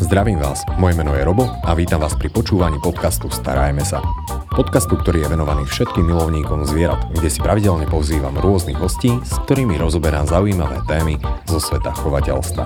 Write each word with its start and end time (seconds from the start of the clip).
Zdravím 0.00 0.40
vás, 0.40 0.64
moje 0.80 0.96
meno 0.96 1.12
je 1.12 1.20
Robo 1.20 1.44
a 1.60 1.76
vítam 1.76 2.00
vás 2.00 2.16
pri 2.16 2.32
počúvaní 2.32 2.80
podcastu 2.80 3.28
Starajme 3.28 3.84
sa. 3.84 4.00
Podcastu, 4.48 4.96
ktorý 4.96 5.28
je 5.28 5.36
venovaný 5.36 5.68
všetkým 5.68 6.08
milovníkom 6.08 6.64
zvierat, 6.64 7.04
kde 7.12 7.28
si 7.28 7.36
pravidelne 7.36 7.84
pozývam 7.84 8.32
rôznych 8.32 8.80
hostí, 8.80 9.20
s 9.20 9.36
ktorými 9.44 9.76
rozoberám 9.76 10.24
zaujímavé 10.24 10.80
témy 10.88 11.20
zo 11.44 11.60
sveta 11.60 11.92
chovateľstva. 11.92 12.64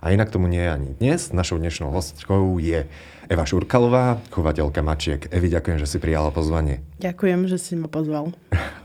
A 0.00 0.06
inak 0.14 0.30
tomu 0.30 0.46
nie 0.46 0.62
je 0.62 0.70
ani 0.70 0.90
dnes. 0.94 1.34
Našou 1.34 1.58
dnešnou 1.58 1.90
hostkou 1.90 2.62
je 2.62 2.86
Eva 3.26 3.44
Šurkalová, 3.50 4.22
chovateľka 4.30 4.78
mačiek. 4.86 5.26
Evi, 5.34 5.50
ďakujem, 5.50 5.82
že 5.82 5.90
si 5.90 5.98
prijala 5.98 6.30
pozvanie. 6.30 6.86
Ďakujem, 7.02 7.50
že 7.50 7.58
si 7.58 7.74
ma 7.74 7.90
pozval. 7.90 8.30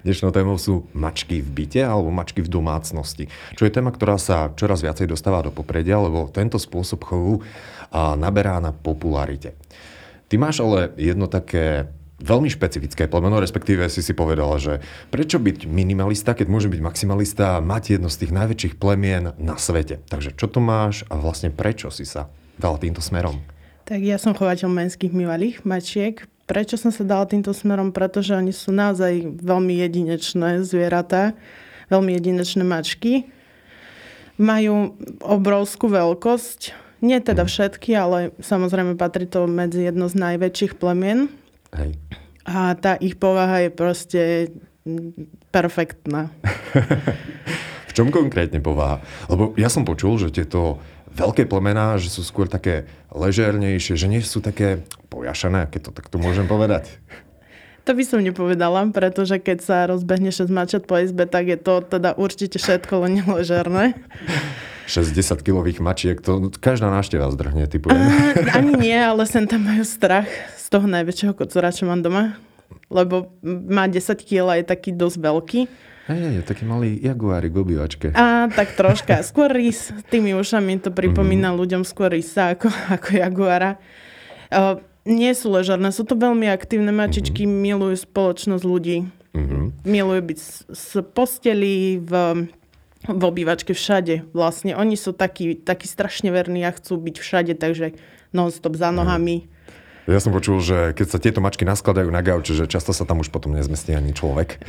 Dnešnou 0.00 0.32
témou 0.32 0.56
sú 0.56 0.88
mačky 0.96 1.44
v 1.44 1.50
byte 1.52 1.84
alebo 1.84 2.08
mačky 2.08 2.40
v 2.40 2.48
domácnosti. 2.48 3.28
Čo 3.52 3.68
je 3.68 3.74
téma, 3.74 3.92
ktorá 3.92 4.16
sa 4.16 4.48
čoraz 4.56 4.80
viacej 4.80 5.12
dostáva 5.12 5.44
do 5.44 5.52
popredia, 5.52 6.00
lebo 6.00 6.32
tento 6.32 6.56
spôsob 6.56 7.04
chovu 7.04 7.44
naberá 7.92 8.56
na 8.64 8.72
popularite. 8.72 9.52
Ty 10.32 10.34
máš 10.40 10.64
ale 10.64 10.96
jedno 10.96 11.28
také 11.28 11.92
veľmi 12.20 12.48
špecifické 12.48 13.08
plemeno, 13.12 13.40
respektíve 13.40 13.88
si 13.92 14.00
si 14.00 14.16
povedala, 14.16 14.56
že 14.56 14.80
prečo 15.12 15.36
byť 15.36 15.68
minimalista, 15.68 16.32
keď 16.32 16.48
môže 16.48 16.68
byť 16.72 16.80
maximalista 16.80 17.56
a 17.56 17.64
mať 17.64 17.96
jedno 18.00 18.08
z 18.08 18.24
tých 18.24 18.32
najväčších 18.32 18.74
plemien 18.80 19.32
na 19.36 19.56
svete. 19.60 20.00
Takže 20.08 20.36
čo 20.36 20.48
to 20.48 20.64
máš 20.64 21.04
a 21.08 21.16
vlastne 21.20 21.52
prečo 21.52 21.92
si 21.92 22.08
sa 22.08 22.32
dala 22.56 22.80
týmto 22.80 23.04
smerom? 23.04 23.40
Tak 23.84 24.00
ja 24.00 24.16
som 24.16 24.36
chovateľ 24.36 24.68
menských 24.68 25.12
mivalých 25.12 25.64
mačiek. 25.68 26.24
Prečo 26.50 26.74
som 26.74 26.90
sa 26.90 27.06
dala 27.06 27.30
týmto 27.30 27.54
smerom? 27.54 27.94
Pretože 27.94 28.34
oni 28.34 28.50
sú 28.50 28.74
naozaj 28.74 29.38
veľmi 29.38 29.78
jedinečné 29.86 30.66
zvieratá, 30.66 31.38
veľmi 31.94 32.18
jedinečné 32.18 32.66
mačky. 32.66 33.30
Majú 34.34 34.98
obrovskú 35.22 35.86
veľkosť, 35.86 36.74
nie 37.06 37.22
teda 37.22 37.46
všetky, 37.46 37.94
ale 37.94 38.34
samozrejme 38.42 38.98
patrí 38.98 39.30
to 39.30 39.46
medzi 39.46 39.86
jedno 39.86 40.10
z 40.10 40.18
najväčších 40.18 40.74
plemien. 40.74 41.30
Hej. 41.70 41.94
A 42.42 42.74
tá 42.74 42.98
ich 42.98 43.14
povaha 43.14 43.62
je 43.62 43.70
proste 43.70 44.22
perfektná. 45.54 46.34
v 47.90 47.92
čom 47.94 48.10
konkrétne 48.10 48.58
povaha? 48.58 48.98
Lebo 49.30 49.54
ja 49.54 49.70
som 49.70 49.86
počul, 49.86 50.18
že 50.18 50.34
tieto 50.34 50.82
veľké 51.14 51.46
plemená, 51.46 51.98
že 51.98 52.10
sú 52.12 52.22
skôr 52.22 52.46
také 52.46 52.86
ležernejšie, 53.10 53.98
že 53.98 54.06
nie 54.06 54.22
sú 54.22 54.38
také 54.42 54.86
pojašené, 55.10 55.66
keď 55.70 55.90
to 55.90 55.92
takto 55.94 56.16
môžem 56.22 56.46
povedať. 56.46 56.86
To 57.88 57.96
by 57.96 58.04
som 58.04 58.20
nepovedala, 58.20 58.86
pretože 58.92 59.40
keď 59.40 59.58
sa 59.64 59.76
rozbehne 59.88 60.30
6 60.30 60.46
mačat 60.52 60.82
po 60.84 61.00
izbe, 61.00 61.24
tak 61.24 61.48
je 61.48 61.58
to 61.58 61.80
teda 61.80 62.14
určite 62.14 62.60
všetko 62.60 63.08
len 63.08 63.24
neležerné. 63.24 63.96
60 64.90 65.16
kilových 65.46 65.78
mačiek, 65.78 66.18
to 66.18 66.50
každá 66.58 66.90
návšteva 66.90 67.30
zdrhne, 67.30 67.66
typujem. 67.70 67.98
ani 68.58 68.74
nie, 68.74 68.98
ale 68.98 69.22
sem 69.24 69.46
tam 69.46 69.62
majú 69.64 69.86
strach 69.86 70.26
z 70.58 70.66
toho 70.66 70.86
najväčšieho 70.90 71.32
kocora, 71.32 71.70
čo 71.70 71.86
mám 71.86 72.02
doma. 72.02 72.36
Lebo 72.90 73.30
má 73.46 73.86
10 73.86 74.02
kg 74.22 74.50
a 74.50 74.54
je 74.58 74.66
taký 74.66 74.90
dosť 74.90 75.18
veľký. 75.22 75.60
Hej, 76.10 76.42
taký 76.42 76.66
malý 76.66 76.98
jaguárik 76.98 77.54
v 77.54 77.62
obývačke. 77.62 78.10
A 78.18 78.50
tak 78.50 78.74
troška. 78.74 79.22
Skôr 79.22 79.54
rys. 79.54 79.94
Tými 80.10 80.34
ušami 80.34 80.82
to 80.82 80.90
pripomína 80.90 81.54
mm-hmm. 81.54 81.60
ľuďom 81.62 81.82
skôr 81.86 82.10
rysa 82.10 82.58
ako, 82.58 82.66
ako 82.98 83.08
jaguára. 83.14 83.78
Uh, 84.50 84.82
nie 85.06 85.30
sú 85.38 85.54
ležarné, 85.54 85.94
sú 85.94 86.02
to 86.02 86.18
veľmi 86.18 86.50
aktívne 86.50 86.90
mačičky, 86.90 87.46
mm-hmm. 87.46 87.62
milujú 87.62 87.96
spoločnosť 88.10 88.64
ľudí. 88.66 89.06
Mm-hmm. 89.38 89.62
Milujú 89.86 90.22
byť 90.34 90.38
z 90.74 90.90
posteli, 91.14 92.02
v, 92.02 92.12
v 93.06 93.22
obývačke 93.22 93.70
všade. 93.70 94.34
Vlastne 94.34 94.74
oni 94.74 94.98
sú 94.98 95.14
takí, 95.14 95.54
takí 95.54 95.86
strašne 95.86 96.34
verní 96.34 96.66
a 96.66 96.74
chcú 96.74 96.98
byť 96.98 97.16
všade, 97.22 97.54
takže 97.54 97.94
non-stop 98.34 98.74
za 98.74 98.90
nohami. 98.90 99.46
Mm 99.46 99.59
ja 100.10 100.20
som 100.20 100.34
počul, 100.34 100.58
že 100.60 100.92
keď 100.92 101.06
sa 101.06 101.18
tieto 101.22 101.40
mačky 101.40 101.62
naskladajú 101.62 102.10
na 102.10 102.20
gauče, 102.20 102.52
že 102.52 102.70
často 102.70 102.90
sa 102.90 103.06
tam 103.06 103.22
už 103.22 103.30
potom 103.30 103.54
nezmestí 103.54 103.94
ani 103.94 104.10
človek. 104.10 104.62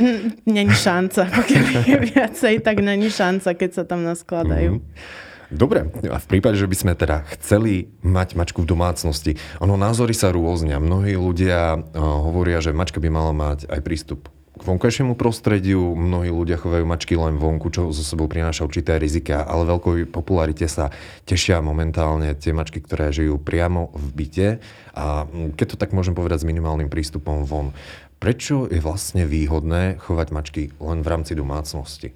Není 0.46 0.74
šanca. 0.74 1.28
Pokiaľ 1.42 1.66
je 1.86 1.98
viacej, 2.14 2.54
tak 2.62 2.80
není 2.80 3.10
šanca, 3.10 3.58
keď 3.58 3.70
sa 3.82 3.84
tam 3.84 4.06
naskladajú. 4.06 4.80
Mm-hmm. 4.80 5.30
Dobre, 5.52 5.84
a 6.08 6.16
v 6.16 6.28
prípade, 6.32 6.56
že 6.56 6.64
by 6.64 6.76
sme 6.80 6.94
teda 6.96 7.28
chceli 7.36 7.92
mať 8.08 8.40
mačku 8.40 8.64
v 8.64 8.72
domácnosti, 8.72 9.36
ono 9.60 9.76
názory 9.76 10.16
sa 10.16 10.32
rôznia. 10.32 10.80
Mnohí 10.80 11.20
ľudia 11.20 11.76
uh, 11.76 11.84
hovoria, 12.00 12.64
že 12.64 12.72
mačka 12.72 13.04
by 13.04 13.12
mala 13.12 13.36
mať 13.36 13.68
aj 13.68 13.80
prístup 13.84 14.32
k 14.62 14.70
vonkajšiemu 14.70 15.18
prostrediu. 15.18 15.98
Mnohí 15.98 16.30
ľudia 16.30 16.62
chovajú 16.62 16.86
mačky 16.86 17.18
len 17.18 17.42
vonku, 17.42 17.74
čo 17.74 17.90
so 17.90 18.06
sebou 18.06 18.30
prináša 18.30 18.62
určité 18.62 19.02
rizika, 19.02 19.42
ale 19.42 19.66
veľkou 19.66 20.14
popularite 20.14 20.70
sa 20.70 20.94
tešia 21.26 21.66
momentálne 21.66 22.38
tie 22.38 22.54
mačky, 22.54 22.78
ktoré 22.78 23.10
žijú 23.10 23.42
priamo 23.42 23.90
v 23.98 24.06
byte. 24.14 24.50
A 24.94 25.26
keď 25.58 25.66
to 25.74 25.82
tak 25.82 25.98
môžem 25.98 26.14
povedať 26.14 26.46
s 26.46 26.50
minimálnym 26.50 26.94
prístupom 26.94 27.42
von, 27.50 27.74
prečo 28.22 28.70
je 28.70 28.78
vlastne 28.78 29.26
výhodné 29.26 29.98
chovať 29.98 30.28
mačky 30.30 30.64
len 30.78 31.02
v 31.02 31.10
rámci 31.10 31.34
domácnosti? 31.34 32.14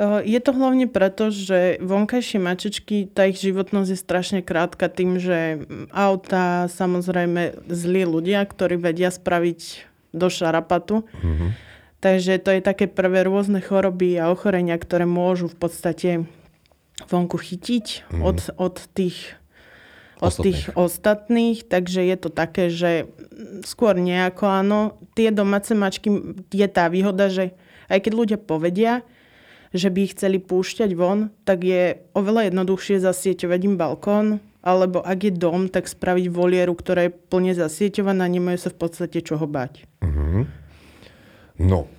Je 0.00 0.40
to 0.40 0.56
hlavne 0.56 0.88
preto, 0.88 1.28
že 1.28 1.76
vonkajšie 1.84 2.40
mačičky, 2.40 3.04
tá 3.04 3.28
ich 3.28 3.36
životnosť 3.36 3.90
je 3.92 3.98
strašne 4.00 4.40
krátka 4.40 4.88
tým, 4.88 5.20
že 5.20 5.66
auta, 5.92 6.72
samozrejme 6.72 7.68
zlí 7.68 8.08
ľudia, 8.08 8.46
ktorí 8.48 8.80
vedia 8.80 9.12
spraviť 9.12 9.90
do 10.16 10.32
šarapatu. 10.32 11.04
Mm-hmm. 11.20 11.50
Takže 12.00 12.40
to 12.40 12.50
je 12.56 12.60
také 12.64 12.88
prvé 12.88 13.28
rôzne 13.28 13.60
choroby 13.60 14.16
a 14.16 14.32
ochorenia, 14.32 14.80
ktoré 14.80 15.04
môžu 15.04 15.52
v 15.52 15.56
podstate 15.60 16.10
vonku 17.08 17.36
chytiť 17.36 18.08
mm. 18.08 18.20
od, 18.24 18.38
od 18.56 18.76
tých 18.96 19.36
od 20.20 20.28
ostatných. 20.28 20.44
tých 20.44 20.60
ostatných, 20.76 21.58
takže 21.64 22.04
je 22.04 22.16
to 22.20 22.28
také, 22.28 22.68
že 22.68 23.08
skôr 23.64 23.96
nejako 23.96 24.44
áno. 24.52 24.80
Tie 25.16 25.32
domáce 25.32 25.72
mačky 25.72 26.12
je 26.52 26.68
tá 26.68 26.92
výhoda, 26.92 27.32
že 27.32 27.56
aj 27.88 28.04
keď 28.04 28.12
ľudia 28.12 28.38
povedia, 28.40 29.00
že 29.72 29.88
by 29.88 29.98
ich 30.04 30.12
chceli 30.12 30.36
púšťať 30.36 30.92
von, 30.92 31.32
tak 31.48 31.64
je 31.64 32.04
oveľa 32.12 32.52
jednoduchšie 32.52 33.00
zasieťovať 33.00 33.60
im 33.64 33.76
balkón, 33.80 34.44
alebo 34.60 35.00
ak 35.00 35.18
je 35.24 35.32
dom, 35.32 35.72
tak 35.72 35.88
spraviť 35.88 36.28
volieru, 36.28 36.76
ktorá 36.76 37.08
je 37.08 37.16
plne 37.16 37.56
zasieťovaná, 37.56 38.28
nemajú 38.28 38.60
sa 38.60 38.68
v 38.68 38.76
podstate 38.76 39.24
čoho 39.24 39.48
bať. 39.48 39.88
Mm-hmm. 40.04 40.59
No, 41.60 41.92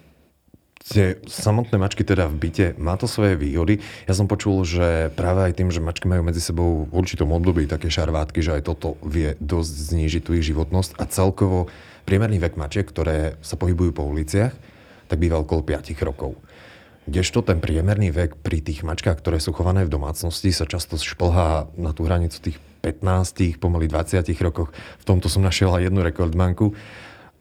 tie 0.81 1.21
samotné 1.29 1.77
mačky 1.77 2.01
teda 2.01 2.25
v 2.25 2.35
byte, 2.41 2.67
má 2.81 2.97
to 2.97 3.05
svoje 3.05 3.37
výhody. 3.37 3.77
Ja 4.09 4.17
som 4.17 4.25
počul, 4.25 4.65
že 4.65 5.13
práve 5.13 5.45
aj 5.45 5.53
tým, 5.61 5.69
že 5.69 5.83
mačky 5.83 6.09
majú 6.09 6.25
medzi 6.25 6.41
sebou 6.41 6.89
v 6.89 6.91
určitom 6.91 7.29
období 7.29 7.69
také 7.69 7.93
šarvátky, 7.93 8.41
že 8.41 8.57
aj 8.57 8.63
toto 8.65 8.97
vie 9.05 9.37
dosť 9.37 9.73
znížiť 9.93 10.21
tú 10.25 10.33
ich 10.33 10.49
životnosť 10.49 10.97
a 10.97 11.05
celkovo 11.05 11.69
priemerný 12.09 12.41
vek 12.41 12.57
mačiek, 12.57 12.89
ktoré 12.89 13.37
sa 13.45 13.53
pohybujú 13.53 13.93
po 13.93 14.09
uliciach, 14.09 14.51
tak 15.05 15.17
býva 15.21 15.37
okolo 15.37 15.61
5 15.61 15.93
rokov. 16.01 16.33
Kdežto 17.05 17.45
ten 17.45 17.61
priemerný 17.61 18.09
vek 18.13 18.41
pri 18.41 18.61
tých 18.65 18.81
mačkách, 18.81 19.21
ktoré 19.21 19.37
sú 19.37 19.53
chované 19.53 19.85
v 19.85 19.93
domácnosti, 19.93 20.53
sa 20.53 20.65
často 20.65 20.97
šplhá 20.97 21.69
na 21.77 21.93
tú 21.93 22.05
hranicu 22.05 22.37
tých 22.41 22.57
15, 22.81 23.61
pomaly 23.61 23.85
20 23.85 24.25
rokoch. 24.41 24.73
V 24.73 25.05
tomto 25.05 25.29
som 25.29 25.45
našiel 25.45 25.69
aj 25.73 25.89
jednu 25.89 26.01
rekordmanku 26.01 26.73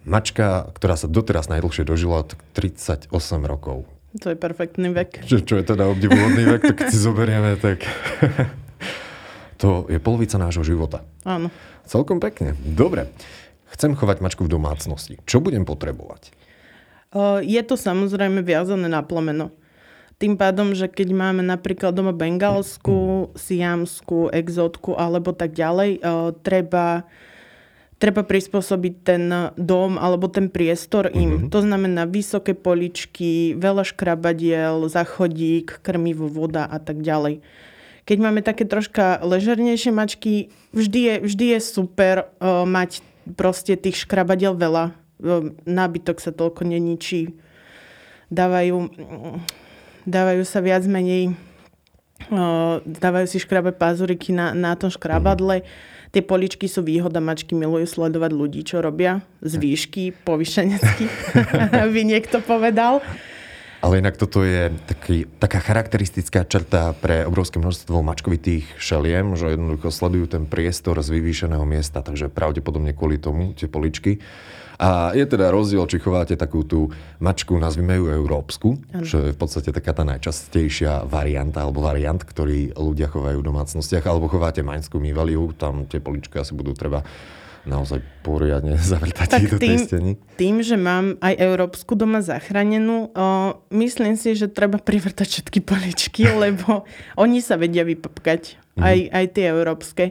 mačka, 0.05 0.71
ktorá 0.75 0.97
sa 0.97 1.07
doteraz 1.07 1.49
najdlhšie 1.53 1.85
dožila, 1.85 2.25
38 2.57 3.13
rokov. 3.45 3.85
To 4.21 4.33
je 4.33 4.37
perfektný 4.37 4.91
vek. 4.91 5.23
Čo, 5.23 5.45
čo 5.47 5.55
je 5.61 5.65
teda 5.65 5.87
obdivuhodný 5.87 6.43
vek, 6.59 6.63
to 6.67 6.75
keď 6.75 6.87
si 6.91 6.99
zoberieme, 6.99 7.55
tak 7.61 7.87
to 9.61 9.87
je 9.87 10.03
polovica 10.03 10.35
nášho 10.35 10.67
života. 10.67 11.07
Áno. 11.23 11.53
Celkom 11.87 12.19
pekne. 12.19 12.59
Dobre. 12.59 13.07
Chcem 13.71 13.95
chovať 13.95 14.19
mačku 14.19 14.43
v 14.47 14.51
domácnosti. 14.51 15.15
Čo 15.31 15.39
budem 15.39 15.63
potrebovať? 15.63 16.35
Je 17.47 17.63
to 17.63 17.79
samozrejme 17.79 18.43
viazané 18.43 18.91
na 18.91 19.07
plemeno. 19.07 19.55
Tým 20.19 20.37
pádom, 20.37 20.75
že 20.75 20.91
keď 20.91 21.17
máme 21.17 21.47
napríklad 21.47 21.95
doma 21.95 22.13
bengalskú, 22.13 23.33
siamskú, 23.39 24.29
exotku 24.35 24.99
alebo 24.99 25.33
tak 25.33 25.55
ďalej, 25.55 26.03
treba 26.45 27.09
treba 28.01 28.25
prispôsobiť 28.25 28.95
ten 29.05 29.23
dom 29.61 30.01
alebo 30.01 30.27
ten 30.33 30.49
priestor 30.49 31.13
im. 31.13 31.37
Mm-hmm. 31.37 31.51
To 31.53 31.61
znamená 31.61 32.09
vysoké 32.09 32.57
poličky, 32.57 33.53
veľa 33.61 33.85
škrabadiel, 33.85 34.89
zachodík, 34.89 35.85
krmivo, 35.85 36.25
voda 36.27 36.65
a 36.65 36.81
tak 36.81 37.05
ďalej. 37.05 37.45
Keď 38.09 38.17
máme 38.19 38.41
také 38.41 38.65
troška 38.65 39.21
ležernejšie 39.21 39.93
mačky, 39.93 40.49
vždy 40.73 41.01
je, 41.05 41.15
vždy 41.29 41.47
je 41.55 41.61
super 41.61 42.17
uh, 42.25 42.65
mať 42.65 43.05
proste 43.37 43.77
tých 43.77 44.09
škrabadiel 44.09 44.57
veľa. 44.57 44.97
Uh, 45.21 45.53
nábytok 45.69 46.25
sa 46.25 46.33
toľko 46.33 46.65
neničí. 46.65 47.37
Dávajú, 48.33 48.89
dávajú 50.09 50.43
sa 50.49 50.65
viac 50.65 50.89
menej 50.89 51.37
uh, 52.33 52.81
dávajú 52.81 53.27
si 53.29 53.45
škrabe 53.45 53.77
pázuriky 53.77 54.33
na, 54.33 54.57
na 54.57 54.73
tom 54.73 54.89
škrabadle. 54.89 55.61
Mm-hmm 55.61 55.99
Tie 56.11 56.27
poličky 56.27 56.67
sú 56.67 56.83
výhoda, 56.83 57.23
mačky 57.23 57.55
milujú 57.55 57.87
sledovať 57.87 58.31
ľudí, 58.35 58.61
čo 58.67 58.83
robia 58.83 59.23
z 59.47 59.55
výšky, 59.63 60.27
povyšenecky, 60.27 61.07
by 61.95 62.03
niekto 62.03 62.43
povedal. 62.43 62.99
Ale 63.81 64.05
inak 64.05 64.21
toto 64.21 64.45
je 64.45 64.69
taký, 64.85 65.25
taká 65.41 65.57
charakteristická 65.65 66.45
črta 66.45 66.93
pre 67.01 67.25
obrovské 67.25 67.57
množstvo 67.57 68.05
mačkovitých 68.05 68.77
šeliem, 68.77 69.41
že 69.41 69.57
jednoducho 69.57 69.89
sledujú 69.89 70.37
ten 70.37 70.45
priestor 70.45 71.01
z 71.01 71.09
vyvýšeného 71.17 71.65
miesta, 71.65 72.05
takže 72.05 72.29
pravdepodobne 72.29 72.93
kvôli 72.93 73.17
tomu 73.17 73.57
tie 73.57 73.73
poličky. 73.73 74.21
A 74.81 75.13
je 75.13 75.25
teda 75.29 75.53
rozdiel, 75.53 75.85
či 75.85 76.01
chováte 76.01 76.37
takú 76.41 76.65
tú 76.65 76.89
mačku, 77.21 77.53
nazvime 77.61 78.01
ju 78.01 78.09
európsku, 78.09 78.81
ano. 78.97 79.05
čo 79.05 79.29
je 79.29 79.37
v 79.37 79.39
podstate 79.41 79.77
taká 79.77 79.93
tá 79.93 80.09
najčastejšia 80.09 81.05
varianta, 81.05 81.65
alebo 81.65 81.85
variant, 81.85 82.21
ktorý 82.21 82.73
ľudia 82.77 83.13
chovajú 83.13 83.45
v 83.45 83.49
domácnostiach, 83.49 84.05
alebo 84.09 84.33
chováte 84.33 84.65
maňskú 84.65 84.97
mývaliu, 84.97 85.53
tam 85.57 85.85
tie 85.85 86.01
poličky 86.01 86.41
asi 86.41 86.57
budú 86.57 86.73
treba 86.73 87.05
naozaj 87.69 88.01
poriadne 88.25 88.77
zavrtať 88.93 89.29
tak 89.29 89.43
do 89.49 89.57
tým, 89.61 89.77
tej 89.77 89.77
steny. 89.85 90.11
Tým, 90.41 90.65
že 90.65 90.77
mám 90.81 91.21
aj 91.21 91.35
európsku 91.37 91.97
doma 91.97 92.25
zachránenú, 92.25 93.13
o, 93.13 93.27
myslím 93.75 94.17
si, 94.17 94.33
že 94.37 94.49
treba 94.49 94.81
privrtať 94.81 95.27
všetky 95.27 95.61
poličky, 95.65 96.25
lebo 96.45 96.89
oni 97.21 97.45
sa 97.45 97.61
vedia 97.61 97.85
vypapkať, 97.85 98.57
mm-hmm. 98.57 98.83
aj, 98.85 98.99
aj 99.13 99.25
tie 99.37 99.45
európske. 99.53 100.05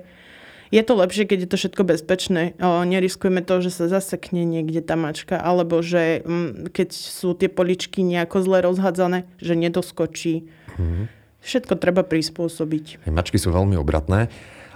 Je 0.69 0.85
to 0.85 0.93
lepšie, 0.93 1.25
keď 1.25 1.37
je 1.45 1.49
to 1.49 1.57
všetko 1.57 1.81
bezpečné. 1.81 2.53
O, 2.61 2.85
neriskujeme 2.85 3.41
to, 3.41 3.57
že 3.65 3.73
sa 3.73 3.85
zasekne 3.89 4.45
niekde 4.45 4.85
tá 4.85 4.93
mačka, 4.93 5.41
alebo 5.41 5.81
že 5.81 6.21
m, 6.21 6.29
mm, 6.29 6.53
keď 6.69 6.89
sú 6.93 7.33
tie 7.33 7.49
poličky 7.49 8.05
nejako 8.05 8.45
zle 8.45 8.61
rozhádzané, 8.61 9.25
že 9.41 9.57
nedoskočí. 9.57 10.45
Mm-hmm. 10.77 11.05
Všetko 11.39 11.73
treba 11.79 12.05
prispôsobiť. 12.05 13.07
Mačky 13.09 13.39
sú 13.41 13.49
veľmi 13.49 13.79
obratné 13.79 14.27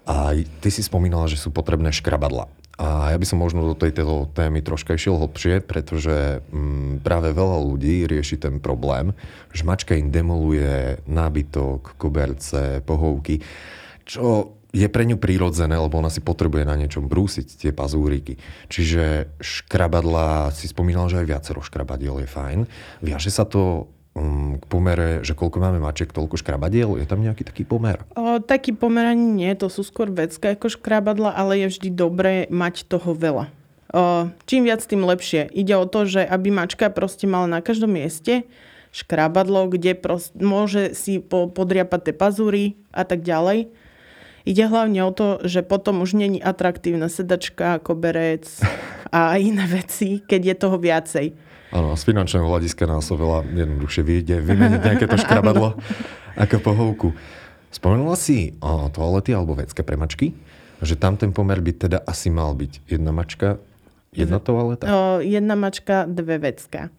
a 0.08 0.34
ty 0.64 0.70
si 0.72 0.82
spomínala, 0.82 1.28
že 1.30 1.38
sú 1.38 1.52
potrebné 1.52 1.92
škrabadla. 1.92 2.48
A 2.82 3.14
ja 3.14 3.18
by 3.22 3.26
som 3.30 3.38
možno 3.38 3.62
do 3.70 3.78
tejto 3.78 4.34
témy 4.34 4.66
troška 4.66 4.98
išiel 4.98 5.22
hlbšie, 5.22 5.62
pretože 5.62 6.42
mm, 6.50 7.06
práve 7.06 7.30
veľa 7.30 7.62
ľudí 7.62 8.10
rieši 8.10 8.42
ten 8.42 8.58
problém, 8.58 9.14
že 9.54 9.62
mačka 9.62 9.94
im 9.94 10.10
demoluje 10.10 10.98
nábytok, 11.06 11.94
koberce, 12.02 12.82
pohovky, 12.82 13.46
čo 14.10 14.58
je 14.74 14.90
pre 14.90 15.06
ňu 15.06 15.22
prírodzené, 15.22 15.78
lebo 15.78 16.02
ona 16.02 16.10
si 16.10 16.18
potrebuje 16.18 16.66
na 16.66 16.74
niečom 16.74 17.06
brúsiť 17.06 17.62
tie 17.62 17.72
pazúriky. 17.78 18.42
Čiže 18.74 19.38
škrabadla, 19.38 20.50
si 20.50 20.66
spomínal, 20.66 21.14
že 21.14 21.22
aj 21.22 21.30
viacero 21.30 21.62
škrabadiel 21.62 22.26
je 22.26 22.28
fajn. 22.28 22.60
Viaže 23.06 23.30
sa 23.30 23.46
to 23.46 23.86
um, 24.14 24.58
k 24.58 24.66
pomere, 24.70 25.22
že 25.26 25.34
koľko 25.38 25.58
máme 25.62 25.80
mačiek, 25.82 26.10
toľko 26.10 26.38
škrabadiel? 26.40 26.98
Je 27.02 27.06
tam 27.10 27.22
nejaký 27.22 27.46
taký 27.46 27.64
pomer? 27.66 28.02
O, 28.14 28.38
taký 28.42 28.74
pomer 28.74 29.10
ani 29.14 29.26
nie, 29.26 29.52
to 29.58 29.70
sú 29.70 29.82
skôr 29.86 30.10
vecka 30.10 30.54
ako 30.54 30.70
škrabadla, 30.70 31.34
ale 31.34 31.66
je 31.66 31.78
vždy 31.78 31.90
dobré 31.94 32.34
mať 32.54 32.86
toho 32.90 33.14
veľa. 33.14 33.50
O, 33.94 34.30
čím 34.50 34.66
viac, 34.66 34.82
tým 34.82 35.06
lepšie. 35.06 35.50
Ide 35.54 35.78
o 35.78 35.86
to, 35.86 36.10
že 36.10 36.26
aby 36.26 36.50
mačka 36.50 36.90
proste 36.90 37.30
mala 37.30 37.46
na 37.46 37.60
každom 37.62 37.94
mieste 37.94 38.46
škrabadlo, 38.94 39.74
kde 39.74 39.98
prost, 39.98 40.38
môže 40.38 40.94
si 40.94 41.18
po, 41.18 41.50
podriapať 41.50 42.10
tie 42.10 42.16
pazúry 42.16 42.64
a 42.94 43.02
tak 43.04 43.26
ďalej. 43.26 43.74
Ide 44.46 44.64
hlavne 44.70 45.02
o 45.02 45.12
to, 45.12 45.42
že 45.42 45.66
potom 45.66 46.06
už 46.06 46.14
není 46.14 46.38
atraktívna 46.38 47.10
sedačka, 47.10 47.82
koberec 47.82 48.46
a 49.10 49.42
iné 49.42 49.66
veci, 49.66 50.22
keď 50.22 50.42
je 50.54 50.56
toho 50.56 50.78
viacej. 50.78 51.26
Áno, 51.74 51.98
z 51.98 52.06
finančného 52.06 52.46
hľadiska 52.46 52.86
nás 52.86 53.10
oveľa 53.10 53.50
jednoduchšie 53.50 54.06
vyjde 54.06 54.46
vymeniť 54.46 54.82
nejaké 54.86 55.06
to 55.10 55.18
škrabadlo 55.18 55.74
ako 56.44 56.56
pohovku. 56.62 57.08
Spomenula 57.74 58.14
si 58.14 58.54
o, 58.62 58.94
toalety 58.94 59.34
alebo 59.34 59.58
vecké 59.58 59.82
premačky, 59.82 60.38
že 60.86 60.94
tam 60.94 61.18
ten 61.18 61.34
pomer 61.34 61.58
by 61.58 61.74
teda 61.74 61.98
asi 62.06 62.30
mal 62.30 62.54
byť 62.54 62.86
jedna 62.86 63.10
mačka, 63.10 63.58
jedna 64.14 64.38
toaleta? 64.38 64.86
O, 64.86 65.18
jedna 65.26 65.58
mačka, 65.58 66.06
dve 66.06 66.38
vecka. 66.38 66.94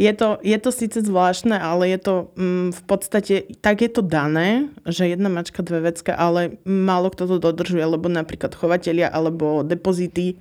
Je 0.00 0.08
to, 0.16 0.40
je 0.40 0.56
to 0.56 0.72
síce 0.72 0.96
zvláštne, 0.96 1.60
ale 1.60 1.92
je 1.92 2.00
to 2.00 2.14
mm, 2.32 2.72
v 2.72 2.82
podstate, 2.88 3.34
tak 3.60 3.84
je 3.84 3.92
to 3.92 4.00
dané, 4.00 4.72
že 4.88 5.12
jedna 5.12 5.28
mačka, 5.28 5.60
dve 5.60 5.92
vecka, 5.92 6.16
ale 6.16 6.56
málo 6.64 7.12
kto 7.12 7.28
to 7.28 7.36
dodržuje, 7.36 7.84
lebo 7.84 8.08
napríklad 8.08 8.56
chovatelia 8.56 9.12
alebo 9.12 9.60
depozity 9.60 10.40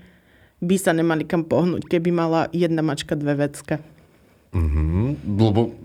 by 0.59 0.75
sa 0.75 0.91
nemali 0.91 1.23
kam 1.23 1.47
pohnúť, 1.47 1.87
keby 1.87 2.11
mala 2.11 2.51
jedna 2.51 2.83
mačka, 2.83 3.15
dve 3.15 3.47
vecka. 3.47 3.79
Mm-hmm, 4.51 5.05
lebo 5.39 5.75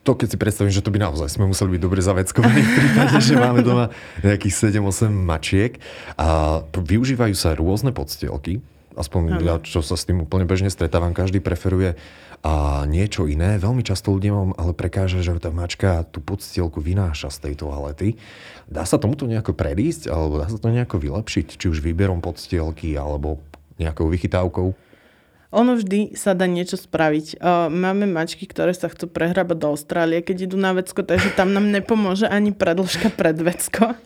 to 0.00 0.16
keď 0.16 0.28
si 0.32 0.38
predstavím, 0.40 0.72
že 0.72 0.80
to 0.80 0.88
by 0.88 0.98
naozaj 1.02 1.28
sme 1.28 1.50
museli 1.50 1.76
byť 1.76 1.82
dobre 1.82 2.00
zaveckovaní 2.00 2.60
v 2.64 2.72
prípade, 2.72 3.16
že 3.20 3.36
máme 3.44 3.60
doma 3.60 3.92
nejakých 4.24 4.72
7-8 4.80 5.12
mačiek 5.12 5.76
a 6.16 6.60
využívajú 6.72 7.34
sa 7.36 7.52
rôzne 7.52 7.92
podstielky, 7.92 8.64
aspoň 8.96 9.44
ja, 9.44 9.60
čo 9.60 9.84
sa 9.84 10.00
s 10.00 10.08
tým 10.08 10.24
úplne 10.24 10.48
bežne 10.48 10.72
stretávam, 10.72 11.12
každý 11.12 11.44
preferuje 11.44 12.00
a 12.40 12.88
niečo 12.88 13.28
iné. 13.28 13.60
Veľmi 13.60 13.84
často 13.84 14.16
ľuďom 14.16 14.56
ale 14.56 14.72
prekáže, 14.72 15.20
že 15.20 15.36
tá 15.36 15.52
mačka 15.52 16.08
tú 16.08 16.24
podstielku 16.24 16.80
vynáša 16.80 17.28
z 17.28 17.38
tej 17.44 17.54
toalety. 17.60 18.16
Dá 18.64 18.88
sa 18.88 18.96
tomuto 18.96 19.28
nejako 19.28 19.52
predísť, 19.52 20.08
alebo 20.08 20.40
dá 20.40 20.48
sa 20.48 20.56
to 20.56 20.72
nejako 20.72 20.96
vylepšiť, 20.96 21.60
či 21.60 21.66
už 21.68 21.84
výberom 21.84 22.24
podstielky, 22.24 22.96
alebo 22.96 23.44
nejakou 23.80 24.12
vychytávkou? 24.12 24.76
Ono 25.50 25.72
vždy 25.74 26.14
sa 26.14 26.30
dá 26.30 26.46
niečo 26.46 26.78
spraviť. 26.78 27.42
Máme 27.74 28.06
mačky, 28.06 28.46
ktoré 28.46 28.70
sa 28.70 28.86
chcú 28.86 29.10
prehrabať 29.10 29.56
do 29.58 29.74
Austrálie, 29.74 30.22
keď 30.22 30.46
idú 30.46 30.54
na 30.54 30.70
vecko, 30.70 31.02
takže 31.02 31.34
tam 31.34 31.50
nám 31.50 31.66
nepomôže 31.74 32.30
ani 32.30 32.54
predĺžka 32.54 33.10
pred 33.18 33.34
vecko. 33.34 33.98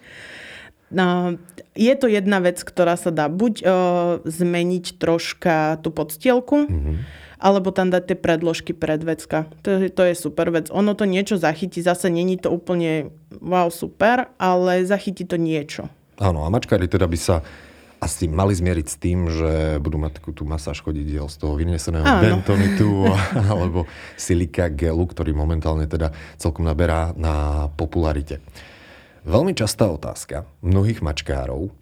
No, 0.94 1.36
je 1.74 1.92
to 1.98 2.06
jedna 2.06 2.38
vec, 2.38 2.62
ktorá 2.62 2.94
sa 2.94 3.10
dá 3.10 3.26
buď 3.26 3.54
o, 3.60 3.66
zmeniť 4.22 4.96
troška 4.96 5.82
tú 5.82 5.90
podstielku, 5.90 6.70
mm-hmm. 6.70 6.96
alebo 7.42 7.74
tam 7.74 7.90
dať 7.90 8.14
tie 8.14 8.18
predložky 8.20 8.72
pred 8.72 9.02
vecka. 9.02 9.50
To, 9.66 9.84
to 9.90 10.02
je 10.06 10.14
super 10.14 10.54
vec. 10.54 10.70
Ono 10.70 10.94
to 10.94 11.02
niečo 11.02 11.34
zachytí, 11.34 11.82
zase 11.82 12.14
není 12.14 12.38
to 12.38 12.54
úplne 12.54 13.10
wow 13.42 13.74
super, 13.74 14.30
ale 14.38 14.86
zachytí 14.86 15.26
to 15.26 15.34
niečo. 15.34 15.90
Áno, 16.22 16.46
a 16.46 16.48
mačkári 16.48 16.86
teda 16.86 17.10
by 17.10 17.18
sa 17.18 17.42
asi 18.04 18.28
mali 18.28 18.52
zmieriť 18.52 18.86
s 18.86 19.00
tým, 19.00 19.32
že 19.32 19.80
budú 19.80 19.96
mať 19.96 20.20
takú 20.20 20.36
tú 20.36 20.44
masáž 20.44 20.84
chodidiel 20.84 21.32
z 21.32 21.40
toho 21.40 21.56
vyneseného 21.56 22.04
Áno. 22.04 22.20
bentonitu 22.20 23.08
alebo 23.52 23.88
silika 24.20 24.68
gelu, 24.68 25.08
ktorý 25.08 25.32
momentálne 25.32 25.88
teda 25.88 26.12
celkom 26.36 26.68
naberá 26.68 27.16
na 27.16 27.66
popularite. 27.80 28.44
Veľmi 29.24 29.56
častá 29.56 29.88
otázka 29.88 30.44
mnohých 30.60 31.00
mačkárov, 31.00 31.72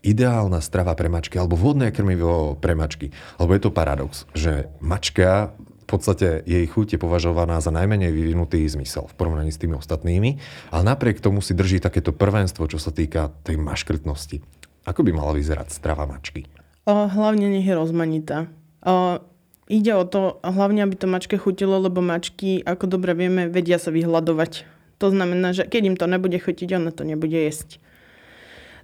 ideálna 0.00 0.64
strava 0.64 0.96
pre 0.96 1.12
mačky 1.12 1.36
alebo 1.36 1.60
vodné 1.60 1.92
krmivo 1.92 2.56
pre 2.56 2.72
mačky. 2.72 3.12
Lebo 3.36 3.52
je 3.52 3.60
to 3.60 3.74
paradox, 3.74 4.24
že 4.32 4.72
mačka 4.80 5.52
v 5.86 5.94
podstate 5.94 6.42
jej 6.42 6.66
chuť 6.66 6.96
je 6.96 6.98
považovaná 6.98 7.62
za 7.62 7.70
najmenej 7.70 8.10
vyvinutý 8.10 8.66
zmysel 8.66 9.06
v 9.06 9.14
porovnaní 9.14 9.54
s 9.54 9.60
tými 9.62 9.78
ostatnými, 9.78 10.42
ale 10.74 10.82
napriek 10.82 11.22
tomu 11.22 11.38
si 11.38 11.54
drží 11.54 11.78
takéto 11.78 12.10
prvenstvo, 12.10 12.66
čo 12.66 12.82
sa 12.82 12.90
týka 12.90 13.30
tej 13.46 13.54
maškrtnosti. 13.54 14.42
Ako 14.86 15.02
by 15.02 15.10
mala 15.10 15.34
vyzerať 15.34 15.74
strava 15.74 16.06
mačky? 16.06 16.46
O, 16.86 17.10
hlavne 17.10 17.50
nech 17.50 17.66
je 17.66 17.74
rozmanitá. 17.74 18.46
O, 18.86 19.18
ide 19.66 19.92
o 19.98 20.06
to, 20.06 20.38
hlavne 20.46 20.86
aby 20.86 20.94
to 20.94 21.10
mačke 21.10 21.34
chutilo, 21.34 21.82
lebo 21.82 21.98
mačky, 21.98 22.62
ako 22.62 22.86
dobre 22.86 23.18
vieme, 23.18 23.50
vedia 23.50 23.82
sa 23.82 23.90
vyhľadovať. 23.90 24.62
To 25.02 25.10
znamená, 25.10 25.52
že 25.52 25.66
keď 25.66 25.82
im 25.90 25.96
to 25.98 26.06
nebude 26.06 26.38
chutiť, 26.38 26.78
ona 26.78 26.94
to 26.94 27.02
nebude 27.02 27.34
jesť. 27.34 27.82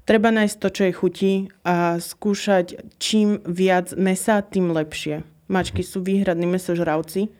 Treba 0.02 0.34
nájsť 0.34 0.56
to, 0.58 0.68
čo 0.68 0.82
jej 0.82 0.94
chutí 0.98 1.32
a 1.62 2.02
skúšať 2.02 2.98
čím 2.98 3.38
viac 3.46 3.94
mesa, 3.94 4.42
tým 4.42 4.74
lepšie. 4.74 5.22
Mačky 5.46 5.86
sú 5.86 6.02
výhradní 6.02 6.50
mesožravci, 6.50 7.30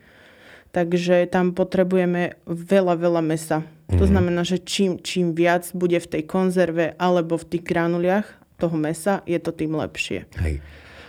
takže 0.71 1.27
tam 1.27 1.59
potrebujeme 1.59 2.39
veľa, 2.47 2.95
veľa 2.95 3.23
mesa. 3.27 3.67
To 3.91 4.07
mhm. 4.07 4.11
znamená, 4.15 4.43
že 4.47 4.63
čím, 4.63 5.03
čím 5.03 5.35
viac 5.35 5.67
bude 5.75 5.99
v 5.99 6.07
tej 6.07 6.23
konzerve 6.23 6.95
alebo 7.03 7.35
v 7.35 7.49
tých 7.51 7.67
granuliach, 7.67 8.42
toho 8.63 8.77
mesa, 8.79 9.27
je 9.27 9.43
to 9.43 9.51
tým 9.51 9.75
lepšie. 9.75 10.31
Hej. 10.39 10.63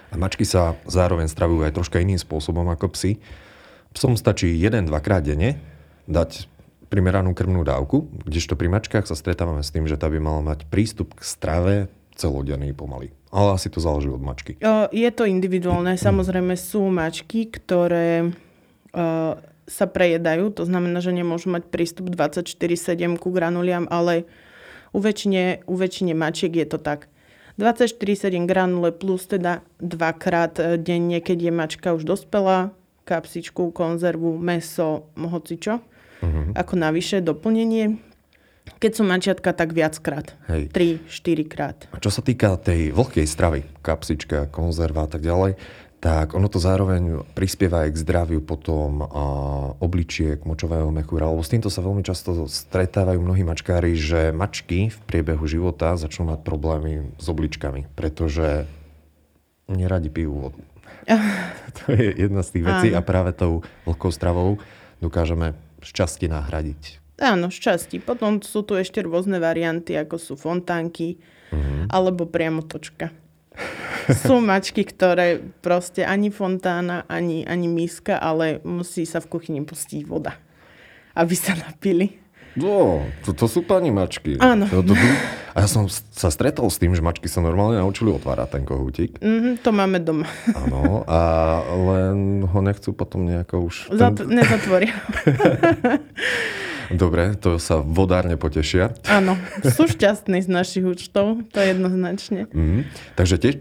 A 0.10 0.18
mačky 0.18 0.42
sa 0.42 0.74
zároveň 0.90 1.30
stravujú 1.30 1.62
aj 1.62 1.78
troška 1.78 2.02
iným 2.02 2.18
spôsobom 2.18 2.66
ako 2.74 2.90
psy. 2.98 3.22
Psom 3.94 4.18
stačí 4.18 4.58
1-2 4.58 4.90
krát 5.06 5.22
denne 5.22 5.62
dať 6.10 6.50
primeranú 6.90 7.34
krmnú 7.34 7.66
dávku, 7.66 8.10
kdežto 8.26 8.54
pri 8.54 8.70
mačkách 8.70 9.10
sa 9.10 9.18
stretávame 9.18 9.66
s 9.66 9.74
tým, 9.74 9.90
že 9.90 9.98
tá 9.98 10.10
by 10.10 10.18
mala 10.22 10.42
mať 10.46 10.70
prístup 10.70 11.18
k 11.18 11.22
strave 11.26 11.74
celodenný 12.14 12.74
pomaly. 12.78 13.10
Ale 13.34 13.58
asi 13.58 13.70
to 13.74 13.82
záleží 13.82 14.14
od 14.14 14.22
mačky. 14.22 14.62
Je 14.94 15.10
to 15.10 15.26
individuálne. 15.26 15.98
Samozrejme 15.98 16.54
sú 16.54 16.86
mačky, 16.94 17.50
ktoré 17.50 18.30
sa 19.66 19.86
prejedajú, 19.90 20.54
to 20.54 20.70
znamená, 20.70 21.02
že 21.02 21.10
nemôžu 21.16 21.50
mať 21.50 21.66
prístup 21.74 22.14
24-7 22.14 23.18
ku 23.18 23.34
granuliam, 23.34 23.90
ale 23.90 24.30
u 24.94 25.02
väčšine, 25.02 25.66
u 25.66 25.74
väčšine 25.74 26.14
mačiek 26.14 26.54
je 26.54 26.68
to 26.70 26.78
tak. 26.78 27.10
24,7 27.60 28.50
granule 28.50 28.92
plus 28.92 29.30
teda 29.30 29.62
dvakrát 29.78 30.58
e, 30.58 30.64
denne, 30.82 31.22
keď 31.22 31.38
je 31.50 31.52
mačka 31.54 31.90
už 31.94 32.02
dospelá, 32.02 32.74
kapsičku, 33.06 33.70
konzervu, 33.76 34.40
meso, 34.40 35.12
hocičo. 35.14 35.84
Uh-huh. 36.24 36.56
Ako 36.56 36.80
navyše 36.80 37.20
doplnenie. 37.20 38.00
Keď 38.80 38.92
sú 38.96 39.04
mačiatka, 39.04 39.52
tak 39.52 39.76
viackrát. 39.76 40.40
Hej. 40.48 40.72
3-4 41.12 41.52
krát. 41.52 41.78
A 41.92 42.00
čo 42.00 42.08
sa 42.08 42.24
týka 42.24 42.56
tej 42.56 42.96
vlhkej 42.96 43.28
stravy, 43.28 43.68
kapsička, 43.84 44.48
konzerva 44.48 45.04
a 45.04 45.10
tak 45.12 45.20
ďalej, 45.20 45.60
tak 46.04 46.36
ono 46.36 46.52
to 46.52 46.60
zároveň 46.60 47.24
prispieva 47.32 47.88
aj 47.88 47.96
k 47.96 48.02
zdraviu 48.04 48.44
potom 48.44 49.08
a, 49.08 49.08
obličiek, 49.80 50.44
močového 50.44 50.92
mechúra, 50.92 51.32
lebo 51.32 51.40
s 51.40 51.48
týmto 51.48 51.72
sa 51.72 51.80
veľmi 51.80 52.04
často 52.04 52.44
stretávajú 52.44 53.24
mnohí 53.24 53.48
mačkári, 53.48 53.96
že 53.96 54.36
mačky 54.36 54.92
v 54.92 55.00
priebehu 55.08 55.48
života 55.48 55.96
začnú 55.96 56.36
mať 56.36 56.44
problémy 56.44 57.16
s 57.16 57.26
obličkami, 57.32 57.88
pretože 57.96 58.68
neradi 59.72 60.12
pijú 60.12 60.52
vodu. 60.52 60.60
to 61.80 61.96
je 61.96 62.20
jedna 62.20 62.44
z 62.44 62.52
tých 62.52 62.66
vecí 62.68 62.88
Áno. 62.92 63.00
a 63.00 63.02
práve 63.08 63.32
tou 63.32 63.64
vlhkou 63.88 64.12
stravou 64.12 64.60
dokážeme 65.00 65.56
šťastie 65.80 66.28
nahradiť. 66.28 67.00
Áno, 67.24 67.48
šťastí. 67.48 68.04
Potom 68.04 68.44
sú 68.44 68.68
tu 68.68 68.76
ešte 68.76 69.00
rôzne 69.00 69.40
varianty, 69.40 69.96
ako 69.96 70.20
sú 70.20 70.34
fontánky 70.36 71.16
mm-hmm. 71.56 71.88
alebo 71.88 72.28
priamo 72.28 72.60
točka. 72.60 73.16
Sú 74.12 74.44
mačky, 74.44 74.84
ktoré 74.84 75.40
proste 75.64 76.04
ani 76.04 76.28
fontána, 76.28 77.08
ani, 77.08 77.48
ani 77.48 77.72
miska, 77.72 78.20
ale 78.20 78.60
musí 78.68 79.08
sa 79.08 79.24
v 79.24 79.32
kuchyni 79.32 79.64
pustiť 79.64 80.04
voda, 80.04 80.36
aby 81.16 81.36
sa 81.38 81.56
napili. 81.56 82.20
No, 82.54 83.02
to, 83.26 83.34
to 83.34 83.50
sú 83.50 83.66
pani 83.66 83.90
mačky. 83.90 84.38
Áno. 84.38 84.70
To, 84.70 84.86
to, 84.86 84.94
to, 84.94 85.08
a 85.54 85.66
ja 85.66 85.68
som 85.70 85.90
sa 85.90 86.30
stretol 86.30 86.70
s 86.70 86.78
tým, 86.78 86.94
že 86.94 87.02
mačky 87.02 87.26
sa 87.26 87.42
normálne 87.42 87.82
naučili 87.82 88.14
otvárať 88.14 88.62
ten 88.62 88.64
kohútik. 88.66 89.18
Mm-hmm, 89.18 89.66
to 89.66 89.70
máme 89.74 89.98
doma. 89.98 90.30
Áno, 90.54 91.02
a 91.10 91.20
len 91.74 92.46
ho 92.46 92.60
nechcú 92.62 92.94
potom 92.94 93.26
nejako 93.26 93.74
už... 93.74 93.76
Zat- 93.98 94.22
ten... 94.22 94.38
Nezatvoria. 94.38 94.94
Dobre, 96.92 97.38
to 97.40 97.62
sa 97.62 97.80
vodárne 97.80 98.36
potešia. 98.36 98.96
Áno, 99.08 99.40
sú 99.76 99.88
šťastní 99.88 100.44
z 100.44 100.50
našich 100.50 100.84
účtov, 100.84 101.46
to 101.54 101.58
je 101.62 101.76
jednoznačne. 101.76 102.50
Mm, 102.52 102.90
takže 103.16 103.38
tiež 103.40 103.56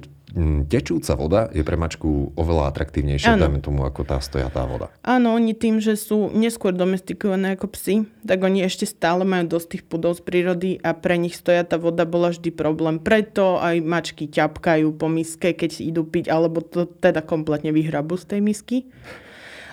tečúca 0.69 1.13
voda 1.15 1.41
je 1.53 1.61
pre 1.61 1.77
mačku 1.77 2.33
oveľa 2.35 2.73
atraktívnejšia, 2.73 3.37
dajme 3.37 3.61
tomu, 3.61 3.85
ako 3.85 4.09
tá 4.09 4.17
stojatá 4.19 4.65
voda. 4.65 4.89
Áno, 5.05 5.37
oni 5.37 5.53
tým, 5.53 5.79
že 5.79 5.95
sú 5.97 6.33
neskôr 6.33 6.73
domestikované 6.73 7.55
ako 7.55 7.77
psy, 7.77 8.09
tak 8.25 8.41
oni 8.41 8.65
ešte 8.65 8.89
stále 8.89 9.29
majú 9.29 9.59
dosť 9.59 9.67
tých 9.77 9.85
pudov 9.85 10.17
z 10.17 10.23
prírody 10.25 10.71
a 10.81 10.97
pre 10.97 11.21
nich 11.21 11.37
stojatá 11.37 11.77
voda 11.77 12.09
bola 12.09 12.33
vždy 12.33 12.49
problém. 12.53 12.97
Preto 12.97 13.61
aj 13.61 13.85
mačky 13.85 14.25
ťapkajú 14.29 14.89
po 14.97 15.07
miske, 15.13 15.53
keď 15.53 15.85
idú 15.85 16.09
piť, 16.09 16.33
alebo 16.33 16.65
to 16.65 16.89
teda 16.89 17.21
kompletne 17.21 17.71
vyhrabu 17.71 18.17
z 18.17 18.37
tej 18.37 18.41
misky. 18.41 18.77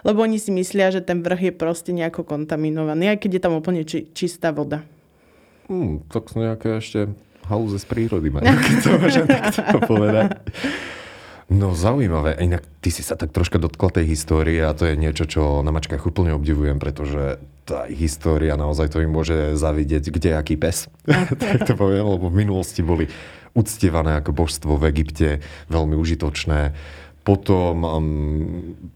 Lebo 0.03 0.23
oni 0.23 0.39
si 0.39 0.51
myslia, 0.53 0.91
že 0.91 1.03
ten 1.03 1.19
vrch 1.23 1.51
je 1.51 1.53
proste 1.53 1.91
nejako 1.91 2.23
kontaminovaný, 2.23 3.15
aj 3.15 3.19
keď 3.23 3.31
je 3.35 3.41
tam 3.41 3.53
úplne 3.57 3.81
či- 3.83 4.07
čistá 4.15 4.55
voda. 4.55 4.83
Hmm, 5.69 6.01
tak 6.09 6.33
nejaké 6.33 6.81
ešte 6.81 7.13
halúze 7.45 7.81
z 7.81 7.85
prírody 7.89 8.29
keď 8.65 8.75
to 8.81 8.89
môžem 8.97 9.25
takto 9.25 9.77
povedať. 9.85 10.37
No 11.49 11.73
zaujímavé. 11.73 12.37
Inak 12.37 12.61
ty 12.77 12.93
si 12.93 13.01
sa 13.01 13.17
tak 13.17 13.33
troška 13.33 13.57
dotkla 13.57 13.89
tej 13.89 14.13
histórie 14.13 14.61
a 14.61 14.77
to 14.77 14.85
je 14.85 14.93
niečo, 14.93 15.25
čo 15.25 15.65
na 15.65 15.73
mačkách 15.73 16.05
úplne 16.05 16.37
obdivujem, 16.37 16.77
pretože 16.77 17.41
tá 17.65 17.89
história 17.89 18.53
naozaj 18.53 18.93
to 18.93 19.01
im 19.01 19.09
môže 19.09 19.57
zavidieť 19.57 20.13
kde 20.13 20.37
aký 20.37 20.61
pes. 20.61 20.93
tak 21.41 21.65
to 21.65 21.73
poviem, 21.73 22.05
lebo 22.05 22.29
v 22.29 22.45
minulosti 22.45 22.85
boli 22.85 23.09
uctievané 23.57 24.21
ako 24.21 24.29
božstvo 24.33 24.77
v 24.77 24.93
Egypte, 24.93 25.41
veľmi 25.73 25.97
užitočné 25.97 26.77
potom 27.29 27.85
um, 27.85 27.99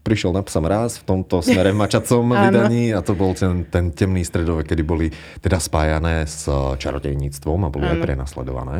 prišiel 0.02 0.34
na 0.34 0.42
psa 0.42 0.58
mráz 0.58 0.98
v 0.98 1.06
tomto 1.06 1.38
smere 1.38 1.70
v 1.70 1.78
mačacom 1.86 2.26
vydaní 2.34 2.90
a 2.90 2.98
to 2.98 3.14
bol 3.14 3.30
ten, 3.30 3.62
ten 3.70 3.94
temný 3.94 4.26
stredovek, 4.26 4.74
kedy 4.74 4.82
boli 4.82 5.06
teda 5.38 5.62
spájané 5.62 6.26
s 6.26 6.50
čarodejníctvom 6.50 7.58
a 7.62 7.70
boli 7.70 7.86
ano. 7.86 7.94
aj 7.94 7.98
prenasledované. 8.02 8.78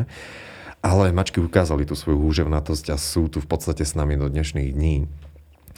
Ale 0.82 1.14
mačky 1.14 1.38
ukázali 1.38 1.86
tú 1.86 1.94
svoju 1.94 2.18
húževnatosť 2.18 2.90
a 2.90 2.98
sú 2.98 3.30
tu 3.30 3.38
v 3.38 3.46
podstate 3.46 3.86
s 3.86 3.94
nami 3.94 4.18
do 4.18 4.26
dnešných 4.26 4.74
dní. 4.74 5.06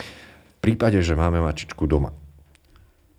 V 0.00 0.58
prípade, 0.64 0.98
že 1.04 1.12
máme 1.12 1.44
mačičku 1.44 1.84
doma 1.84 2.16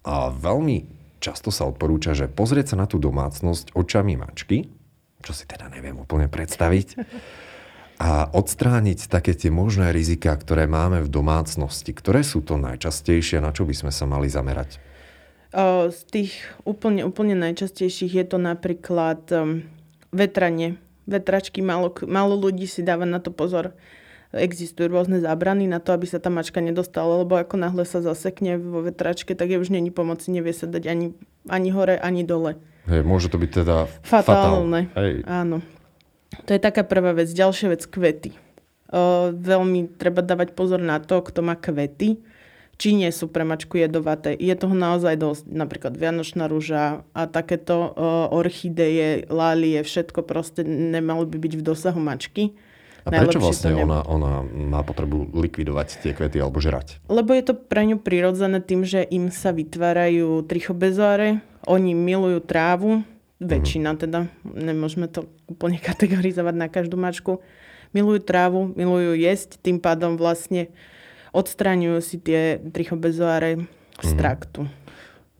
a 0.07 0.31
veľmi 0.31 0.87
často 1.19 1.51
sa 1.51 1.67
odporúča, 1.67 2.15
že 2.15 2.31
pozrieť 2.31 2.73
sa 2.73 2.75
na 2.79 2.87
tú 2.87 2.95
domácnosť 2.95 3.75
očami 3.75 4.15
mačky, 4.15 4.71
čo 5.19 5.35
si 5.35 5.43
teda 5.43 5.67
neviem 5.67 5.99
úplne 5.99 6.31
predstaviť, 6.31 6.87
a 7.97 8.29
odstrániť 8.29 9.09
také 9.09 9.33
tie 9.33 9.49
možné 9.49 9.89
rizika, 9.89 10.37
ktoré 10.37 10.69
máme 10.69 11.01
v 11.01 11.09
domácnosti. 11.09 11.97
Ktoré 11.97 12.21
sú 12.21 12.45
to 12.45 12.61
najčastejšie, 12.61 13.41
na 13.41 13.49
čo 13.49 13.65
by 13.65 13.73
sme 13.73 13.91
sa 13.91 14.05
mali 14.05 14.29
zamerať? 14.29 14.77
Z 15.89 16.01
tých 16.13 16.37
úplne, 16.61 17.01
úplne 17.01 17.33
najčastejších 17.33 18.13
je 18.13 18.25
to 18.29 18.37
napríklad 18.37 19.25
um, 19.33 19.65
vetranie. 20.13 20.77
Vetračky, 21.09 21.65
málo, 21.65 21.89
málo 22.05 22.37
ľudí 22.37 22.69
si 22.69 22.85
dáva 22.85 23.09
na 23.09 23.17
to 23.17 23.33
pozor. 23.33 23.73
Existujú 24.35 24.91
rôzne 24.91 25.23
zábrany 25.23 25.65
na 25.65 25.79
to, 25.79 25.95
aby 25.95 26.03
sa 26.03 26.19
tá 26.19 26.27
mačka 26.27 26.59
nedostala, 26.59 27.23
lebo 27.23 27.39
ako 27.39 27.55
náhle 27.57 27.87
sa 27.87 28.03
zasekne 28.03 28.59
vo 28.59 28.83
vetračke, 28.83 29.33
tak 29.33 29.49
je 29.49 29.57
už 29.57 29.71
není 29.71 29.87
pomoci, 29.87 30.35
nevie 30.35 30.51
sa 30.51 30.67
dať 30.67 30.83
ani, 30.85 31.15
ani 31.47 31.69
hore, 31.71 31.95
ani 31.95 32.27
dole. 32.27 32.59
Hej, 32.91 33.07
môže 33.07 33.31
to 33.31 33.39
byť 33.39 33.51
teda 33.63 33.87
fatálne. 34.03 34.91
Fatál. 34.91 34.99
Hej. 34.99 35.13
Áno. 35.25 35.57
To 36.45 36.51
je 36.51 36.59
taká 36.59 36.83
prvá 36.83 37.15
vec. 37.15 37.31
Ďalšia 37.31 37.71
vec, 37.71 37.83
kvety. 37.87 38.35
O, 38.87 39.31
veľmi 39.31 39.99
treba 39.99 40.23
dávať 40.23 40.55
pozor 40.55 40.79
na 40.79 40.99
to, 40.99 41.19
kto 41.19 41.43
má 41.43 41.59
kvety, 41.59 42.19
či 42.77 42.93
nie 42.93 43.09
sú 43.09 43.27
pre 43.27 43.43
mačku 43.43 43.79
jedovaté. 43.79 44.35
Je 44.37 44.53
toho 44.55 44.75
naozaj 44.75 45.17
dosť. 45.17 45.43
Napríklad 45.49 45.93
vianočná 45.97 46.47
rúža 46.47 47.03
a 47.11 47.21
takéto 47.27 47.91
o, 47.91 47.91
orchideje, 48.31 49.27
lálie, 49.27 49.81
všetko 49.83 50.23
proste 50.23 50.63
nemalo 50.63 51.27
by 51.27 51.37
byť 51.39 51.53
v 51.57 51.63
dosahu 51.63 51.99
mačky. 51.99 52.55
A 53.07 53.23
prečo 53.23 53.39
vlastne 53.39 53.71
ona, 53.71 54.03
ona 54.03 54.43
má 54.43 54.83
potrebu 54.83 55.31
likvidovať 55.31 56.03
tie 56.03 56.11
kvety 56.11 56.43
alebo 56.43 56.59
žrať? 56.59 56.99
Lebo 57.07 57.31
je 57.31 57.43
to 57.47 57.55
pre 57.55 57.87
ňu 57.87 58.03
prirodzené 58.03 58.59
tým, 58.59 58.83
že 58.83 59.07
im 59.07 59.31
sa 59.31 59.55
vytvárajú 59.55 60.43
trichobezoare, 60.43 61.39
oni 61.63 61.95
milujú 61.95 62.43
trávu, 62.43 63.07
väčšina 63.37 63.93
teda, 63.97 64.29
nemôžeme 64.43 65.05
to 65.09 65.29
úplne 65.45 65.77
kategorizovať 65.87 66.55
na 66.57 66.67
každú 66.67 66.97
mačku, 66.97 67.39
milujú 67.95 68.19
trávu, 68.23 68.73
milujú 68.75 69.15
jesť, 69.15 69.61
tým 69.63 69.79
pádom 69.79 70.19
vlastne 70.19 70.73
odstraňujú 71.31 71.99
si 72.01 72.17
tie 72.17 72.57
trichobezoáre 72.59 73.67
z 74.01 74.11
mhm. 74.13 74.19
traktu. 74.19 74.61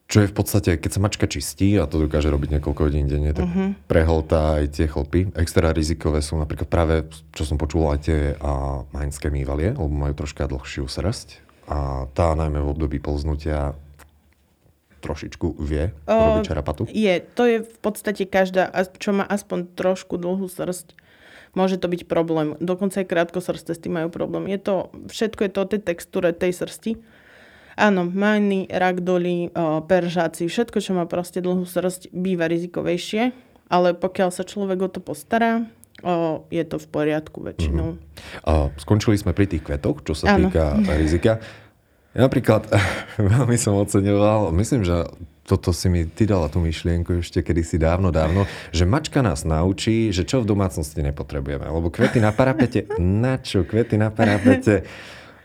Čo 0.08 0.24
je 0.24 0.32
v 0.32 0.36
podstate, 0.40 0.80
keď 0.80 0.92
sa 0.96 1.04
mačka 1.04 1.28
čistí, 1.28 1.76
a 1.76 1.84
to 1.84 2.08
dokáže 2.08 2.32
robiť 2.32 2.58
niekoľko 2.58 2.80
hodín 2.80 3.12
denne, 3.12 3.36
tak 3.36 3.44
uh-huh. 3.44 3.76
prehltá 3.92 4.64
aj 4.64 4.80
tie 4.80 4.88
chlpy. 4.88 5.36
Extra 5.36 5.76
rizikové 5.76 6.24
sú 6.24 6.40
napríklad 6.40 6.72
práve, 6.72 7.12
čo 7.36 7.44
som 7.44 7.60
počul, 7.60 7.92
aj 7.92 8.08
tie 8.08 8.20
a, 8.40 8.88
maňské 8.96 9.28
mývalie, 9.28 9.76
lebo 9.76 9.92
majú 9.92 10.16
troška 10.16 10.48
dlhšiu 10.48 10.88
srst. 10.88 11.44
A 11.68 12.08
tá 12.16 12.32
najmä 12.40 12.64
v 12.64 12.72
období 12.72 13.04
polznutia 13.04 13.76
trošičku 15.08 15.56
vie 15.64 15.96
o, 16.04 16.12
robiť 16.12 16.52
čarapatu? 16.52 16.84
Je. 16.92 17.24
To 17.40 17.48
je 17.48 17.64
v 17.64 17.78
podstate 17.80 18.28
každá, 18.28 18.68
čo 19.00 19.16
má 19.16 19.24
aspoň 19.24 19.72
trošku 19.80 20.20
dlhú 20.20 20.52
srst, 20.52 21.00
môže 21.56 21.80
to 21.80 21.88
byť 21.88 22.06
problém. 22.06 22.60
Dokonca 22.60 23.00
aj 23.00 23.08
krátkosrsté 23.08 23.72
s 23.72 23.80
tým 23.80 23.96
majú 23.96 24.12
problém. 24.12 24.52
Je 24.52 24.60
to, 24.60 24.92
všetko 25.08 25.48
je 25.48 25.52
to 25.56 25.60
o 25.64 25.70
tej 25.70 25.82
textúre 25.82 26.30
tej 26.36 26.52
srsti. 26.52 26.92
Áno, 27.78 28.10
majny, 28.10 28.66
ragdoly, 28.74 29.54
peržáci, 29.86 30.50
všetko, 30.50 30.82
čo 30.82 30.98
má 30.98 31.06
proste 31.06 31.46
dlhú 31.46 31.62
srst, 31.62 32.10
býva 32.10 32.50
rizikovejšie, 32.50 33.34
ale 33.70 33.94
pokiaľ 33.94 34.30
sa 34.34 34.42
človek 34.42 34.82
o 34.82 34.90
to 34.90 34.98
postará, 34.98 35.70
o, 36.02 36.42
je 36.50 36.66
to 36.66 36.82
v 36.82 36.88
poriadku 36.90 37.38
väčšinou. 37.46 38.02
Mm-hmm. 38.02 38.50
A 38.50 38.74
skončili 38.82 39.22
sme 39.22 39.38
pri 39.38 39.46
tých 39.46 39.62
kvetoch, 39.62 40.02
čo 40.02 40.18
sa 40.18 40.34
ano. 40.34 40.50
týka 40.50 40.74
rizika. 40.98 41.38
Ja 42.18 42.26
napríklad 42.26 42.66
veľmi 43.22 43.54
som 43.62 43.78
oceňoval, 43.78 44.50
myslím, 44.58 44.82
že 44.82 45.06
toto 45.46 45.72
si 45.72 45.88
mi 45.88 46.04
ty 46.10 46.26
dala 46.28 46.50
tú 46.50 46.60
myšlienku 46.60 47.24
ešte 47.24 47.40
kedysi 47.40 47.80
dávno, 47.80 48.12
dávno, 48.12 48.50
že 48.74 48.84
mačka 48.84 49.24
nás 49.24 49.48
naučí, 49.48 50.12
že 50.12 50.28
čo 50.28 50.44
v 50.44 50.50
domácnosti 50.50 51.00
nepotrebujeme. 51.00 51.64
Lebo 51.64 51.88
kvety 51.88 52.20
na 52.20 52.34
parapete, 52.36 52.90
na 52.98 53.40
čo? 53.40 53.64
Kvety 53.64 53.96
na 53.96 54.10
parapete, 54.12 54.84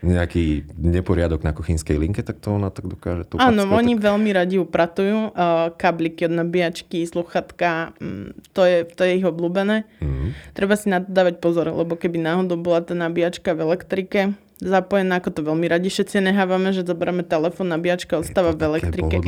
nejaký 0.03 0.67
neporiadok 0.75 1.47
na 1.47 1.55
kuchynskej 1.55 1.95
linke, 1.95 2.27
tak 2.27 2.43
to 2.43 2.51
ona 2.51 2.75
tak 2.75 2.91
dokáže. 2.91 3.23
To 3.31 3.39
Áno, 3.39 3.63
packo, 3.63 3.79
oni 3.79 3.95
tak... 3.95 4.03
veľmi 4.11 4.31
radi 4.35 4.57
upratujú. 4.59 5.31
Uh, 5.31 5.71
kabliky 5.79 6.27
od 6.27 6.35
nabíjačky, 6.35 7.07
sluchatka, 7.07 7.95
um, 8.03 8.35
to, 8.51 8.67
je, 8.67 8.83
to 8.83 9.07
je 9.07 9.23
ich 9.23 9.27
obľúbené. 9.29 9.87
Mm. 10.03 10.35
Treba 10.59 10.75
si 10.75 10.91
na 10.91 10.99
to 10.99 11.07
dávať 11.07 11.39
pozor, 11.39 11.71
lebo 11.71 11.95
keby 11.95 12.19
náhodou 12.19 12.59
bola 12.59 12.83
tá 12.83 12.99
nabíjačka 12.99 13.55
v 13.55 13.63
elektrike, 13.71 14.35
zapojená, 14.63 15.19
ako 15.19 15.31
to 15.35 15.41
veľmi 15.43 15.67
radi 15.67 15.91
všetci 15.91 16.23
nehávame, 16.23 16.71
že 16.71 16.87
zoberieme 16.87 17.27
telefón, 17.27 17.75
nabíjačka 17.75 18.23
ostáva 18.23 18.55
v 18.55 18.71
elektrike. 18.71 19.19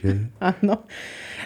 Áno. 0.50 0.88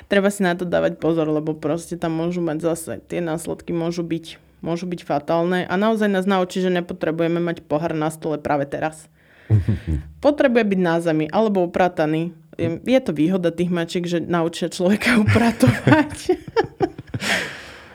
Treba 0.06 0.28
si 0.30 0.46
na 0.46 0.54
to 0.54 0.62
dávať 0.62 0.98
pozor, 0.98 1.28
lebo 1.28 1.54
proste 1.54 1.98
tam 1.98 2.16
môžu 2.16 2.40
mať 2.40 2.58
zase, 2.62 2.92
tie 3.06 3.20
následky 3.20 3.74
môžu 3.74 4.02
byť, 4.06 4.38
môžu 4.64 4.86
byť 4.88 5.00
fatálne 5.02 5.66
a 5.66 5.74
naozaj 5.74 6.08
nás 6.08 6.26
naučí, 6.26 6.62
že 6.62 6.72
nepotrebujeme 6.72 7.38
mať 7.42 7.66
pohár 7.66 7.92
na 7.92 8.08
stole 8.08 8.38
práve 8.38 8.66
teraz. 8.66 9.10
Potrebuje 10.24 10.64
byť 10.64 10.80
na 10.80 10.96
zemi 11.02 11.26
alebo 11.28 11.66
uprataný. 11.66 12.34
Je, 12.60 12.78
je 12.84 13.00
to 13.00 13.16
výhoda 13.16 13.48
tých 13.48 13.72
mačiek, 13.72 14.04
že 14.04 14.20
naučia 14.20 14.68
človeka 14.68 15.16
upratovať. 15.24 16.36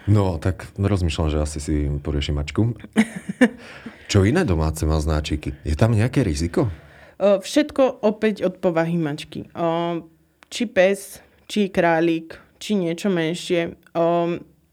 No, 0.07 0.39
tak 0.39 0.71
rozmýšľam, 0.79 1.27
že 1.27 1.43
asi 1.43 1.59
si 1.59 1.75
poriešim 1.99 2.39
mačku. 2.39 2.71
Čo 4.11 4.23
iné 4.23 4.47
domáce 4.47 4.87
má 4.87 4.95
znáčiky? 5.03 5.51
Je 5.67 5.75
tam 5.75 5.91
nejaké 5.91 6.23
riziko? 6.23 6.71
Všetko 7.19 8.07
opäť 8.07 8.47
od 8.47 8.63
povahy 8.63 8.95
mačky. 8.95 9.51
Či 10.47 10.63
pes, 10.71 11.19
či 11.51 11.67
králik, 11.67 12.39
či 12.55 12.79
niečo 12.79 13.11
menšie. 13.11 13.75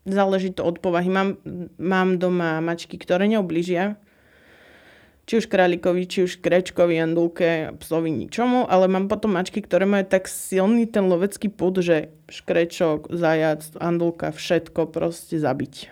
Záleží 0.06 0.54
to 0.54 0.62
od 0.62 0.78
povahy. 0.78 1.10
Mám, 1.10 1.42
mám 1.82 2.22
doma 2.22 2.62
mačky, 2.62 2.94
ktoré 2.94 3.26
neoblížia. 3.26 3.98
Či 5.24 5.40
už 5.40 5.46
králikovi, 5.48 6.04
či 6.04 6.28
už 6.28 6.44
krečkovi, 6.44 7.00
andulke, 7.00 7.72
psovi, 7.80 8.12
ničomu. 8.12 8.68
Ale 8.68 8.92
mám 8.92 9.08
potom 9.08 9.32
mačky, 9.32 9.64
ktoré 9.64 9.88
majú 9.88 10.04
tak 10.04 10.28
silný 10.28 10.84
ten 10.84 11.08
lovecký 11.08 11.48
put, 11.48 11.80
že 11.80 12.12
škrečok, 12.28 13.08
zajac, 13.08 13.64
andulka, 13.80 14.36
všetko 14.36 14.92
proste 14.92 15.40
zabiť. 15.40 15.88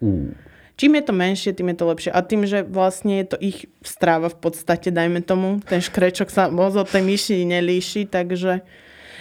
Uh. 0.00 0.32
Čím 0.74 0.98
je 0.98 1.04
to 1.06 1.14
menšie, 1.14 1.54
tým 1.54 1.70
je 1.70 1.78
to 1.78 1.86
lepšie. 1.86 2.10
A 2.10 2.18
tým, 2.24 2.48
že 2.50 2.66
vlastne 2.66 3.22
je 3.22 3.26
to 3.30 3.36
ich 3.38 3.70
stráva 3.84 4.26
v 4.26 4.42
podstate, 4.42 4.90
dajme 4.90 5.22
tomu, 5.22 5.62
ten 5.62 5.78
škrečok 5.78 6.32
sa 6.34 6.50
moc 6.50 6.74
od 6.74 6.90
tej 6.90 7.04
myši 7.04 7.46
nelíši, 7.46 8.10
takže 8.10 8.64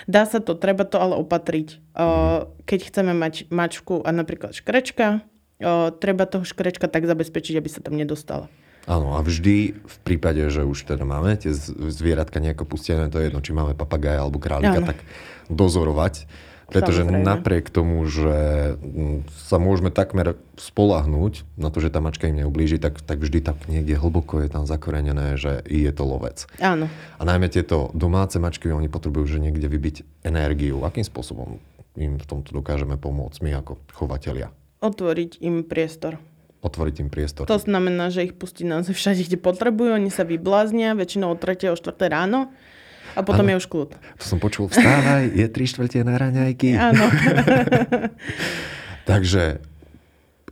Dá 0.08 0.28
sa 0.28 0.44
to, 0.44 0.56
treba 0.56 0.84
to 0.84 1.00
ale 1.00 1.16
opatriť. 1.16 1.96
Keď 2.68 2.80
chceme 2.92 3.16
mať 3.16 3.48
mačku 3.48 4.04
a 4.04 4.12
napríklad 4.12 4.52
škrečka, 4.52 5.24
treba 6.00 6.24
toho 6.28 6.44
škrečka 6.44 6.92
tak 6.92 7.08
zabezpečiť, 7.08 7.56
aby 7.56 7.70
sa 7.72 7.80
tam 7.80 7.96
nedostala. 7.96 8.52
Áno, 8.84 9.16
a 9.16 9.24
vždy 9.24 9.80
v 9.80 9.98
prípade, 10.04 10.44
že 10.52 10.68
už 10.68 10.84
teda 10.84 11.08
máme 11.08 11.40
tie 11.40 11.56
zvieratka 11.88 12.44
nejako 12.44 12.68
pustené, 12.68 13.08
to 13.08 13.20
je 13.22 13.32
jedno, 13.32 13.40
či 13.40 13.56
máme 13.56 13.80
papagaja 13.80 14.20
alebo 14.20 14.44
králika, 14.44 14.84
Áno. 14.84 14.90
tak 14.92 15.00
dozorovať 15.48 16.28
pretože 16.74 17.06
Samozrejme. 17.06 17.22
napriek 17.22 17.66
tomu, 17.70 18.02
že 18.10 18.34
sa 19.46 19.62
môžeme 19.62 19.94
takmer 19.94 20.40
spolahnúť 20.58 21.46
na 21.54 21.70
to, 21.70 21.78
že 21.84 21.94
tá 21.94 22.02
mačka 22.02 22.26
im 22.26 22.42
neublíži, 22.42 22.82
tak, 22.82 22.98
tak 23.06 23.22
vždy 23.22 23.46
tak 23.46 23.58
niekde 23.70 23.94
hlboko 23.94 24.42
je 24.42 24.50
tam 24.50 24.66
zakorenené, 24.66 25.38
že 25.38 25.62
je 25.70 25.92
to 25.94 26.04
lovec. 26.08 26.50
Áno. 26.58 26.90
A 27.20 27.22
najmä 27.22 27.54
tieto 27.54 27.94
domáce 27.94 28.42
mačky, 28.42 28.74
oni 28.74 28.90
potrebujú 28.90 29.38
že 29.38 29.44
niekde 29.44 29.70
vybiť 29.70 30.26
energiu. 30.26 30.82
Akým 30.82 31.06
spôsobom 31.06 31.62
im 31.94 32.18
v 32.18 32.26
tomto 32.26 32.58
dokážeme 32.58 32.98
pomôcť 32.98 33.38
my 33.46 33.52
ako 33.62 33.78
chovatelia? 33.94 34.50
Otvoriť 34.82 35.40
im 35.46 35.64
priestor 35.64 36.18
otvoriť 36.64 36.96
im 37.04 37.10
priestor. 37.12 37.44
To 37.46 37.60
znamená, 37.60 38.08
že 38.08 38.24
ich 38.24 38.34
pustiť 38.34 38.64
naozaj 38.64 38.96
všade, 38.96 39.22
kde 39.28 39.38
potrebujú. 39.38 40.00
Oni 40.00 40.08
sa 40.08 40.24
vybláznia 40.24 40.96
väčšinou 40.96 41.36
o 41.36 41.38
3. 41.38 41.70
o 41.70 41.76
4. 41.76 41.92
ráno 42.08 42.50
a 43.14 43.22
potom 43.22 43.46
ano, 43.46 43.52
je 43.54 43.56
už 43.62 43.68
kľud. 43.70 43.90
To 43.94 44.26
som 44.26 44.40
počul, 44.42 44.72
vstávaj, 44.72 45.36
je 45.36 45.48
tri 45.52 45.70
štvrte 45.70 46.02
na 46.02 46.18
raňajky. 46.18 46.74
Áno. 46.90 47.06
Takže 49.10 49.62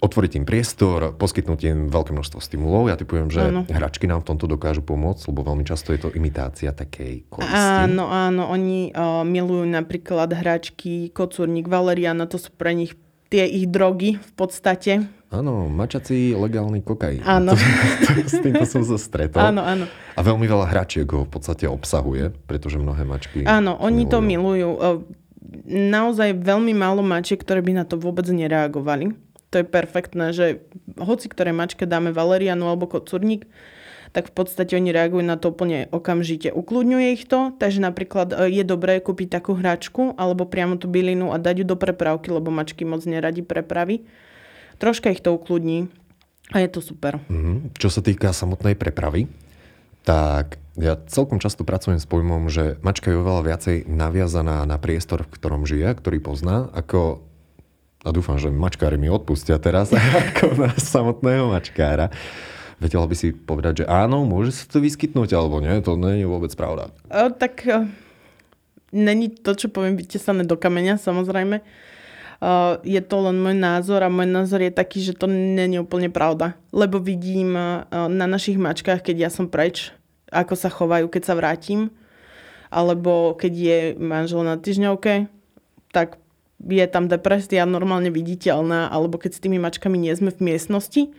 otvoriť 0.01 0.41
im 0.41 0.45
priestor, 0.49 1.13
poskytnúť 1.13 1.59
im 1.69 1.79
veľké 1.87 2.11
množstvo 2.11 2.41
stimulov. 2.41 2.89
Ja 2.89 2.97
typujem, 2.97 3.29
že 3.29 3.53
áno. 3.53 3.69
hračky 3.69 4.09
nám 4.09 4.25
v 4.25 4.33
tomto 4.33 4.49
dokážu 4.49 4.81
pomôcť, 4.81 5.29
lebo 5.29 5.45
veľmi 5.45 5.61
často 5.61 5.93
je 5.93 6.01
to 6.01 6.09
imitácia 6.17 6.73
takej 6.73 7.29
koristi. 7.29 7.85
Áno, 7.85 8.09
áno. 8.09 8.49
Oni 8.49 8.89
uh, 8.89 9.21
milujú 9.21 9.61
napríklad 9.69 10.33
hračky, 10.33 11.13
kocúrnik, 11.13 11.69
valeriana, 11.69 12.25
to 12.25 12.41
sú 12.41 12.49
pre 12.49 12.73
nich 12.73 12.97
tie 13.31 13.47
ich 13.47 13.71
drogy 13.71 14.19
v 14.19 14.31
podstate. 14.35 14.91
Áno, 15.31 15.71
mačací 15.71 16.35
legálny 16.35 16.83
kokain. 16.83 17.23
Áno. 17.23 17.55
s 18.27 18.35
týmto 18.43 18.67
som 18.67 18.83
sa 18.83 18.99
stretol. 18.99 19.39
Áno, 19.39 19.63
áno. 19.63 19.87
A 19.87 20.19
veľmi 20.19 20.43
veľa 20.43 20.67
hračiek 20.67 21.07
ho 21.07 21.23
v 21.23 21.31
podstate 21.31 21.63
obsahuje, 21.71 22.35
pretože 22.43 22.75
mnohé 22.75 23.07
mačky... 23.07 23.47
Áno, 23.47 23.79
oni 23.79 24.03
milujú. 24.03 24.11
to 24.11 24.17
milujú. 24.19 24.69
Naozaj 25.71 26.43
veľmi 26.43 26.75
málo 26.75 26.99
mačiek, 26.99 27.39
ktoré 27.39 27.63
by 27.63 27.79
na 27.79 27.85
to 27.87 27.95
vôbec 27.95 28.27
nereagovali. 28.27 29.15
To 29.55 29.63
je 29.63 29.65
perfektné, 29.67 30.35
že 30.35 30.67
hoci 30.99 31.31
ktoré 31.31 31.55
mačke 31.55 31.87
dáme 31.87 32.11
valerianu 32.11 32.67
alebo 32.67 32.91
kocúrnik, 32.91 33.47
tak 34.11 34.27
v 34.27 34.33
podstate 34.35 34.75
oni 34.75 34.91
reagujú 34.91 35.23
na 35.23 35.39
to 35.39 35.55
úplne 35.55 35.87
okamžite. 35.91 36.51
Ukludňuje 36.51 37.07
ich 37.15 37.23
to, 37.27 37.55
takže 37.55 37.79
napríklad 37.79 38.35
e, 38.35 38.51
je 38.51 38.63
dobré 38.67 38.99
kúpiť 38.99 39.39
takú 39.39 39.55
hračku 39.55 40.19
alebo 40.19 40.43
priamo 40.43 40.75
tú 40.75 40.91
bylinu 40.91 41.31
a 41.31 41.39
dať 41.39 41.63
ju 41.63 41.65
do 41.65 41.79
prepravky, 41.79 42.27
lebo 42.27 42.51
mačky 42.51 42.83
moc 42.83 43.03
neradi 43.07 43.39
prepravy. 43.43 44.03
Troška 44.83 45.15
ich 45.15 45.23
to 45.23 45.31
ukludní 45.31 45.87
a 46.51 46.59
je 46.59 46.67
to 46.67 46.83
super. 46.83 47.23
Mm-hmm. 47.31 47.79
Čo 47.79 47.87
sa 47.87 48.03
týka 48.03 48.35
samotnej 48.35 48.75
prepravy, 48.75 49.31
tak 50.03 50.59
ja 50.75 50.99
celkom 51.07 51.39
často 51.39 51.63
pracujem 51.63 51.99
s 51.99 52.07
pojmom, 52.07 52.51
že 52.51 52.79
mačka 52.83 53.11
je 53.11 53.19
oveľa 53.19 53.43
viacej 53.47 53.77
naviazaná 53.87 54.63
na 54.67 54.75
priestor, 54.75 55.23
v 55.23 55.33
ktorom 55.39 55.63
žije, 55.63 55.87
ktorý 55.95 56.19
pozná, 56.19 56.67
ako 56.75 57.23
a 58.01 58.09
dúfam, 58.09 58.41
že 58.41 58.49
mačkári 58.49 58.97
mi 58.97 59.13
odpustia 59.13 59.61
teraz, 59.61 59.93
ako 60.25 60.57
na 60.57 60.73
samotného 60.73 61.53
mačkára. 61.53 62.09
Vedela 62.81 63.05
by 63.05 63.13
si 63.13 63.29
povedať, 63.29 63.85
že 63.85 63.85
áno, 63.85 64.25
môže 64.25 64.57
sa 64.57 64.65
to 64.65 64.81
vyskytnúť, 64.81 65.37
alebo 65.37 65.61
nie? 65.61 65.77
To 65.85 65.93
nie 65.93 66.25
je 66.25 66.27
vôbec 66.27 66.49
pravda. 66.57 66.89
O, 67.13 67.29
tak 67.29 67.61
není 68.89 69.29
to, 69.29 69.53
čo 69.53 69.69
poviem, 69.69 70.01
vytesané 70.01 70.49
do 70.49 70.57
kameňa, 70.57 70.97
samozrejme. 70.97 71.61
O, 71.61 72.81
je 72.81 73.01
to 73.05 73.17
len 73.29 73.37
môj 73.37 73.53
názor 73.53 74.01
a 74.01 74.09
môj 74.09 74.25
názor 74.25 74.65
je 74.65 74.73
taký, 74.73 74.97
že 75.05 75.13
to 75.13 75.29
není 75.29 75.77
úplne 75.77 76.09
pravda. 76.09 76.57
Lebo 76.73 76.97
vidím 76.97 77.53
o, 77.53 77.85
na 78.09 78.25
našich 78.25 78.57
mačkách, 78.57 79.05
keď 79.05 79.15
ja 79.19 79.29
som 79.29 79.45
preč, 79.45 79.93
ako 80.33 80.57
sa 80.57 80.73
chovajú, 80.73 81.05
keď 81.05 81.21
sa 81.21 81.37
vrátim. 81.37 81.93
Alebo 82.73 83.37
keď 83.37 83.53
je 83.53 83.77
manžel 84.01 84.41
na 84.41 84.57
týždňovke, 84.57 85.29
tak 85.93 86.17
je 86.65 86.85
tam 86.89 87.05
depresia 87.05 87.61
normálne 87.69 88.09
viditeľná, 88.09 88.89
alebo 88.89 89.21
keď 89.21 89.37
s 89.37 89.43
tými 89.45 89.61
mačkami 89.61 90.01
nie 90.01 90.13
sme 90.17 90.33
v 90.33 90.49
miestnosti, 90.49 91.13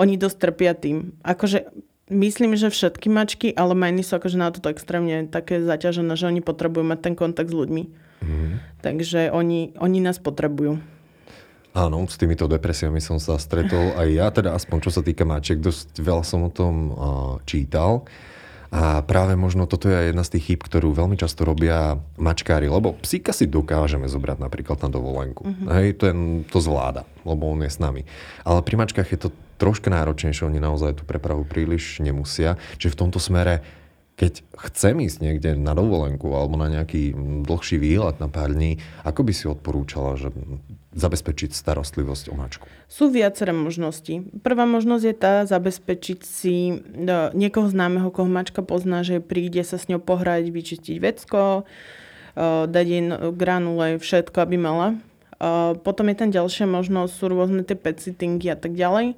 oni 0.00 0.16
dosť 0.16 0.36
trpia 0.40 0.72
tým. 0.72 1.12
Akože 1.20 1.68
myslím, 2.08 2.56
že 2.56 2.72
všetky 2.72 3.12
mačky, 3.12 3.48
ale 3.52 3.76
majny 3.76 4.00
sú 4.00 4.16
akože 4.16 4.40
na 4.40 4.48
toto 4.48 4.72
extrémne 4.72 5.28
také 5.28 5.60
zaťažené, 5.60 6.16
že 6.16 6.26
oni 6.26 6.40
potrebujú 6.40 6.88
mať 6.88 6.98
ten 7.04 7.14
kontakt 7.14 7.52
s 7.52 7.56
ľuďmi. 7.56 7.82
Mm. 8.24 8.52
Takže 8.80 9.28
oni, 9.32 9.76
oni 9.76 9.98
nás 10.00 10.16
potrebujú. 10.16 10.80
Áno, 11.70 12.02
s 12.02 12.18
týmito 12.18 12.50
depresiami 12.50 12.98
som 12.98 13.22
sa 13.22 13.38
stretol 13.38 13.94
aj 13.94 14.08
ja, 14.10 14.26
teda 14.34 14.58
aspoň 14.58 14.78
čo 14.82 14.90
sa 14.90 15.06
týka 15.06 15.22
mačiek, 15.22 15.62
dosť 15.62 16.02
veľa 16.02 16.24
som 16.26 16.42
o 16.42 16.50
tom 16.50 16.74
uh, 16.90 16.94
čítal. 17.46 18.02
A 18.70 19.02
práve 19.02 19.34
možno 19.34 19.66
toto 19.66 19.90
je 19.90 20.14
jedna 20.14 20.22
z 20.22 20.38
tých 20.38 20.54
chýb, 20.54 20.60
ktorú 20.62 20.94
veľmi 20.94 21.18
často 21.18 21.42
robia 21.42 21.98
mačkári, 22.14 22.70
lebo 22.70 22.94
psíka 23.02 23.34
si 23.34 23.50
dokážeme 23.50 24.06
zobrať 24.06 24.38
napríklad 24.38 24.78
na 24.86 24.88
dovolenku. 24.94 25.42
Uh-huh. 25.42 25.74
Hej, 25.74 25.98
ten 25.98 26.46
to 26.46 26.62
zvláda, 26.62 27.02
lebo 27.26 27.50
on 27.50 27.66
je 27.66 27.70
s 27.70 27.82
nami. 27.82 28.06
Ale 28.46 28.62
pri 28.62 28.78
mačkách 28.78 29.10
je 29.10 29.18
to 29.26 29.28
troška 29.58 29.90
náročnejšie, 29.90 30.46
oni 30.46 30.62
naozaj 30.62 31.02
tú 31.02 31.04
prepravu 31.04 31.42
príliš 31.42 31.98
nemusia. 31.98 32.56
Čiže 32.78 32.94
v 32.94 33.00
tomto 33.04 33.18
smere 33.18 33.60
keď 34.20 34.44
chcem 34.68 35.00
ísť 35.00 35.18
niekde 35.24 35.50
na 35.56 35.72
dovolenku 35.72 36.28
alebo 36.36 36.60
na 36.60 36.68
nejaký 36.68 37.16
dlhší 37.48 37.80
výlet 37.80 38.20
na 38.20 38.28
pár 38.28 38.52
dní, 38.52 38.76
ako 39.00 39.24
by 39.24 39.32
si 39.32 39.48
odporúčala, 39.48 40.20
že 40.20 40.28
zabezpečiť 40.92 41.56
starostlivosť 41.56 42.28
o 42.28 42.36
mačku? 42.36 42.68
Sú 42.84 43.08
viaceré 43.08 43.56
možnosti. 43.56 44.20
Prvá 44.44 44.68
možnosť 44.68 45.04
je 45.08 45.14
tá 45.16 45.34
zabezpečiť 45.48 46.20
si 46.20 46.54
e, 46.68 46.76
niekoho 47.32 47.72
známeho, 47.72 48.12
koho 48.12 48.28
mačka 48.28 48.60
pozná, 48.60 49.00
že 49.00 49.24
príde 49.24 49.64
sa 49.64 49.80
s 49.80 49.88
ňou 49.88 50.04
pohrať, 50.04 50.52
vyčistiť 50.52 50.96
vecko, 51.00 51.64
dať 52.68 52.86
jej 52.86 53.02
granule, 53.34 53.98
všetko, 53.98 54.36
aby 54.44 54.56
mala. 54.60 54.88
Potom 55.82 56.06
je 56.12 56.16
tam 56.16 56.30
ďalšia 56.30 56.68
možnosť, 56.68 57.10
sú 57.10 57.24
rôzne 57.32 57.64
tie 57.64 57.74
pet 57.74 57.98
sittingy 57.98 58.52
a 58.52 58.58
tak 58.58 58.76
ďalej. 58.76 59.16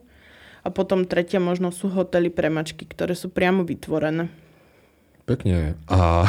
A 0.63 0.69
potom 0.71 1.03
tretia 1.03 1.43
možnosť 1.43 1.77
sú 1.77 1.87
hotely 1.91 2.31
pre 2.31 2.47
mačky, 2.47 2.87
ktoré 2.87 3.19
sú 3.19 3.29
priamo 3.29 3.67
vytvorené. 3.67 4.31
Pekne. 5.27 5.79
A 5.87 6.27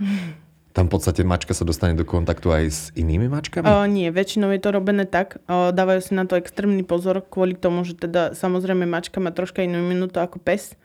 tam 0.76 0.92
v 0.92 0.92
podstate 0.92 1.24
mačka 1.24 1.56
sa 1.56 1.64
dostane 1.64 1.96
do 1.96 2.04
kontaktu 2.04 2.52
aj 2.52 2.64
s 2.68 2.80
inými 2.92 3.32
mačkami? 3.32 3.64
O, 3.64 3.88
nie, 3.88 4.12
väčšinou 4.12 4.52
je 4.52 4.60
to 4.60 4.76
robené 4.76 5.08
tak. 5.08 5.40
O, 5.48 5.72
dávajú 5.72 6.00
si 6.04 6.12
na 6.12 6.28
to 6.28 6.36
extrémny 6.36 6.84
pozor 6.84 7.24
kvôli 7.24 7.56
tomu, 7.56 7.80
že 7.88 7.96
teda 7.96 8.36
samozrejme 8.36 8.84
mačka 8.84 9.16
má 9.16 9.32
troška 9.32 9.64
inú 9.64 9.80
imunitu 9.80 10.20
ako 10.20 10.36
pes. 10.36 10.76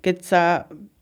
Keď 0.00 0.16
sa 0.24 0.42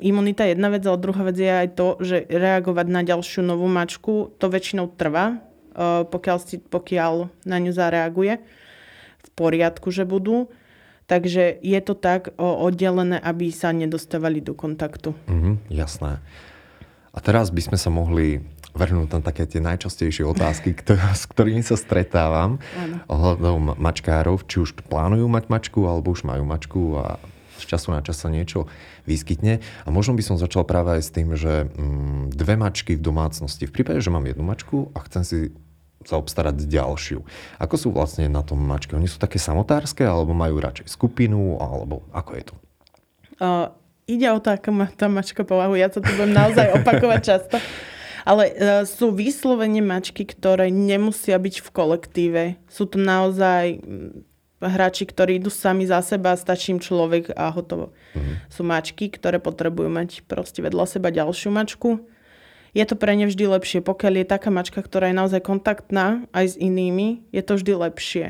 imunita 0.03 0.47
je 0.47 0.59
jedna 0.59 0.71
vec, 0.71 0.83
ale 0.83 0.99
druhá 0.99 1.23
vec 1.27 1.39
je 1.39 1.47
aj 1.51 1.69
to, 1.79 1.99
že 2.03 2.27
reagovať 2.27 2.87
na 2.91 3.07
ďalšiu 3.07 3.47
novú 3.47 3.71
mačku, 3.71 4.35
to 4.43 4.51
väčšinou 4.51 4.91
trvá, 4.99 5.39
o, 5.71 6.03
pokiaľ, 6.03 6.39
si, 6.43 6.59
pokiaľ 6.59 7.31
na 7.47 7.63
ňu 7.63 7.71
zareaguje 7.71 8.43
v 9.25 9.29
poriadku, 9.39 9.95
že 9.95 10.03
budú. 10.03 10.51
Takže 11.05 11.61
je 11.61 11.81
to 11.85 11.93
tak 11.93 12.33
oddelené, 12.41 13.21
aby 13.21 13.53
sa 13.53 13.77
nedostávali 13.77 14.41
do 14.41 14.57
kontaktu. 14.57 15.13
Mm, 15.29 15.61
jasné. 15.69 16.25
A 17.15 17.19
teraz 17.21 17.53
by 17.53 17.61
sme 17.61 17.79
sa 17.79 17.93
mohli 17.93 18.43
vrhnúť 18.75 19.09
na 19.15 19.21
také 19.23 19.47
tie 19.47 19.63
najčastejšie 19.63 20.27
otázky, 20.27 20.75
ktor- 20.75 20.99
s 20.99 21.31
ktorými 21.31 21.63
sa 21.63 21.79
stretávam 21.79 22.59
ohľadom 23.07 23.79
mačkárov, 23.79 24.43
či 24.51 24.59
už 24.65 24.75
plánujú 24.91 25.31
mať 25.31 25.47
mačku, 25.47 25.87
alebo 25.87 26.11
už 26.11 26.27
majú 26.27 26.43
mačku 26.43 26.83
a 26.99 27.23
z 27.55 27.65
času 27.71 27.95
na 27.95 28.03
čas 28.03 28.19
sa 28.19 28.29
niečo 28.29 28.67
vyskytne. 29.07 29.63
A 29.87 29.89
možno 29.95 30.19
by 30.19 30.27
som 30.27 30.37
začal 30.37 30.67
práve 30.67 30.99
aj 30.99 31.03
s 31.07 31.11
tým, 31.15 31.39
že 31.39 31.71
mm, 31.71 32.35
dve 32.35 32.59
mačky 32.59 32.99
v 32.99 33.05
domácnosti. 33.07 33.71
V 33.71 33.75
prípade, 33.79 34.03
že 34.03 34.11
mám 34.11 34.27
jednu 34.27 34.43
mačku 34.43 34.91
a 34.91 35.07
chcem 35.07 35.23
si 35.23 35.39
zaobstarať 36.07 36.69
ďalšiu. 36.69 37.25
Ako 37.59 37.75
sú 37.75 37.89
vlastne 37.91 38.29
na 38.29 38.45
tom 38.45 38.61
mačky? 38.61 38.95
Oni 38.95 39.09
sú 39.09 39.17
také 39.17 39.41
samotárske, 39.41 40.05
alebo 40.05 40.37
majú 40.37 40.61
radšej 40.61 40.93
skupinu, 40.93 41.57
alebo 41.59 42.05
ako 42.13 42.31
je 42.37 42.45
to? 42.45 42.55
Uh, 43.41 43.67
ide 44.07 44.29
o 44.31 44.39
to, 44.39 44.55
ako 44.55 44.69
má 44.71 44.87
tá 44.93 45.11
mačka 45.11 45.43
povahu. 45.43 45.75
Ja 45.75 45.91
to 45.91 46.05
tu 46.05 46.09
budem 46.15 46.37
naozaj 46.37 46.71
opakovať 46.81 47.21
často. 47.25 47.57
Ale 48.25 48.45
uh, 48.53 48.55
sú 48.89 49.13
vyslovene 49.13 49.85
mačky, 49.85 50.25
ktoré 50.25 50.73
nemusia 50.73 51.37
byť 51.37 51.61
v 51.61 51.69
kolektíve. 51.69 52.43
Sú 52.73 52.89
to 52.89 52.97
naozaj 52.97 53.85
hráči, 54.65 55.05
ktorí 55.05 55.37
idú 55.37 55.53
sami 55.53 55.85
za 55.85 56.01
seba, 56.01 56.33
stačí 56.33 56.73
im 56.73 56.81
človek 56.81 57.37
a 57.37 57.53
hotovo. 57.53 57.93
Mm-hmm. 58.17 58.35
Sú 58.49 58.63
mačky, 58.65 59.13
ktoré 59.13 59.37
potrebujú 59.37 59.93
mať 59.93 60.25
proste 60.25 60.65
vedľa 60.65 60.89
seba 60.89 61.13
ďalšiu 61.13 61.53
mačku. 61.53 62.01
Je 62.75 62.83
to 62.83 62.99
pre 62.99 63.15
ne 63.15 63.31
vždy 63.31 63.47
lepšie. 63.47 63.81
Pokiaľ 63.81 64.13
je 64.21 64.27
taká 64.27 64.51
mačka, 64.51 64.83
ktorá 64.83 65.09
je 65.09 65.17
naozaj 65.17 65.41
kontaktná 65.47 66.27
aj 66.35 66.55
s 66.55 66.57
inými, 66.59 67.23
je 67.31 67.43
to 67.47 67.55
vždy 67.55 67.73
lepšie. 67.89 68.27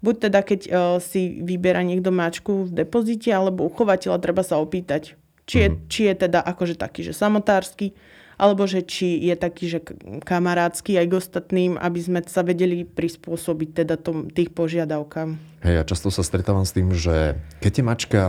Buď 0.00 0.32
teda, 0.32 0.40
keď 0.40 0.60
uh, 0.64 0.72
si 0.96 1.44
vybiera 1.44 1.84
niekto 1.84 2.08
mačku 2.08 2.64
v 2.64 2.72
depozite, 2.72 3.28
alebo 3.28 3.68
uchovateľa, 3.68 4.16
treba 4.24 4.40
sa 4.40 4.56
opýtať, 4.56 5.12
či 5.44 5.56
je, 5.60 5.68
mm-hmm. 5.68 5.88
či 5.92 6.00
je 6.08 6.14
teda 6.24 6.40
akože 6.40 6.80
taký, 6.80 7.04
že 7.04 7.12
samotársky, 7.12 7.92
alebo 8.40 8.64
že 8.64 8.80
či 8.80 9.20
je 9.28 9.36
taký, 9.36 9.68
že 9.68 9.84
kamarádsky 10.24 10.96
aj 10.96 11.06
k 11.12 11.16
ostatným, 11.20 11.72
aby 11.76 12.00
sme 12.00 12.24
sa 12.24 12.40
vedeli 12.40 12.88
prispôsobiť 12.88 13.84
teda 13.84 14.00
tom, 14.00 14.32
tých 14.32 14.48
požiadavkám. 14.56 15.36
Hej, 15.60 15.74
ja 15.76 15.84
často 15.84 16.08
sa 16.08 16.24
stretávam 16.24 16.64
s 16.64 16.72
tým, 16.72 16.96
že 16.96 17.36
keď 17.60 17.72
je 17.76 17.84
mačka 17.84 18.20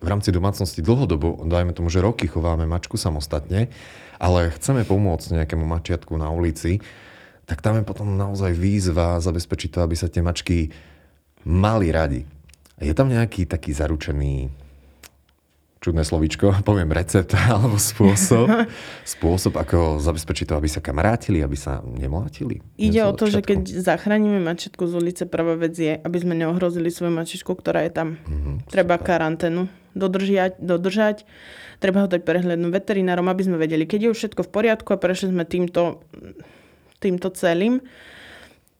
v 0.00 0.06
rámci 0.08 0.32
domácnosti 0.32 0.80
dlhodobo, 0.80 1.44
dajme 1.44 1.76
tomu, 1.76 1.92
že 1.92 2.00
roky 2.00 2.24
chováme 2.24 2.64
mačku 2.64 2.96
samostatne, 2.96 3.68
ale 4.16 4.52
chceme 4.56 4.88
pomôcť 4.88 5.44
nejakému 5.44 5.64
mačiatku 5.68 6.16
na 6.16 6.32
ulici, 6.32 6.80
tak 7.44 7.60
tam 7.60 7.76
je 7.76 7.84
potom 7.84 8.16
naozaj 8.16 8.56
výzva 8.56 9.20
zabezpečiť 9.20 9.70
to, 9.76 9.78
aby 9.84 9.94
sa 9.98 10.08
tie 10.08 10.24
mačky 10.24 10.72
mali 11.44 11.92
radi. 11.92 12.24
Je 12.80 12.96
tam 12.96 13.12
nejaký 13.12 13.44
taký 13.44 13.76
zaručený 13.76 14.48
čudné 15.80 16.04
slovíčko, 16.04 16.60
poviem 16.68 16.92
recept 16.92 17.36
alebo 17.52 17.76
spôsob, 17.76 18.48
spôsob, 19.16 19.56
ako 19.56 20.00
zabezpečiť 20.00 20.48
to, 20.48 20.54
aby 20.56 20.68
sa 20.68 20.84
kamarátili, 20.84 21.44
aby 21.44 21.56
sa 21.56 21.80
nemlátili. 21.84 22.60
Ide 22.76 23.04
o 23.04 23.12
to, 23.16 23.28
že 23.28 23.40
keď 23.40 23.68
zachránime 23.84 24.40
mačetku 24.40 24.84
z 24.84 24.92
ulice, 24.96 25.22
prvá 25.28 25.56
vec 25.56 25.76
je, 25.76 25.96
aby 25.96 26.18
sme 26.20 26.36
neohrozili 26.36 26.92
svoju 26.92 27.12
mačičku, 27.12 27.52
ktorá 27.52 27.84
je 27.84 27.92
tam. 27.92 28.08
Mm-hmm, 28.16 28.68
Treba 28.68 28.96
super. 29.00 29.08
karanténu 29.08 29.79
dodržiať, 29.94 30.60
dodržať. 30.60 31.26
Treba 31.80 32.04
ho 32.04 32.08
dať 32.10 32.22
prehľadnúť 32.22 32.70
veterinárom, 32.70 33.26
aby 33.30 33.42
sme 33.46 33.56
vedeli, 33.56 33.88
keď 33.88 34.00
je 34.00 34.10
už 34.12 34.18
všetko 34.18 34.42
v 34.46 34.52
poriadku 34.52 34.88
a 34.92 35.00
prešli 35.00 35.32
sme 35.32 35.48
týmto, 35.48 36.04
týmto 37.00 37.32
celým, 37.32 37.80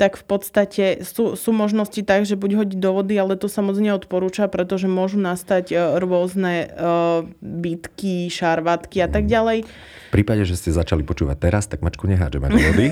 tak 0.00 0.16
v 0.16 0.24
podstate 0.24 0.84
sú, 1.04 1.36
sú 1.36 1.52
možnosti 1.52 2.00
tak, 2.00 2.24
že 2.24 2.32
buď 2.32 2.64
hodiť 2.64 2.78
do 2.80 2.96
vody, 2.96 3.20
ale 3.20 3.36
to 3.36 3.52
sa 3.52 3.60
moc 3.60 3.76
neodporúča, 3.76 4.48
pretože 4.48 4.88
môžu 4.88 5.20
nastať 5.20 5.64
e, 5.68 6.00
rôzne 6.00 6.72
uh, 6.72 7.28
bitky, 7.44 8.32
šarvátky 8.32 9.04
a 9.04 9.08
tak 9.12 9.28
ďalej. 9.28 9.68
V 9.68 10.12
prípade, 10.16 10.48
že 10.48 10.56
ste 10.56 10.72
začali 10.72 11.04
počúvať 11.04 11.36
teraz, 11.36 11.68
tak 11.68 11.84
mačku 11.84 12.08
nehádžeme 12.08 12.48
do 12.48 12.56
vody. 12.56 12.86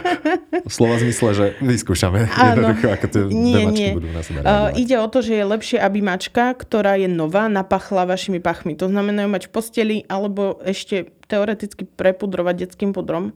Slova 0.74 0.98
zmysle, 0.98 1.28
že 1.38 1.46
vyskúšame 1.62 2.26
jednoducho, 2.26 2.86
ako 2.90 3.06
tie 3.06 3.22
nie, 3.30 3.62
nie. 3.70 3.90
budú 3.94 4.10
uh, 4.10 4.74
Ide 4.74 4.98
o 4.98 5.06
to, 5.06 5.22
že 5.22 5.38
je 5.38 5.44
lepšie, 5.46 5.78
aby 5.78 6.02
mačka, 6.02 6.50
ktorá 6.50 6.98
je 6.98 7.06
nová, 7.06 7.46
napachla 7.46 8.10
vašimi 8.10 8.42
pachmi. 8.42 8.74
To 8.74 8.90
znamená 8.90 9.22
ju 9.22 9.30
mať 9.30 9.42
v 9.46 9.52
posteli, 9.54 9.96
alebo 10.10 10.58
ešte 10.66 11.14
teoreticky 11.30 11.86
prepudrovať 11.86 12.66
detským 12.66 12.90
pudrom. 12.90 13.30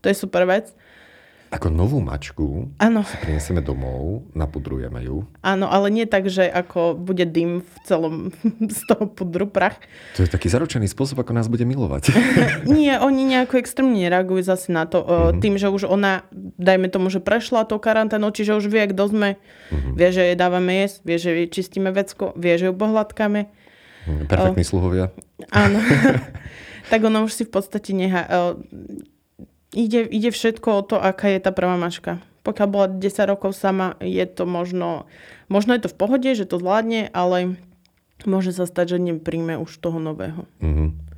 To 0.00 0.06
je 0.06 0.14
super 0.14 0.46
vec. 0.46 0.70
Ako 1.48 1.72
novú 1.72 2.04
mačku 2.04 2.68
ano. 2.76 3.00
si 3.08 3.16
prinesieme 3.24 3.64
domov, 3.64 4.28
napudrujeme 4.36 5.00
ju. 5.00 5.24
Áno, 5.40 5.64
ale 5.72 5.88
nie 5.88 6.04
tak, 6.04 6.28
že 6.28 6.44
ako 6.44 6.92
bude 6.92 7.24
dym 7.24 7.64
v 7.64 7.72
celom 7.88 8.14
z 8.78 8.80
toho 8.84 9.08
pudru 9.08 9.48
prach. 9.48 9.80
To 10.20 10.24
je 10.24 10.28
taký 10.28 10.52
zaručený 10.52 10.92
spôsob, 10.92 11.24
ako 11.24 11.32
nás 11.32 11.48
bude 11.48 11.64
milovať. 11.64 12.12
nie, 12.68 12.92
oni 13.00 13.24
nejako 13.24 13.64
extrémne 13.64 13.96
nereagujú 13.96 14.44
zase 14.44 14.68
na 14.68 14.84
to. 14.84 15.00
Mm-hmm. 15.00 15.40
Tým, 15.40 15.54
že 15.56 15.72
už 15.72 15.88
ona, 15.88 16.28
dajme 16.60 16.92
tomu, 16.92 17.08
že 17.08 17.24
prešla 17.24 17.64
to 17.64 17.80
karanténou, 17.80 18.28
čiže 18.28 18.52
už 18.60 18.68
vie, 18.68 18.84
kto 18.92 19.08
sme. 19.08 19.40
Mm-hmm. 19.72 19.92
Vie, 19.96 20.08
že 20.12 20.22
jej 20.28 20.36
dávame 20.36 20.84
jesť, 20.84 20.96
vie, 21.08 21.16
že 21.16 21.30
jej 21.32 21.48
čistíme 21.48 21.88
vecko, 21.96 22.36
vie, 22.36 22.60
že 22.60 22.68
ju 22.68 22.74
pohľadkáme. 22.76 23.48
Mm, 24.04 24.24
perfektní 24.28 24.64
o, 24.64 24.68
sluhovia. 24.68 25.06
Áno. 25.48 25.80
tak 26.92 27.00
ona 27.04 27.24
už 27.24 27.32
si 27.32 27.42
v 27.48 27.52
podstate 27.56 27.96
nechá 27.96 28.24
ide, 29.72 30.04
ide 30.06 30.30
všetko 30.30 30.68
o 30.70 30.82
to, 30.84 30.96
aká 31.00 31.32
je 31.32 31.40
tá 31.40 31.50
prvá 31.52 31.76
mačka. 31.76 32.22
Pokiaľ 32.46 32.68
bola 32.70 32.86
10 32.88 33.02
rokov 33.28 33.52
sama, 33.52 33.98
je 34.00 34.24
to 34.24 34.48
možno, 34.48 35.04
možno 35.52 35.76
je 35.76 35.84
to 35.84 35.92
v 35.92 35.98
pohode, 36.00 36.28
že 36.32 36.48
to 36.48 36.56
zvládne, 36.56 37.12
ale 37.12 37.60
môže 38.24 38.56
sa 38.56 38.64
stať, 38.64 38.96
že 38.96 38.98
nepríjme 39.12 39.60
už 39.60 39.70
toho 39.78 40.00
nového. 40.00 40.48
Mm-hmm. 40.64 41.08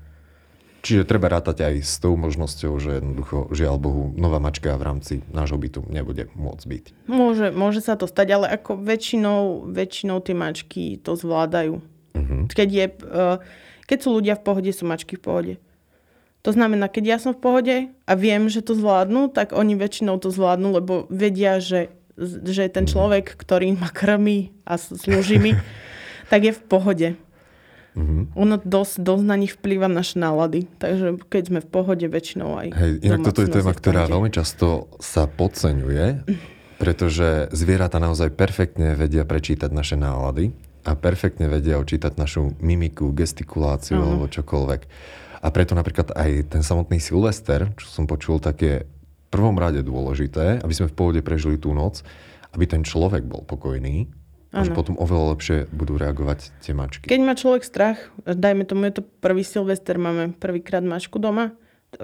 Čiže 0.81 1.05
treba 1.05 1.29
rátať 1.29 1.61
aj 1.61 1.75
s 1.85 2.01
tou 2.01 2.17
možnosťou, 2.17 2.73
že 2.81 3.05
jednoducho, 3.05 3.53
žiaľ 3.53 3.77
Bohu, 3.77 4.03
nová 4.17 4.41
mačka 4.41 4.73
v 4.81 4.87
rámci 4.89 5.15
nášho 5.29 5.61
bytu 5.61 5.85
nebude 5.93 6.33
môcť 6.33 6.65
byť. 6.65 6.85
Môže, 7.05 7.53
môže 7.53 7.85
sa 7.85 8.01
to 8.01 8.09
stať, 8.09 8.29
ale 8.33 8.47
ako 8.49 8.81
väčšinou, 8.81 9.69
väčšinou 9.69 10.25
tie 10.25 10.33
mačky 10.33 10.97
to 10.97 11.21
zvládajú. 11.21 11.85
Mm-hmm. 12.17 12.41
Keď, 12.49 12.69
je, 12.73 12.87
eh, 12.97 13.37
keď 13.85 13.99
sú 14.01 14.09
ľudia 14.17 14.35
v 14.41 14.43
pohode, 14.43 14.71
sú 14.73 14.89
mačky 14.89 15.21
v 15.21 15.23
pohode. 15.23 15.55
To 16.41 16.51
znamená, 16.57 16.89
keď 16.89 17.05
ja 17.05 17.19
som 17.21 17.37
v 17.37 17.43
pohode 17.45 17.77
a 17.93 18.13
viem, 18.17 18.49
že 18.49 18.65
to 18.65 18.73
zvládnu, 18.73 19.29
tak 19.29 19.53
oni 19.53 19.77
väčšinou 19.77 20.17
to 20.17 20.33
zvládnu, 20.33 20.73
lebo 20.73 21.05
vedia, 21.13 21.61
že, 21.61 21.93
že 22.49 22.73
ten 22.73 22.89
človek, 22.89 23.37
ktorý 23.37 23.77
ma 23.77 23.93
krmí 23.93 24.57
a 24.65 24.81
slúži 24.81 25.37
mi, 25.37 25.53
tak 26.33 26.49
je 26.49 26.53
v 26.57 26.63
pohode. 26.65 27.09
Mm-hmm. 27.91 28.39
Ono 28.39 28.57
dosť, 28.57 29.03
dosť 29.03 29.25
na 29.27 29.37
nich 29.37 29.53
vplýva 29.59 29.91
naše 29.91 30.17
nálady. 30.17 30.71
Takže 30.79 31.27
keď 31.27 31.43
sme 31.51 31.61
v 31.61 31.69
pohode, 31.69 32.07
väčšinou 32.07 32.57
aj... 32.57 32.69
Hej, 32.73 32.93
inak 33.03 33.21
toto 33.27 33.43
je 33.43 33.51
téma, 33.51 33.75
ktorá 33.75 34.07
veľmi 34.07 34.31
často 34.31 34.89
sa 35.03 35.27
podceňuje, 35.27 36.25
pretože 36.79 37.51
zvieratá 37.51 37.99
naozaj 37.99 38.33
perfektne 38.33 38.95
vedia 38.95 39.27
prečítať 39.27 39.69
naše 39.75 39.99
nálady 39.99 40.55
a 40.87 40.97
perfektne 40.97 41.51
vedia 41.51 41.77
očítať 41.77 42.17
našu 42.17 42.57
mimiku, 42.63 43.13
gestikuláciu 43.13 44.01
uh-huh. 44.01 44.07
alebo 44.07 44.25
čokoľvek. 44.31 44.81
A 45.41 45.49
preto 45.49 45.73
napríklad 45.73 46.13
aj 46.13 46.53
ten 46.53 46.61
samotný 46.61 47.01
Silvester, 47.01 47.73
čo 47.81 47.89
som 47.89 48.05
počul, 48.05 48.41
tak 48.41 48.61
je 48.61 48.85
v 48.85 49.27
prvom 49.33 49.57
rade 49.57 49.81
dôležité, 49.81 50.61
aby 50.61 50.75
sme 50.77 50.91
v 50.91 50.97
pohode 50.97 51.21
prežili 51.25 51.57
tú 51.57 51.73
noc, 51.73 52.05
aby 52.53 52.69
ten 52.69 52.85
človek 52.85 53.25
bol 53.25 53.47
pokojný, 53.47 54.11
a 54.51 54.67
že 54.67 54.75
potom 54.75 54.99
oveľa 54.99 55.39
lepšie 55.39 55.59
budú 55.71 55.95
reagovať 55.95 56.51
tie 56.59 56.75
mačky. 56.75 57.07
Keď 57.07 57.21
má 57.23 57.39
človek 57.39 57.63
strach, 57.63 58.11
dajme 58.27 58.67
tomu, 58.67 58.91
je 58.91 58.99
to 58.99 59.07
prvý 59.23 59.47
Silvester, 59.47 59.95
máme 59.95 60.35
prvýkrát 60.35 60.83
mačku 60.83 61.23
doma, 61.23 61.55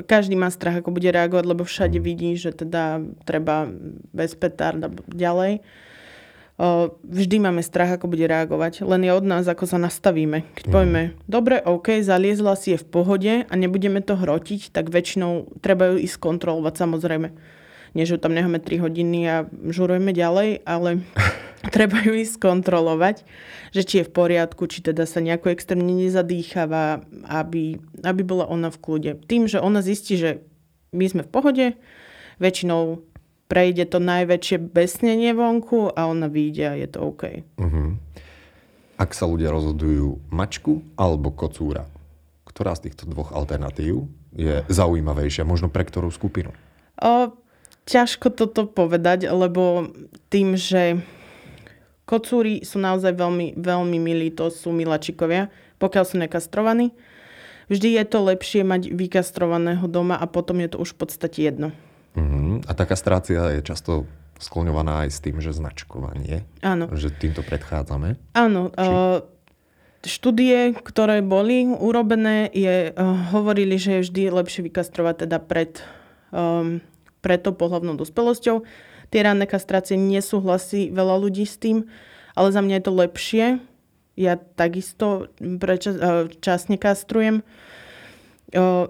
každý 0.06 0.38
má 0.38 0.50
strach, 0.50 0.78
ako 0.82 0.94
bude 0.94 1.10
reagovať, 1.10 1.44
lebo 1.46 1.62
všade 1.62 1.98
mm. 1.98 2.04
vidí, 2.06 2.34
že 2.38 2.54
teda 2.54 3.02
treba 3.26 3.70
bez 4.14 4.34
petard 4.38 4.78
a 4.82 4.90
ďalej 5.10 5.62
vždy 7.04 7.36
máme 7.36 7.60
strach, 7.60 7.92
ako 8.00 8.08
bude 8.08 8.24
reagovať. 8.24 8.80
Len 8.80 9.04
je 9.04 9.12
od 9.12 9.24
nás, 9.28 9.44
ako 9.44 9.68
sa 9.68 9.76
nastavíme. 9.76 10.48
Keď 10.56 10.64
mm. 10.68 10.72
povieme, 10.72 11.02
dobre, 11.28 11.60
OK, 11.60 12.00
zaliezla 12.00 12.56
si 12.56 12.72
je 12.72 12.80
v 12.80 12.88
pohode 12.88 13.32
a 13.44 13.52
nebudeme 13.52 14.00
to 14.00 14.16
hrotiť, 14.16 14.72
tak 14.72 14.88
väčšinou 14.88 15.60
treba 15.60 15.92
ju 15.92 15.96
ísť 16.00 16.16
kontrolovať 16.16 16.74
samozrejme. 16.80 17.28
Nie, 17.96 18.04
že 18.04 18.20
tam 18.20 18.36
necháme 18.36 18.60
3 18.60 18.84
hodiny 18.88 19.20
a 19.28 19.36
žurujeme 19.68 20.16
ďalej, 20.16 20.64
ale 20.64 21.04
treba 21.76 22.00
ju 22.00 22.16
ísť 22.16 22.40
kontrolovať, 22.40 23.28
že 23.76 23.82
či 23.84 23.94
je 24.00 24.08
v 24.08 24.14
poriadku, 24.16 24.64
či 24.64 24.80
teda 24.80 25.04
sa 25.04 25.20
nejako 25.20 25.52
extrémne 25.52 25.92
nezadýcháva, 25.92 27.04
aby, 27.28 27.80
aby 28.00 28.22
bola 28.24 28.48
ona 28.48 28.72
v 28.72 28.80
kľude. 28.80 29.10
Tým, 29.28 29.44
že 29.44 29.60
ona 29.60 29.84
zistí, 29.84 30.16
že 30.16 30.40
my 30.96 31.04
sme 31.04 31.22
v 31.24 31.32
pohode, 31.32 31.66
väčšinou 32.40 33.04
prejde 33.46 33.86
to 33.86 33.98
najväčšie 34.02 34.58
besnenie 34.58 35.32
vonku 35.32 35.90
a 35.94 36.10
ona 36.10 36.26
vyjde 36.26 36.64
a 36.66 36.74
je 36.74 36.88
to 36.90 36.98
OK. 37.02 37.22
Uh-huh. 37.58 37.94
Ak 38.96 39.14
sa 39.14 39.28
ľudia 39.28 39.54
rozhodujú 39.54 40.18
mačku 40.32 40.82
alebo 40.98 41.30
kocúra, 41.30 41.86
ktorá 42.48 42.74
z 42.74 42.90
týchto 42.90 43.06
dvoch 43.06 43.30
alternatív 43.30 44.08
je 44.34 44.66
zaujímavejšia, 44.66 45.46
možno 45.46 45.70
pre 45.70 45.86
ktorú 45.86 46.10
skupinu? 46.10 46.50
O, 46.98 47.32
ťažko 47.86 48.32
toto 48.32 48.66
povedať, 48.66 49.28
lebo 49.30 49.92
tým, 50.32 50.56
že 50.56 51.00
kocúry 52.08 52.64
sú 52.64 52.80
naozaj 52.80 53.14
veľmi, 53.14 53.60
veľmi 53.60 53.98
milí, 54.00 54.32
to 54.32 54.48
sú 54.48 54.72
milačikovia, 54.72 55.52
pokiaľ 55.76 56.04
sú 56.08 56.16
nekastrovaní. 56.16 56.96
Vždy 57.66 57.98
je 57.98 58.04
to 58.06 58.18
lepšie 58.22 58.62
mať 58.62 58.94
vykastrovaného 58.94 59.90
doma 59.90 60.14
a 60.14 60.30
potom 60.30 60.62
je 60.62 60.70
to 60.70 60.78
už 60.78 60.94
v 60.94 60.98
podstate 61.02 61.38
jedno. 61.50 61.74
Uh-huh. 62.16 62.64
A 62.64 62.72
tá 62.72 62.88
kastrácia 62.88 63.38
je 63.54 63.60
často 63.60 64.08
skloňovaná 64.40 65.06
aj 65.06 65.10
s 65.16 65.18
tým, 65.20 65.40
že 65.40 65.56
značkovanie. 65.56 66.44
Áno. 66.60 66.88
Že 66.92 67.12
týmto 67.16 67.40
predchádzame. 67.44 68.16
Áno. 68.36 68.72
Či... 68.72 68.88
Uh, 68.88 69.24
štúdie, 70.04 70.76
ktoré 70.76 71.24
boli 71.24 71.68
urobené, 71.68 72.52
je, 72.52 72.92
uh, 72.92 73.32
hovorili, 73.32 73.80
že 73.80 74.00
je 74.00 74.04
vždy 74.08 74.22
lepšie 74.32 74.64
vykastrovať 74.68 75.28
teda 75.28 75.38
pred, 75.40 75.80
um, 76.32 76.84
pred 77.24 77.40
tou 77.40 77.56
pohľavnou 77.56 77.96
dospelosťou. 77.96 78.64
Tie 79.10 79.20
ranné 79.22 79.46
kastrácie 79.46 79.94
nesúhlasí 79.94 80.90
veľa 80.90 81.16
ľudí 81.22 81.46
s 81.46 81.56
tým, 81.56 81.86
ale 82.34 82.48
za 82.50 82.60
mňa 82.60 82.74
je 82.82 82.84
to 82.84 82.92
lepšie. 82.92 83.46
Ja 84.16 84.40
takisto 84.40 85.28
prečas, 85.38 85.94
e, 86.00 86.32
časne 86.40 86.80
kastrujem. 86.80 87.44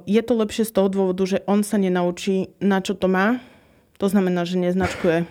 Je 0.04 0.22
to 0.22 0.32
lepšie 0.36 0.68
z 0.68 0.72
toho 0.76 0.88
dôvodu, 0.92 1.24
že 1.24 1.38
on 1.48 1.64
sa 1.64 1.80
nenaučí, 1.80 2.52
na 2.60 2.84
čo 2.84 2.92
to 2.92 3.08
má. 3.08 3.40
To 3.96 4.12
znamená, 4.12 4.44
že 4.44 4.60
neznačkuje. 4.60 5.24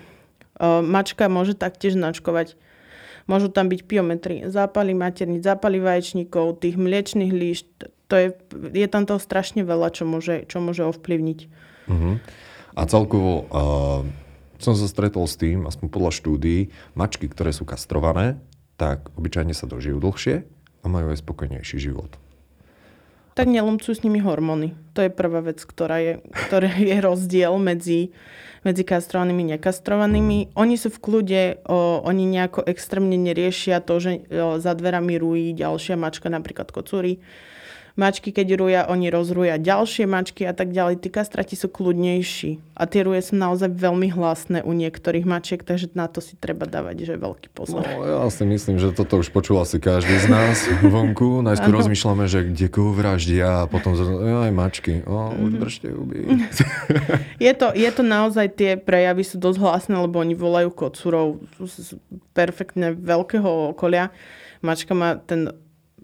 Mačka 0.82 1.30
môže 1.30 1.54
taktiež 1.54 1.94
značkovať. 1.94 2.58
Môžu 3.26 3.50
tam 3.50 3.70
byť 3.70 3.90
piometry, 3.90 4.46
zápaly 4.50 4.94
materníc, 4.94 5.42
zápaly 5.42 5.82
vaječníkov, 5.82 6.62
tých 6.62 6.78
mliečných 6.78 7.34
líšt. 7.34 7.90
To 8.10 8.14
je, 8.14 8.38
je 8.74 8.86
tam 8.86 9.10
toho 9.10 9.18
strašne 9.18 9.66
veľa, 9.66 9.90
čo 9.94 10.06
môže, 10.06 10.46
čo 10.46 10.62
môže 10.62 10.86
ovplyvniť. 10.86 11.40
Uh-huh. 11.90 12.22
A 12.78 12.82
celkovo 12.86 13.50
uh, 13.50 14.06
som 14.62 14.78
sa 14.78 14.86
stretol 14.86 15.26
s 15.26 15.42
tým, 15.42 15.66
aspoň 15.66 15.90
podľa 15.90 16.12
štúdií, 16.14 16.70
mačky, 16.94 17.26
ktoré 17.26 17.50
sú 17.50 17.66
kastrované, 17.66 18.38
tak 18.78 19.10
obyčajne 19.18 19.58
sa 19.58 19.66
dožijú 19.66 19.98
dlhšie 19.98 20.46
a 20.82 20.86
majú 20.86 21.10
aj 21.10 21.26
spokojnejší 21.26 21.82
život. 21.82 22.14
Tak 23.36 23.52
nelomcujú 23.52 24.00
s 24.00 24.04
nimi 24.08 24.24
hormóny. 24.24 24.72
To 24.96 25.04
je 25.04 25.12
prvá 25.12 25.44
vec, 25.44 25.60
ktorá 25.60 26.00
je, 26.00 26.14
ktorá 26.48 26.72
je 26.72 26.96
rozdiel 27.04 27.52
medzi, 27.60 28.16
medzi 28.64 28.88
kastrovanými 28.88 29.52
a 29.52 29.60
nekastrovanými. 29.60 30.56
Oni 30.56 30.76
sú 30.80 30.88
v 30.88 31.04
kľude, 31.04 31.44
o, 31.68 32.00
oni 32.00 32.24
nejako 32.32 32.64
extrémne 32.64 33.20
neriešia 33.20 33.84
to, 33.84 34.00
že 34.00 34.12
o, 34.32 34.56
za 34.56 34.72
dverami 34.72 35.20
rújí 35.20 35.52
ďalšia 35.52 36.00
mačka, 36.00 36.32
napríklad 36.32 36.72
kocúry 36.72 37.20
Mačky, 37.96 38.36
keď 38.36 38.48
ruja, 38.60 38.82
oni 38.92 39.08
rozruja 39.08 39.56
ďalšie 39.56 40.04
mačky 40.04 40.44
a 40.44 40.52
tak 40.52 40.76
ďalej. 40.76 41.00
Tí 41.00 41.08
kastrati 41.08 41.56
sú 41.56 41.72
kľudnejší. 41.72 42.76
A 42.76 42.92
tie 42.92 43.08
ruje 43.08 43.24
sú 43.24 43.40
naozaj 43.40 43.72
veľmi 43.72 44.12
hlasné 44.12 44.68
u 44.68 44.76
niektorých 44.76 45.24
mačiek, 45.24 45.64
takže 45.64 45.96
na 45.96 46.12
to 46.12 46.20
si 46.20 46.36
treba 46.36 46.68
dávať, 46.68 47.08
že 47.08 47.16
veľký 47.16 47.56
pozor. 47.56 47.88
No, 47.88 48.04
ja 48.04 48.28
si 48.28 48.44
myslím, 48.44 48.84
že 48.84 48.92
toto 48.92 49.24
už 49.24 49.32
počul 49.32 49.64
asi 49.64 49.80
každý 49.80 50.12
z 50.20 50.28
nás 50.28 50.68
vonku. 50.84 51.40
Najskôr 51.40 51.72
rozmýšľame, 51.72 52.28
že 52.28 52.52
kde 52.52 52.68
koho 52.68 52.92
vraždia 52.92 53.64
a 53.64 53.68
potom 53.72 53.96
aj 53.96 54.52
mačky. 54.52 55.00
O, 55.08 55.32
mm-hmm. 55.32 55.60
držte 55.64 55.88
je, 57.48 57.52
to, 57.56 57.72
je 57.72 57.90
to 57.96 58.04
naozaj, 58.04 58.52
tie 58.60 58.76
prejavy 58.76 59.24
sú 59.24 59.40
dosť 59.40 59.58
hlasné, 59.64 59.96
lebo 59.96 60.20
oni 60.20 60.36
volajú 60.36 60.68
kocúrov 60.76 61.40
z 61.64 61.96
perfektne 62.36 62.92
veľkého 62.92 63.72
okolia. 63.72 64.12
Mačka 64.60 64.92
má 64.92 65.16
ten 65.16 65.56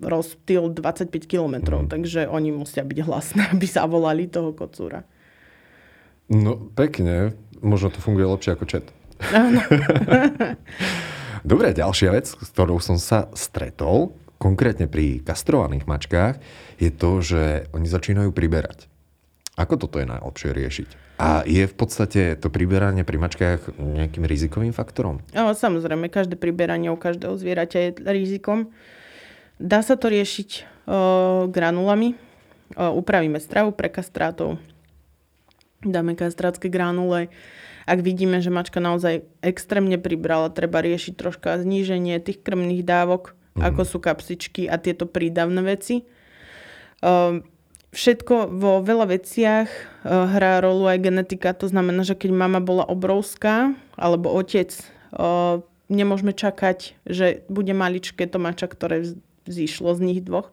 rozptýl 0.02 0.74
25 0.74 1.14
km, 1.30 1.56
mm. 1.62 1.88
takže 1.88 2.28
oni 2.28 2.52
musia 2.52 2.82
byť 2.82 3.00
hlasné, 3.06 3.42
aby 3.54 3.66
zavolali 3.66 4.28
toho 4.28 4.52
kocúra. 4.52 5.06
No 6.32 6.58
pekne, 6.76 7.38
možno 7.60 7.92
to 7.92 8.00
funguje 8.00 8.26
lepšie 8.26 8.56
ako. 8.56 8.66
Áno. 9.32 9.62
Dobre, 11.52 11.74
ďalšia 11.74 12.10
vec, 12.14 12.30
s 12.30 12.50
ktorou 12.54 12.78
som 12.78 13.02
sa 13.02 13.28
stretol, 13.34 14.14
konkrétne 14.38 14.86
pri 14.90 15.22
kastrovaných 15.22 15.86
mačkách, 15.90 16.36
je 16.82 16.90
to, 16.90 17.22
že 17.22 17.42
oni 17.74 17.86
začínajú 17.86 18.34
priberať. 18.34 18.90
Ako 19.58 19.78
toto 19.78 20.02
je 20.02 20.10
najlepšie 20.10 20.50
riešiť? 20.54 20.90
A 21.22 21.46
je 21.46 21.70
v 21.70 21.76
podstate 21.78 22.34
to 22.34 22.50
priberanie 22.50 23.06
pri 23.06 23.22
mačkách 23.22 23.78
nejakým 23.78 24.26
rizikovým 24.26 24.74
faktorom? 24.74 25.22
O, 25.38 25.54
samozrejme, 25.54 26.10
každé 26.10 26.34
priberanie 26.34 26.90
u 26.90 26.98
každého 26.98 27.38
zvieraťa 27.38 27.78
je 27.78 27.90
rizikom. 28.02 28.74
Dá 29.62 29.86
sa 29.86 29.94
to 29.94 30.10
riešiť 30.10 30.66
granulami. 31.54 32.18
Upravíme 32.74 33.38
stravu 33.38 33.70
pre 33.70 33.94
kastrátov. 33.94 34.58
Dáme 35.86 36.18
kastrátske 36.18 36.66
granule. 36.66 37.30
Ak 37.86 38.02
vidíme, 38.02 38.42
že 38.42 38.54
mačka 38.54 38.82
naozaj 38.82 39.26
extrémne 39.42 40.02
pribrala, 40.02 40.54
treba 40.54 40.82
riešiť 40.82 41.14
troška 41.18 41.62
zníženie 41.62 42.18
tých 42.22 42.42
krmných 42.42 42.86
dávok, 42.86 43.34
mm. 43.58 43.66
ako 43.66 43.82
sú 43.86 43.98
kapsičky 43.98 44.70
a 44.70 44.78
tieto 44.78 45.10
prídavné 45.10 45.66
veci. 45.66 46.06
Všetko 47.92 48.54
vo 48.54 48.80
veľa 48.86 49.18
veciach 49.18 49.70
hrá 50.06 50.62
rolu 50.62 50.86
aj 50.90 51.02
genetika. 51.02 51.52
To 51.58 51.66
znamená, 51.66 52.06
že 52.06 52.14
keď 52.14 52.30
mama 52.34 52.62
bola 52.62 52.86
obrovská, 52.86 53.74
alebo 53.98 54.30
otec, 54.30 54.70
nemôžeme 55.90 56.32
čakať, 56.32 56.96
že 57.10 57.44
bude 57.50 57.74
maličké 57.74 58.30
to 58.30 58.38
mača, 58.38 58.70
ktoré 58.70 59.18
zišlo 59.48 59.96
z 59.98 60.00
nich 60.02 60.20
dvoch. 60.22 60.50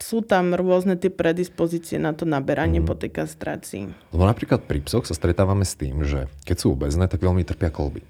Sú 0.00 0.24
tam 0.24 0.56
rôzne 0.56 0.96
tie 0.96 1.12
predispozície 1.12 2.00
na 2.00 2.16
to 2.16 2.24
naberanie 2.24 2.80
mm. 2.80 2.86
po 2.88 2.96
tej 2.96 3.12
kastrácii. 3.12 3.92
Lebo 4.16 4.24
napríklad 4.24 4.64
pri 4.64 4.80
psoch 4.80 5.04
sa 5.04 5.12
stretávame 5.12 5.68
s 5.68 5.76
tým, 5.76 6.02
že 6.08 6.26
keď 6.48 6.56
sú 6.56 6.72
obezné, 6.72 7.04
tak 7.06 7.20
veľmi 7.20 7.44
trpia 7.44 7.68
kolby. 7.68 8.00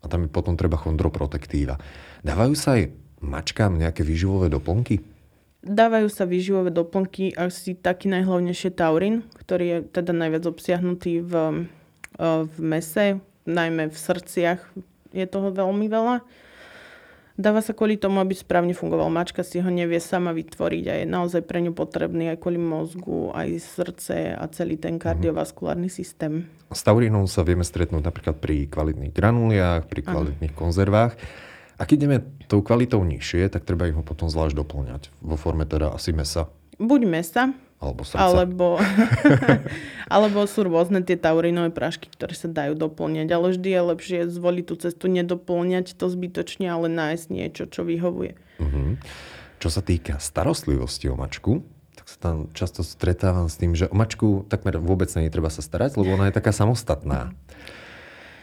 A 0.00 0.08
tam 0.08 0.24
je 0.24 0.30
potom 0.32 0.56
treba 0.56 0.76
chondroprotektíva. 0.76 1.80
Dávajú 2.20 2.54
sa 2.56 2.76
aj 2.76 2.92
mačkám 3.24 3.76
nejaké 3.76 4.04
výživové 4.04 4.52
doplnky? 4.52 5.00
Dávajú 5.60 6.08
sa 6.08 6.24
výživové 6.24 6.72
doplnky, 6.72 7.36
asi 7.36 7.76
taký 7.76 8.08
najhlavnejšie 8.08 8.72
taurín, 8.72 9.28
ktorý 9.36 9.64
je 9.68 9.78
teda 9.92 10.16
najviac 10.16 10.48
obsiahnutý 10.48 11.20
v, 11.20 11.32
v 12.20 12.56
mese, 12.56 13.20
najmä 13.44 13.92
v 13.92 13.96
srdciach 13.96 14.60
je 15.12 15.26
toho 15.28 15.52
veľmi 15.52 15.84
veľa. 15.90 16.24
Dáva 17.40 17.64
sa 17.64 17.72
kvôli 17.72 17.96
tomu, 17.96 18.20
aby 18.20 18.36
správne 18.36 18.76
fungoval. 18.76 19.08
Mačka 19.08 19.40
si 19.40 19.64
ho 19.64 19.70
nevie 19.72 19.96
sama 19.96 20.36
vytvoriť 20.36 20.84
a 20.92 20.94
je 21.00 21.06
naozaj 21.08 21.40
pre 21.48 21.64
ňu 21.64 21.72
potrebný 21.72 22.36
aj 22.36 22.36
kvôli 22.36 22.60
mozgu, 22.60 23.32
aj 23.32 23.56
srdce 23.64 24.36
a 24.36 24.44
celý 24.52 24.76
ten 24.76 25.00
mhm. 25.00 25.08
kardiovaskulárny 25.08 25.88
systém. 25.88 26.52
S 26.68 26.84
taurínom 26.84 27.24
sa 27.24 27.40
vieme 27.40 27.64
stretnúť 27.64 28.04
napríklad 28.04 28.36
pri 28.36 28.68
kvalitných 28.68 29.16
granuliách, 29.16 29.88
pri 29.88 30.00
kvalitných 30.04 30.52
ano. 30.52 30.60
konzervách. 30.60 31.16
A 31.80 31.88
keď 31.88 31.96
ideme 31.96 32.18
tou 32.44 32.60
kvalitou 32.60 33.00
nižšie, 33.00 33.48
tak 33.48 33.64
treba 33.64 33.88
ich 33.88 33.96
ho 33.96 34.04
potom 34.04 34.28
zvlášť 34.28 34.52
doplňať. 34.60 35.02
Vo 35.24 35.40
forme 35.40 35.64
teda 35.64 35.96
asi 35.96 36.12
mesa. 36.12 36.52
Buď 36.76 37.08
mesa, 37.08 37.56
alebo 37.80 38.04
srdca. 38.04 38.20
Alebo, 38.20 38.76
alebo 40.14 40.38
sú 40.44 40.68
rôzne 40.68 41.00
tie 41.00 41.16
taurinové 41.16 41.72
prášky, 41.72 42.12
ktoré 42.12 42.36
sa 42.36 42.52
dajú 42.52 42.76
doplňať. 42.76 43.28
Ale 43.32 43.56
vždy 43.56 43.68
je 43.72 43.82
lepšie 43.96 44.18
zvoliť 44.28 44.64
tú 44.68 44.74
cestu, 44.76 45.08
nedoplňať 45.08 45.96
to 45.96 46.06
zbytočne, 46.12 46.68
ale 46.68 46.92
nájsť 46.92 47.26
niečo, 47.32 47.64
čo 47.72 47.80
vyhovuje. 47.88 48.36
Uh-huh. 48.60 49.00
Čo 49.56 49.68
sa 49.72 49.80
týka 49.80 50.20
starostlivosti 50.20 51.08
o 51.08 51.16
mačku, 51.16 51.64
tak 51.96 52.06
sa 52.06 52.18
tam 52.20 52.36
často 52.52 52.84
stretávam 52.84 53.48
s 53.48 53.56
tým, 53.56 53.72
že 53.72 53.88
o 53.88 53.96
mačku 53.96 54.44
takmer 54.52 54.76
vôbec 54.76 55.08
nie 55.16 55.32
treba 55.32 55.48
sa 55.48 55.64
starať, 55.64 55.96
lebo 55.96 56.20
ona 56.20 56.28
je 56.28 56.36
taká 56.36 56.52
samostatná. 56.52 57.32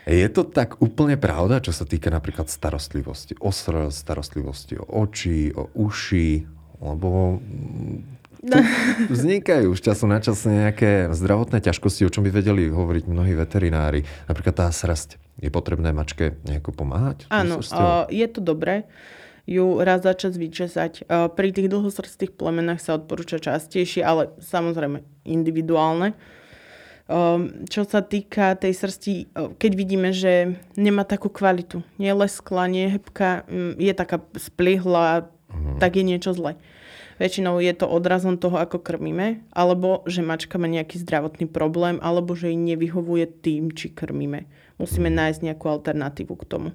Je 0.08 0.23
to 0.32 0.47
tak 0.47 0.80
úplne 0.80 1.19
pravda, 1.19 1.60
čo 1.60 1.76
sa 1.76 1.84
týka 1.84 2.08
napríklad 2.08 2.47
starostlivosti 2.47 3.36
o 3.43 3.52
srdc, 3.52 3.91
starostlivosti 3.91 4.80
o 4.80 4.88
oči, 5.04 5.52
o 5.52 5.67
uši, 5.76 6.47
lebo 6.80 7.43
No. 8.43 8.58
vznikajú 9.13 9.73
už 9.73 9.80
času 9.82 10.06
na 10.06 10.21
čas 10.21 10.45
nejaké 10.45 11.10
zdravotné 11.13 11.62
ťažkosti, 11.62 12.06
o 12.06 12.13
čom 12.13 12.21
by 12.26 12.32
vedeli 12.32 12.69
hovoriť 12.69 13.04
mnohí 13.10 13.34
veterinári. 13.34 14.06
Napríklad 14.30 14.56
tá 14.56 14.67
srasť. 14.69 15.17
Je 15.38 15.54
potrebné 15.54 15.93
mačke 15.93 16.38
nejako 16.45 16.73
pomáhať? 16.73 17.30
Áno, 17.30 17.62
je 18.10 18.28
to 18.30 18.39
dobré 18.41 18.89
ju 19.47 19.80
raz 19.80 20.04
za 20.04 20.12
čas 20.12 20.36
vyčesať. 20.36 21.08
Pri 21.08 21.56
tých 21.56 21.71
dlhosrstých 21.71 22.36
plemenách 22.36 22.84
sa 22.84 23.00
odporúča 23.00 23.39
častejšie, 23.39 24.04
ale 24.04 24.36
samozrejme 24.43 25.08
individuálne. 25.23 26.12
Čo 27.71 27.82
sa 27.88 28.04
týka 28.04 28.60
tej 28.60 28.76
srsti, 28.76 29.13
keď 29.56 29.71
vidíme, 29.71 30.12
že 30.12 30.60
nemá 30.76 31.08
takú 31.08 31.32
kvalitu, 31.32 31.80
nie 31.95 32.12
je 32.12 32.19
lesklá, 32.19 32.67
nie 32.67 32.91
je 32.91 32.93
hebká, 33.00 33.47
je 33.80 33.93
taká 33.95 34.19
splihla, 34.36 35.32
uh-huh. 35.47 35.80
tak 35.80 35.95
je 35.95 36.04
niečo 36.04 36.36
zle. 36.36 36.60
Väčšinou 37.17 37.58
je 37.58 37.73
to 37.73 37.89
odrazom 37.89 38.38
toho, 38.38 38.62
ako 38.62 38.77
krmíme, 38.77 39.41
alebo 39.49 40.06
že 40.06 40.21
mačka 40.21 40.62
má 40.62 40.69
nejaký 40.69 41.01
zdravotný 41.01 41.49
problém, 41.49 41.97
alebo 41.97 42.38
že 42.38 42.53
jej 42.53 42.58
nevyhovuje 42.58 43.25
tým, 43.41 43.73
či 43.73 43.89
krmíme. 43.89 44.45
Musíme 44.77 45.10
nájsť 45.10 45.41
nejakú 45.41 45.65
alternatívu 45.65 46.34
k 46.38 46.45
tomu. 46.45 46.69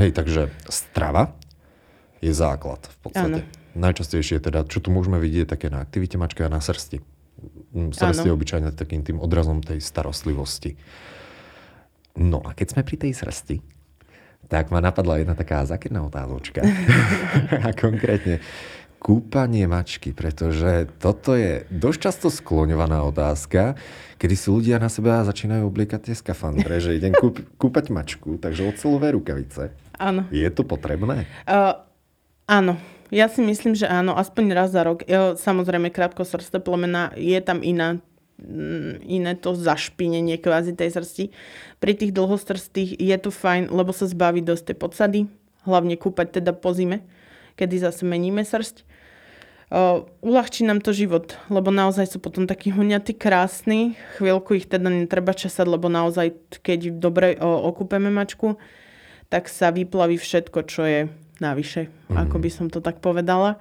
Hej, 0.00 0.16
takže 0.16 0.48
strava 0.72 1.36
je 2.24 2.32
základ 2.32 2.80
v 2.80 2.96
podstate. 3.04 3.40
Áno. 3.44 3.62
Najčastejšie 3.76 4.40
teda, 4.40 4.64
čo 4.64 4.80
tu 4.80 4.88
môžeme 4.88 5.20
vidieť, 5.20 5.52
také 5.52 5.68
na 5.68 5.84
aktivite 5.84 6.16
mačka 6.16 6.48
a 6.48 6.50
na 6.50 6.64
srsti. 6.64 7.04
Mm, 7.74 7.92
srst 7.92 8.24
je 8.24 8.32
obyčajne 8.32 8.72
takým 8.72 9.04
tým 9.04 9.20
odrazom 9.20 9.60
tej 9.60 9.84
starostlivosti. 9.84 10.80
No 12.16 12.40
a 12.40 12.56
keď 12.56 12.78
sme 12.78 12.82
pri 12.86 12.96
tej 12.96 13.12
srsti, 13.12 13.56
tak 14.46 14.70
ma 14.70 14.78
napadla 14.78 15.20
jedna 15.20 15.34
taká 15.34 15.66
zakerná 15.66 16.06
otázočka. 16.06 16.62
a 17.66 17.68
konkrétne, 17.74 18.38
kúpanie 19.04 19.68
mačky, 19.68 20.16
pretože 20.16 20.88
toto 20.96 21.36
je 21.36 21.68
dosť 21.68 21.98
často 22.00 22.28
skloňovaná 22.32 23.04
otázka, 23.04 23.76
kedy 24.16 24.32
si 24.32 24.48
ľudia 24.48 24.80
na 24.80 24.88
seba 24.88 25.20
začínajú 25.28 25.68
obliekať 25.68 26.08
tie 26.08 26.16
skafandre, 26.16 26.80
že 26.80 26.96
idem 26.96 27.12
kúp, 27.12 27.44
kúpať 27.60 27.92
mačku, 27.92 28.40
takže 28.40 28.64
ocelové 28.64 29.12
rukavice. 29.12 29.76
Áno. 30.00 30.24
Je 30.32 30.48
to 30.48 30.64
potrebné? 30.64 31.28
Uh, 31.44 31.84
áno. 32.48 32.80
Ja 33.12 33.28
si 33.28 33.44
myslím, 33.44 33.76
že 33.76 33.84
áno, 33.84 34.16
aspoň 34.16 34.56
raz 34.56 34.72
za 34.72 34.80
rok. 34.80 35.04
Jo, 35.04 35.36
samozrejme, 35.36 35.92
krátko 35.92 36.24
srsté 36.24 36.56
plemena 36.56 37.12
je 37.14 37.36
tam 37.44 37.60
iná 37.60 38.00
mm, 38.40 39.04
iné 39.04 39.36
to 39.36 39.52
zašpinenie 39.52 40.40
kvázi 40.40 40.72
tej 40.72 40.96
srsti. 40.96 41.24
Pri 41.76 41.92
tých 41.92 42.16
dlhostrstých 42.16 42.96
je 42.96 43.16
to 43.20 43.28
fajn, 43.28 43.68
lebo 43.68 43.92
sa 43.92 44.08
zbaví 44.08 44.40
dosť 44.40 44.72
tej 44.72 44.76
podsady, 44.80 45.20
hlavne 45.68 45.94
kúpať 46.00 46.40
teda 46.40 46.56
po 46.56 46.72
zime, 46.72 47.04
kedy 47.60 47.84
zase 47.84 48.08
meníme 48.08 48.40
srst. 48.40 48.93
Uh, 49.74 50.06
uľahčí 50.22 50.62
nám 50.62 50.78
to 50.78 50.94
život, 50.94 51.34
lebo 51.50 51.74
naozaj 51.74 52.06
sú 52.06 52.22
potom 52.22 52.46
takí 52.46 52.70
huňatí, 52.70 53.10
krásni. 53.10 53.98
Chvíľku 54.14 54.54
ich 54.54 54.70
teda 54.70 54.86
netreba 54.86 55.34
česať, 55.34 55.66
lebo 55.66 55.90
naozaj, 55.90 56.30
keď 56.62 56.94
dobre 56.94 57.34
uh, 57.34 57.42
okúpeme 57.42 58.06
mačku, 58.06 58.54
tak 59.26 59.50
sa 59.50 59.74
vyplaví 59.74 60.14
všetko, 60.14 60.58
čo 60.70 60.86
je 60.86 61.00
navyše, 61.42 61.90
mm. 61.90 62.14
ako 62.14 62.36
by 62.38 62.50
som 62.54 62.66
to 62.70 62.78
tak 62.78 63.02
povedala. 63.02 63.58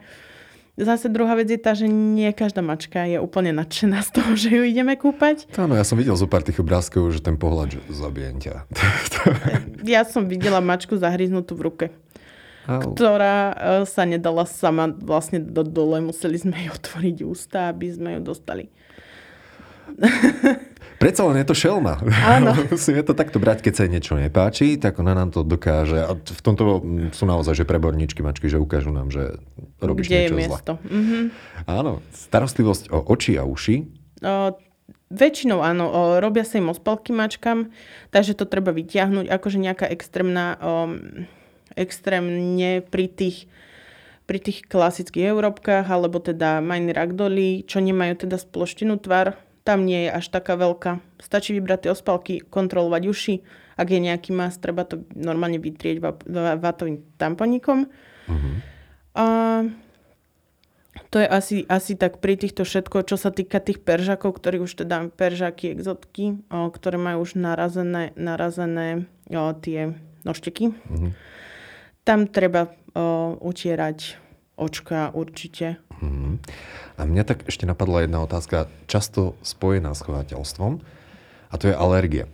Zase 0.74 1.06
druhá 1.10 1.38
vec 1.38 1.54
je 1.54 1.62
tá, 1.62 1.78
že 1.78 1.86
nie 1.86 2.30
každá 2.34 2.66
mačka 2.66 3.06
je 3.06 3.22
úplne 3.22 3.54
nadšená 3.54 4.02
z 4.06 4.10
toho, 4.14 4.32
že 4.42 4.54
ju 4.54 4.70
ideme 4.70 4.94
kúpať. 4.94 5.50
Áno, 5.58 5.74
ja 5.74 5.86
som 5.86 5.98
videl 5.98 6.14
zo 6.14 6.30
pár 6.30 6.46
tých 6.46 6.62
obrázkov, 6.62 7.10
že 7.10 7.26
ten 7.26 7.42
pohľad, 7.42 7.78
že 7.78 7.80
zabijem 7.90 8.38
ťa. 8.38 8.70
ja 9.98 10.06
som 10.06 10.30
videla 10.30 10.62
mačku 10.62 10.94
zahryznutú 10.94 11.58
v 11.58 11.62
ruke. 11.66 11.86
Au. 12.64 12.80
ktorá 12.80 13.38
e, 13.52 13.56
sa 13.84 14.08
nedala 14.08 14.48
sama 14.48 14.88
vlastne 14.88 15.44
do 15.44 15.68
dole. 15.68 16.00
Museli 16.00 16.40
sme 16.40 16.56
jej 16.56 16.70
otvoriť 16.72 17.18
ústa, 17.28 17.74
aby 17.74 17.92
sme 17.92 18.10
ju 18.18 18.20
dostali. 18.24 18.72
Predsa 21.04 21.28
len 21.28 21.44
je 21.44 21.48
to 21.52 21.56
šelma. 21.58 22.00
Áno. 22.24 22.56
Musíme 22.74 23.04
to 23.04 23.12
takto 23.12 23.36
brať, 23.36 23.60
keď 23.60 23.74
sa 23.76 23.86
niečo 23.92 24.16
nepáči, 24.16 24.80
tak 24.80 24.96
ona 25.04 25.12
nám 25.12 25.36
to 25.36 25.44
dokáže. 25.44 26.00
A 26.00 26.16
v 26.16 26.42
tomto 26.42 26.80
sú 27.12 27.24
naozaj, 27.28 27.64
že 27.64 27.66
preborníčky 27.68 28.24
mačky, 28.24 28.48
že 28.48 28.56
ukážu 28.56 28.96
nám, 28.96 29.12
že 29.12 29.36
robíš 29.84 30.08
Kde 30.08 30.16
niečo 30.16 30.36
je 30.36 30.40
miesto. 30.40 30.74
Mm-hmm. 30.80 31.24
Áno. 31.68 32.00
Starostlivosť 32.16 32.96
o 32.96 33.04
oči 33.04 33.36
a 33.36 33.44
uši. 33.44 33.76
O, 34.24 34.56
väčšinou 35.12 35.60
áno. 35.60 35.92
O, 35.92 36.00
robia 36.24 36.48
sa 36.48 36.64
im 36.64 36.72
ospalky 36.72 37.12
mačkám, 37.12 37.68
takže 38.16 38.40
to 38.40 38.48
treba 38.48 38.72
vytiahnuť. 38.72 39.28
Akože 39.28 39.60
nejaká 39.60 39.92
extrémna, 39.92 40.56
o, 40.56 40.72
extrémne 41.76 42.82
pri 42.82 43.08
tých 43.10 43.50
pri 44.24 44.40
tých 44.40 44.64
klasických 44.64 45.36
európkach, 45.36 45.84
alebo 45.84 46.16
teda 46.16 46.64
Mine 46.64 46.96
Ragdolly, 46.96 47.68
čo 47.68 47.84
nemajú 47.84 48.24
teda 48.24 48.40
sploštenú 48.40 48.96
tvar, 49.04 49.36
tam 49.68 49.84
nie 49.84 50.08
je 50.08 50.16
až 50.16 50.32
taká 50.32 50.56
veľká. 50.56 51.04
Stačí 51.20 51.56
vybrať 51.56 51.88
tie 51.88 51.92
ospalky, 51.92 52.34
kontrolovať 52.40 53.04
uši. 53.04 53.36
Ak 53.76 53.92
je 53.92 54.00
nejaký 54.00 54.32
mas, 54.32 54.60
treba 54.60 54.88
to 54.88 55.04
normálne 55.12 55.60
vytrieť 55.60 56.00
vátovým 56.60 57.04
tamponíkom. 57.20 57.92
Uh-huh. 58.28 58.56
A 59.16 59.26
to 61.10 61.18
je 61.20 61.28
asi, 61.28 61.58
asi 61.68 61.94
tak 61.98 62.22
pri 62.24 62.38
týchto 62.38 62.64
všetko, 62.64 63.08
čo 63.08 63.18
sa 63.18 63.34
týka 63.34 63.60
tých 63.60 63.82
peržakov, 63.82 64.38
ktorí 64.38 64.62
už 64.62 64.86
teda 64.86 65.10
peržaky, 65.14 65.74
exotky, 65.74 66.44
o, 66.48 66.70
ktoré 66.70 66.96
majú 67.02 67.26
už 67.26 67.36
narazené, 67.40 68.14
narazené 68.14 69.10
o, 69.32 69.52
tie 69.58 69.98
nožteky. 70.24 70.72
Uh-huh. 70.72 71.12
Tam 72.04 72.28
treba 72.28 72.68
o, 72.96 73.40
utierať 73.40 74.20
očka 74.60 75.10
určite. 75.16 75.80
Uh-huh. 76.04 76.38
A 77.00 77.08
mňa 77.08 77.24
tak 77.24 77.48
ešte 77.48 77.64
napadla 77.64 78.04
jedna 78.04 78.22
otázka, 78.22 78.68
často 78.86 79.40
spojená 79.42 79.96
s 79.96 80.04
chovateľstvom, 80.04 80.84
a 81.50 81.54
to 81.56 81.72
je 81.72 81.76
alergia. 81.76 82.28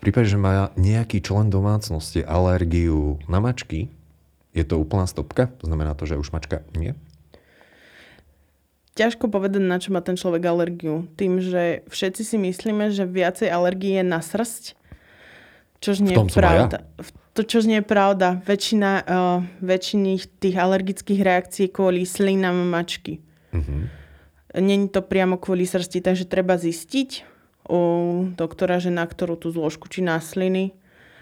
V 0.00 0.08
prípade, 0.08 0.32
že 0.32 0.40
má 0.40 0.72
nejaký 0.80 1.20
člen 1.20 1.52
domácnosti 1.52 2.24
alergiu 2.24 3.20
na 3.28 3.44
mačky, 3.44 3.92
je 4.56 4.64
to 4.66 4.80
úplná 4.80 5.06
stopka? 5.06 5.52
Znamená 5.62 5.94
to, 5.94 6.08
že 6.08 6.18
už 6.18 6.32
mačka 6.34 6.64
nie? 6.74 6.96
Ťažko 8.98 9.30
povedať, 9.30 9.62
na 9.62 9.78
čo 9.78 9.94
má 9.94 10.02
ten 10.02 10.18
človek 10.18 10.42
alergiu. 10.50 11.06
Tým, 11.14 11.38
že 11.38 11.86
všetci 11.86 12.22
si 12.26 12.36
myslíme, 12.36 12.90
že 12.90 13.06
viacej 13.06 13.46
alergie 13.46 14.02
je 14.02 14.04
na 14.04 14.18
srst, 14.18 14.74
čož 15.78 16.02
nie 16.02 16.18
je 16.18 16.26
pravda. 16.34 16.82
Ja. 16.98 17.04
To, 17.38 17.46
čo 17.46 17.62
nie 17.62 17.78
je 17.78 17.86
pravda. 17.86 18.42
Väčšina, 18.42 18.90
uh, 19.06 19.38
väčšiny 19.62 20.18
tých 20.42 20.56
alergických 20.58 21.20
reakcií 21.22 21.66
kvôli 21.70 22.02
slinám 22.02 22.66
mačky. 22.66 23.22
Uh-huh. 23.54 23.86
Není 24.50 24.90
to 24.90 24.98
priamo 24.98 25.38
kvôli 25.38 25.62
srsti, 25.62 26.02
takže 26.02 26.26
treba 26.26 26.58
zistiť 26.58 27.22
u 27.70 27.80
doktora, 28.34 28.82
že 28.82 28.90
na 28.90 29.06
ktorú 29.06 29.38
tú 29.38 29.54
zložku, 29.54 29.86
či 29.86 30.02
na 30.02 30.18
sliny, 30.18 30.74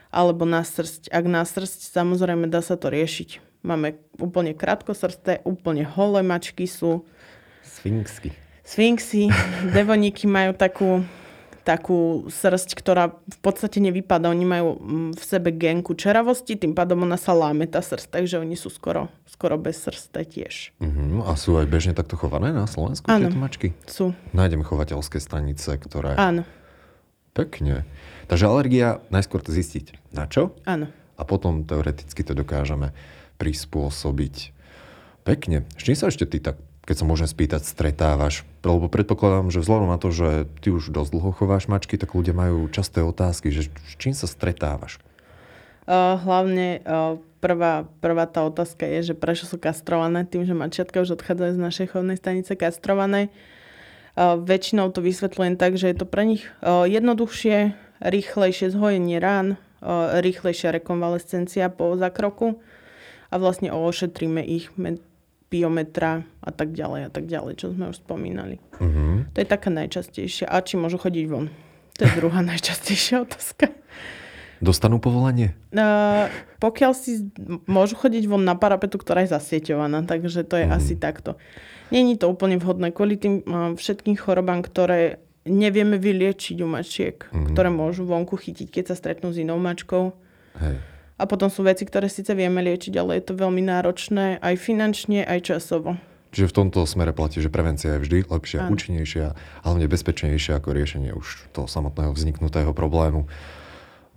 alebo 0.08 0.48
na 0.48 0.64
srst. 0.64 1.12
Ak 1.12 1.28
na 1.28 1.44
srst, 1.44 1.92
samozrejme 1.92 2.48
dá 2.48 2.64
sa 2.64 2.80
to 2.80 2.88
riešiť. 2.88 3.60
Máme 3.60 4.00
úplne 4.16 4.56
krátkosrsté, 4.56 5.44
úplne 5.44 5.84
holé 5.84 6.24
mačky 6.24 6.64
sú. 6.64 7.04
Sfinxky. 7.60 8.32
Sfinxy, 8.64 9.28
devoníky 9.76 10.24
majú 10.24 10.56
takú 10.56 11.04
takú 11.68 12.24
srst, 12.32 12.72
ktorá 12.72 13.12
v 13.12 13.38
podstate 13.44 13.76
nevypadá. 13.84 14.32
Oni 14.32 14.48
majú 14.48 14.80
mm, 14.80 15.20
v 15.20 15.22
sebe 15.22 15.52
genku 15.52 15.92
čeravosti, 15.92 16.56
tým 16.56 16.72
pádom 16.72 17.04
ona 17.04 17.20
sa 17.20 17.36
láme 17.36 17.68
tá 17.68 17.84
srst, 17.84 18.08
takže 18.08 18.40
oni 18.40 18.56
sú 18.56 18.72
skoro, 18.72 19.12
skoro 19.28 19.60
bez 19.60 19.84
srste 19.84 20.24
tiež. 20.24 20.72
Uh-huh. 20.80 21.28
A 21.28 21.36
sú 21.36 21.60
aj 21.60 21.68
bežne 21.68 21.92
takto 21.92 22.16
chované 22.16 22.56
na 22.56 22.64
Slovensku 22.64 23.04
Áno, 23.12 23.28
tieto 23.28 23.36
mačky? 23.36 23.76
sú. 23.84 24.16
Nájdeme 24.32 24.64
chovateľské 24.64 25.20
stanice, 25.20 25.76
ktoré... 25.76 26.16
Áno. 26.16 26.48
Pekne. 27.36 27.84
Takže 28.32 28.48
alergia 28.48 29.04
najskôr 29.12 29.44
to 29.44 29.52
zistiť 29.52 30.16
na 30.16 30.24
čo? 30.24 30.56
Áno. 30.64 30.88
A 31.20 31.22
potom 31.28 31.68
teoreticky 31.68 32.24
to 32.24 32.32
dokážeme 32.32 32.96
prispôsobiť. 33.36 34.56
Pekne. 35.28 35.68
S 35.76 35.84
čím 35.84 35.96
sa 36.00 36.08
ešte 36.08 36.24
ty 36.24 36.40
tak 36.40 36.56
keď 36.88 37.04
sa 37.04 37.04
môžem 37.04 37.28
spýtať, 37.28 37.68
stretávaš? 37.68 38.48
Lebo 38.64 38.88
predpokladám, 38.88 39.52
že 39.52 39.60
vzhľadom 39.60 39.92
na 39.92 40.00
to, 40.00 40.08
že 40.08 40.48
ty 40.64 40.72
už 40.72 40.88
dosť 40.88 41.12
dlho 41.12 41.30
chováš 41.36 41.68
mačky, 41.68 42.00
tak 42.00 42.16
ľudia 42.16 42.32
majú 42.32 42.64
časté 42.72 43.04
otázky, 43.04 43.52
že 43.52 43.68
s 43.68 43.92
čím 44.00 44.16
sa 44.16 44.24
stretávaš? 44.24 44.96
Uh, 45.84 46.16
hlavne 46.16 46.80
uh, 46.88 47.20
prvá, 47.44 47.84
prvá 48.00 48.24
tá 48.24 48.40
otázka 48.48 48.88
je, 48.88 49.12
že 49.12 49.14
prečo 49.16 49.44
sú 49.44 49.60
kastrované, 49.60 50.24
tým, 50.24 50.48
že 50.48 50.56
mačiatka 50.56 51.04
už 51.04 51.20
odchádzajú 51.20 51.52
z 51.56 51.60
našej 51.60 51.86
chovnej 51.92 52.16
stanice 52.16 52.56
kastrované. 52.56 53.28
Uh, 54.16 54.40
väčšinou 54.40 54.88
to 54.88 55.04
vysvetľujem 55.04 55.60
tak, 55.60 55.76
že 55.76 55.92
je 55.92 55.96
to 56.00 56.08
pre 56.08 56.24
nich 56.24 56.48
uh, 56.64 56.88
jednoduchšie, 56.88 57.76
rýchlejšie 58.00 58.72
zhojenie 58.72 59.20
rán, 59.20 59.60
uh, 59.84 60.24
rýchlejšia 60.24 60.72
rekonvalescencia 60.72 61.68
po 61.68 62.00
zákroku 62.00 62.64
a 63.28 63.34
vlastne 63.36 63.72
ošetríme 63.72 64.40
ich 64.40 64.72
biometra 65.48 66.28
a 66.44 66.50
tak 66.52 66.76
ďalej 66.76 67.08
a 67.08 67.10
tak 67.10 67.24
ďalej, 67.24 67.52
čo 67.56 67.72
sme 67.72 67.88
už 67.88 68.04
spomínali. 68.04 68.60
Uh-huh. 68.76 69.24
To 69.32 69.36
je 69.40 69.48
taká 69.48 69.72
najčastejšia. 69.72 70.44
A 70.48 70.60
či 70.60 70.76
môžu 70.76 71.00
chodiť 71.00 71.24
von? 71.28 71.48
To 71.96 72.00
je 72.04 72.12
druhá 72.16 72.44
najčastejšia 72.52 73.24
otázka. 73.24 73.72
Dostanú 74.58 74.98
povolanie? 74.98 75.54
Uh, 75.70 76.26
pokiaľ 76.58 76.92
si 76.92 77.30
môžu 77.70 77.94
chodiť 77.94 78.26
von 78.26 78.42
na 78.42 78.58
parapetu, 78.58 78.98
ktorá 78.98 79.22
je 79.22 79.32
zasieťovaná, 79.32 80.02
takže 80.04 80.44
to 80.44 80.58
je 80.58 80.66
uh-huh. 80.66 80.76
asi 80.76 80.98
takto. 80.98 81.40
Není 81.88 82.20
to 82.20 82.28
úplne 82.28 82.60
vhodné 82.60 82.92
kvôli 82.92 83.16
tým 83.16 83.40
uh, 83.46 83.72
všetkým 83.72 84.18
chorobám, 84.18 84.60
ktoré 84.60 85.22
nevieme 85.48 85.96
vyliečiť 85.96 86.60
u 86.60 86.68
mačiek, 86.68 87.16
uh-huh. 87.24 87.54
ktoré 87.54 87.72
môžu 87.72 88.04
vonku 88.04 88.36
chytiť, 88.36 88.68
keď 88.68 88.84
sa 88.92 88.94
stretnú 88.98 89.32
s 89.32 89.40
inou 89.40 89.56
mačkou. 89.56 90.12
Hej. 90.60 90.97
A 91.18 91.26
potom 91.26 91.50
sú 91.50 91.66
veci, 91.66 91.82
ktoré 91.82 92.06
síce 92.06 92.30
vieme 92.38 92.62
liečiť, 92.62 92.94
ale 92.94 93.18
je 93.18 93.26
to 93.26 93.34
veľmi 93.34 93.66
náročné 93.66 94.38
aj 94.38 94.54
finančne, 94.54 95.26
aj 95.26 95.50
časovo. 95.50 95.98
Čiže 96.30 96.52
v 96.52 96.56
tomto 96.62 96.84
smere 96.84 97.16
platí, 97.16 97.40
že 97.40 97.50
prevencia 97.50 97.96
je 97.96 98.04
vždy 98.04 98.18
lepšia, 98.28 98.68
Áno. 98.68 98.76
účinnejšia 98.76 99.26
a 99.32 99.64
hlavne 99.64 99.88
bezpečnejšia 99.88 100.60
ako 100.60 100.76
riešenie 100.76 101.10
už 101.16 101.50
toho 101.56 101.66
samotného 101.66 102.12
vzniknutého 102.12 102.70
problému. 102.76 103.26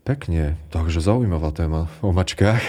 Pekne, 0.04 0.60
takže 0.70 1.00
zaujímavá 1.00 1.56
téma 1.56 1.88
o 2.04 2.12
mačkách. 2.12 2.62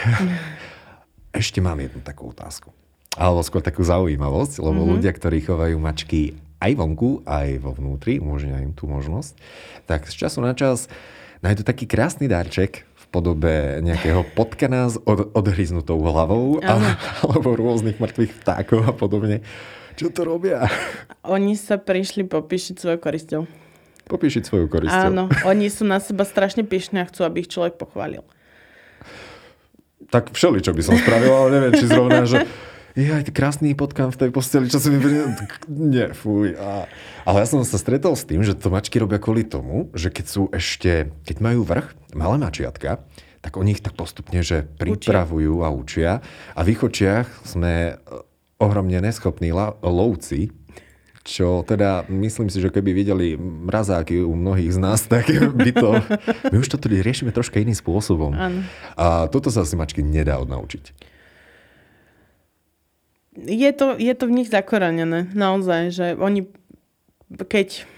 Ešte 1.42 1.58
mám 1.58 1.80
jednu 1.82 2.00
takú 2.00 2.30
otázku. 2.30 2.70
Alebo 3.18 3.44
skôr 3.44 3.60
takú 3.60 3.84
zaujímavosť, 3.84 4.62
lebo 4.62 4.80
mm-hmm. 4.80 4.92
ľudia, 4.96 5.12
ktorí 5.12 5.44
chovajú 5.44 5.76
mačky 5.76 6.38
aj 6.62 6.72
vonku, 6.78 7.26
aj 7.26 7.60
vo 7.60 7.74
vnútri, 7.74 8.22
umožňujú 8.22 8.58
im 8.62 8.72
tú 8.72 8.86
možnosť, 8.86 9.34
tak 9.84 10.06
z 10.06 10.14
času 10.22 10.38
na 10.40 10.54
čas 10.54 10.86
nájdu 11.42 11.66
taký 11.66 11.90
krásny 11.90 12.30
darček 12.30 12.86
podobe 13.12 13.84
nejakého 13.84 14.24
potkana 14.32 14.88
s 14.88 14.96
od, 15.04 15.28
odhryznutou 15.36 16.00
hlavou 16.00 16.64
a, 16.64 16.96
alebo 17.20 17.52
rôznych 17.52 18.00
mŕtvych 18.00 18.32
vtákov 18.40 18.88
a 18.88 18.92
podobne. 18.96 19.44
Čo 20.00 20.08
to 20.08 20.24
robia? 20.24 20.64
Oni 21.28 21.52
sa 21.52 21.76
prišli 21.76 22.24
popíšiť 22.24 22.80
svojou 22.80 22.98
korisťou. 22.98 23.42
Popíšiť 24.08 24.42
svoju 24.48 24.66
korisťou. 24.72 25.12
Áno, 25.12 25.28
oni 25.44 25.68
sú 25.68 25.84
na 25.84 26.00
seba 26.00 26.24
strašne 26.24 26.64
pyšní 26.64 27.04
a 27.04 27.06
chcú, 27.06 27.28
aby 27.28 27.44
ich 27.44 27.52
človek 27.52 27.76
pochválil. 27.76 28.24
Tak 30.08 30.32
všeli, 30.32 30.64
čo 30.64 30.72
by 30.72 30.82
som 30.82 30.96
spravil, 30.96 31.32
ale 31.32 31.48
neviem, 31.52 31.72
či 31.76 31.86
zrovna, 31.88 32.24
že 32.24 32.48
je 32.92 33.08
aj 33.08 33.32
krásny 33.32 33.72
potkám 33.72 34.12
v 34.12 34.20
tej 34.20 34.30
posteli, 34.30 34.66
čo 34.68 34.76
si 34.76 34.92
mi. 34.92 35.00
Nie, 35.68 36.12
fuj. 36.12 36.52
A... 36.60 36.84
Ale 37.24 37.36
ja 37.40 37.46
som 37.48 37.64
sa 37.64 37.80
stretol 37.80 38.12
s 38.12 38.28
tým, 38.28 38.44
že 38.44 38.52
to 38.52 38.68
mačky 38.68 39.00
robia 39.00 39.16
kvôli 39.16 39.48
tomu, 39.48 39.88
že 39.96 40.12
keď 40.12 40.24
sú 40.28 40.42
ešte, 40.52 41.08
keď 41.24 41.36
majú 41.40 41.64
vrch, 41.64 41.88
malé 42.12 42.36
mačiatka, 42.36 43.00
tak 43.42 43.58
oni 43.58 43.74
ich 43.74 43.82
tak 43.82 43.98
postupne, 43.98 44.38
že 44.44 44.68
pripravujú 44.78 45.66
a 45.66 45.72
učia. 45.72 46.22
A 46.54 46.60
v 46.62 46.78
ich 46.78 46.80
očiach 46.84 47.26
sme 47.42 47.98
ohromne 48.62 49.02
neschopní 49.02 49.50
lovci, 49.82 50.54
čo 51.22 51.62
teda 51.62 52.06
myslím 52.10 52.50
si, 52.50 52.58
že 52.58 52.70
keby 52.70 52.90
videli 52.94 53.38
mrazáky 53.38 54.22
u 54.22 54.34
mnohých 54.34 54.74
z 54.74 54.78
nás, 54.78 55.00
tak 55.06 55.30
by 55.54 55.70
to... 55.70 55.90
My 56.52 56.56
už 56.58 56.68
to 56.70 56.76
tu 56.78 56.90
riešime 56.90 57.30
troška 57.30 57.62
iným 57.62 57.78
spôsobom. 57.78 58.34
Áno. 58.34 58.66
A 58.98 59.30
toto 59.30 59.50
sa 59.50 59.62
asi 59.62 59.78
mačky 59.78 60.02
nedá 60.02 60.38
odnaučiť. 60.42 61.11
Je 63.32 63.70
to, 63.72 63.96
je 63.96 64.12
to 64.12 64.24
v 64.28 64.36
nich 64.42 64.48
zakorenené, 64.52 65.32
naozaj, 65.32 65.88
že 65.88 66.06
oni, 66.20 66.52
keď, 67.32 67.88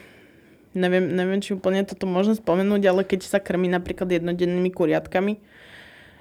neviem, 0.78 1.10
neviem, 1.10 1.42
či 1.42 1.58
úplne 1.58 1.82
toto 1.82 2.06
môžem 2.06 2.38
spomenúť, 2.38 2.82
ale 2.86 3.02
keď 3.02 3.26
sa 3.26 3.42
krmí 3.42 3.66
napríklad 3.66 4.06
jednodennými 4.14 4.70
kuriatkami, 4.70 5.42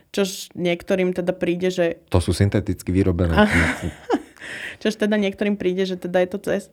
čož 0.09 0.49
niektorým 0.57 1.14
teda 1.14 1.34
príde, 1.38 1.70
že... 1.70 2.01
To 2.09 2.18
sú 2.18 2.34
synteticky 2.34 2.89
vyrobené. 2.89 3.38
Čož 4.82 4.99
teda 4.99 5.16
niektorým 5.16 5.55
príde, 5.55 5.88
že 5.88 5.95
teda 5.95 6.20
je 6.20 6.30
to 6.30 6.39
cez 6.43 6.68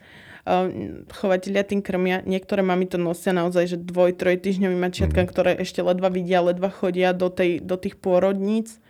chovateľia 1.12 1.62
tým 1.68 1.84
krmia. 1.84 2.24
Niektoré 2.24 2.64
mami 2.64 2.88
to 2.88 2.96
nosia 2.96 3.36
naozaj, 3.36 3.76
že 3.76 3.76
dvoj, 3.76 4.16
troj 4.16 4.40
týždňovým 4.40 4.80
mačiatkám, 4.80 5.28
mm. 5.28 5.30
ktoré 5.30 5.50
ešte 5.60 5.84
ledva 5.84 6.08
vidia, 6.08 6.40
ledva 6.40 6.72
chodia 6.72 7.12
do, 7.12 7.28
tej, 7.28 7.60
do 7.60 7.76
tých 7.76 8.00
pôrodníc. 8.00 8.80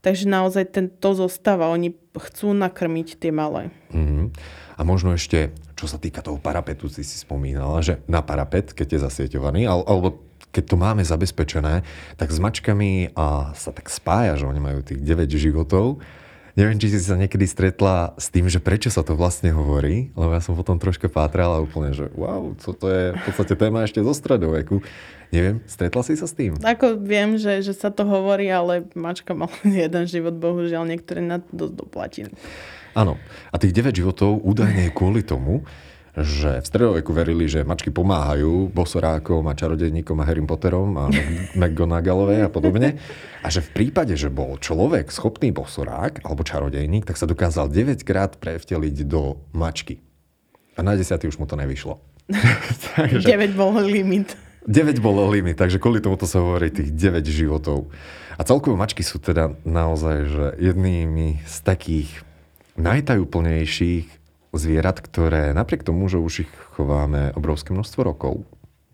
Takže 0.00 0.24
naozaj 0.28 0.64
ten, 0.72 0.86
to 0.88 1.12
zostáva. 1.12 1.68
Oni 1.68 1.92
chcú 2.16 2.56
nakrmiť 2.56 3.20
tie 3.20 3.32
malé. 3.32 3.68
Mm. 3.92 4.32
A 4.76 4.80
možno 4.80 5.12
ešte, 5.12 5.52
čo 5.76 5.84
sa 5.84 6.00
týka 6.00 6.24
toho 6.24 6.40
parapetu, 6.40 6.88
si 6.88 7.04
si 7.04 7.20
spomínala, 7.20 7.84
že 7.84 8.00
na 8.08 8.24
parapet, 8.24 8.72
keď 8.72 8.96
je 8.96 9.04
zasieťovaný, 9.04 9.68
alebo 9.68 10.24
keď 10.50 10.64
to 10.66 10.76
máme 10.80 11.04
zabezpečené, 11.04 11.86
tak 12.18 12.32
s 12.32 12.42
mačkami 12.42 13.14
a 13.14 13.54
sa 13.54 13.70
tak 13.70 13.92
spája, 13.92 14.40
že 14.40 14.48
oni 14.48 14.58
majú 14.58 14.80
tých 14.82 14.98
9 14.98 15.30
životov 15.36 16.02
Neviem, 16.58 16.78
či 16.82 16.90
si 16.90 16.98
sa 16.98 17.14
niekedy 17.14 17.46
stretla 17.46 18.14
s 18.18 18.30
tým, 18.30 18.50
že 18.50 18.58
prečo 18.58 18.90
sa 18.90 19.06
to 19.06 19.14
vlastne 19.14 19.54
hovorí, 19.54 20.10
lebo 20.18 20.34
ja 20.34 20.42
som 20.42 20.58
potom 20.58 20.82
troška 20.82 21.06
pátrala 21.06 21.62
úplne, 21.62 21.94
že 21.94 22.10
wow, 22.18 22.54
co 22.58 22.70
to 22.74 22.86
je 22.90 23.04
v 23.14 23.22
podstate 23.22 23.54
téma 23.54 23.86
ešte 23.86 24.02
zo 24.02 24.10
stredoveku. 24.10 24.82
Neviem, 25.30 25.62
stretla 25.70 26.02
si 26.02 26.18
sa 26.18 26.26
s 26.26 26.34
tým? 26.34 26.58
Ako 26.58 26.98
viem, 26.98 27.38
že, 27.38 27.62
že 27.62 27.70
sa 27.70 27.94
to 27.94 28.02
hovorí, 28.02 28.50
ale 28.50 28.90
mačka 28.98 29.30
mal 29.30 29.50
jeden 29.62 30.04
život, 30.10 30.34
bohužiaľ, 30.34 30.90
niektoré 30.90 31.22
na 31.22 31.38
to 31.38 31.50
dosť 31.54 31.74
doplatí. 31.78 32.22
Áno. 32.98 33.14
A 33.54 33.56
tých 33.58 33.70
9 33.70 33.94
životov 33.94 34.42
údajne 34.42 34.90
je 34.90 34.92
kvôli 34.94 35.22
tomu, 35.22 35.62
že 36.18 36.58
v 36.58 36.66
stredoveku 36.66 37.14
verili, 37.14 37.46
že 37.46 37.62
mačky 37.62 37.94
pomáhajú 37.94 38.74
bosorákom 38.74 39.46
a 39.46 39.54
čarodejníkom 39.54 40.18
a 40.18 40.24
Harry 40.26 40.42
Potterom 40.42 40.90
a 40.98 41.04
McGonagallovej 41.60 42.46
a 42.46 42.50
podobne. 42.50 42.98
A 43.40 43.48
že 43.48 43.62
v 43.62 43.70
prípade, 43.70 44.18
že 44.18 44.28
bol 44.28 44.58
človek 44.58 45.14
schopný 45.14 45.54
bosorák 45.54 46.26
alebo 46.26 46.42
čarodejník, 46.42 47.06
tak 47.06 47.14
sa 47.14 47.30
dokázal 47.30 47.70
9 47.70 48.02
krát 48.02 48.34
prevteliť 48.42 49.06
do 49.06 49.38
mačky. 49.54 50.02
A 50.74 50.82
na 50.82 50.98
10 50.98 51.14
už 51.30 51.38
mu 51.38 51.46
to 51.46 51.54
nevyšlo. 51.54 52.02
takže, 52.98 53.26
9 53.26 53.54
bol 53.54 53.74
limit. 53.78 54.34
9 54.68 55.00
bolo 55.00 55.24
limit, 55.32 55.56
takže 55.56 55.80
kvôli 55.80 56.04
tomu 56.04 56.20
to 56.20 56.28
sa 56.28 56.42
hovorí 56.42 56.68
tých 56.68 56.92
9 56.92 57.24
životov. 57.24 57.88
A 58.36 58.44
celkovo 58.44 58.76
mačky 58.76 59.00
sú 59.00 59.20
teda 59.20 59.56
naozaj 59.64 60.16
že 60.28 60.46
jednými 60.60 61.44
z 61.44 61.56
takých 61.64 62.08
najtajúplnejších 62.76 64.19
zvierat, 64.50 64.98
ktoré 64.98 65.54
napriek 65.54 65.86
tomu, 65.86 66.10
že 66.10 66.18
už 66.18 66.46
ich 66.46 66.52
chováme 66.74 67.30
obrovské 67.38 67.70
množstvo 67.70 68.00
rokov, 68.02 68.42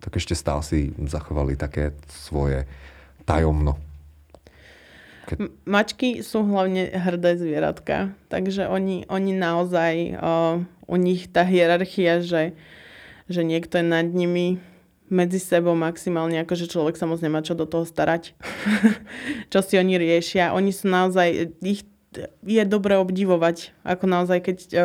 tak 0.00 0.20
ešte 0.20 0.36
stále 0.36 0.60
si 0.60 0.92
zachovali 1.00 1.56
také 1.56 1.96
svoje 2.12 2.68
tajomno. 3.24 3.80
Keď... 5.26 5.36
Mačky 5.66 6.22
sú 6.22 6.46
hlavne 6.46 6.86
hrdé 6.94 7.34
zvieratka, 7.34 8.14
takže 8.30 8.70
oni, 8.70 9.08
oni 9.10 9.32
naozaj, 9.34 9.94
o, 10.22 10.32
u 10.86 10.96
nich 10.96 11.26
tá 11.26 11.42
hierarchia, 11.42 12.22
že, 12.22 12.54
že 13.26 13.42
niekto 13.42 13.82
je 13.82 13.86
nad 13.90 14.06
nimi 14.06 14.62
medzi 15.10 15.42
sebou 15.42 15.74
maximálne, 15.74 16.38
akože 16.42 16.70
človek 16.70 16.94
sa 16.94 17.10
moc 17.10 17.18
nemá 17.22 17.42
čo 17.42 17.58
do 17.58 17.66
toho 17.66 17.82
starať. 17.82 18.38
čo 19.52 19.58
si 19.62 19.74
oni 19.78 19.98
riešia. 19.98 20.54
Oni 20.54 20.70
sú 20.70 20.90
naozaj, 20.90 21.58
ich 21.62 21.86
je 22.44 22.62
dobre 22.64 22.96
obdivovať. 22.96 23.76
Ako 23.84 24.04
naozaj, 24.08 24.38
keď 24.42 24.58
uh, 24.74 24.78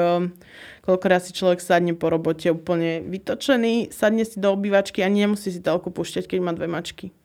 koľkokrát 0.83 1.23
si 1.23 1.31
človek 1.31 1.63
sadne 1.63 1.95
po 1.95 2.11
robote 2.11 2.51
úplne 2.51 3.01
vytočený, 3.05 3.89
sadne 3.93 4.27
si 4.27 4.37
do 4.37 4.51
obývačky 4.53 5.01
a 5.01 5.09
nemusí 5.09 5.49
si 5.49 5.63
telku 5.63 5.89
púšťať, 5.89 6.27
keď 6.27 6.39
má 6.43 6.51
dve 6.51 6.67
mačky. 6.67 7.15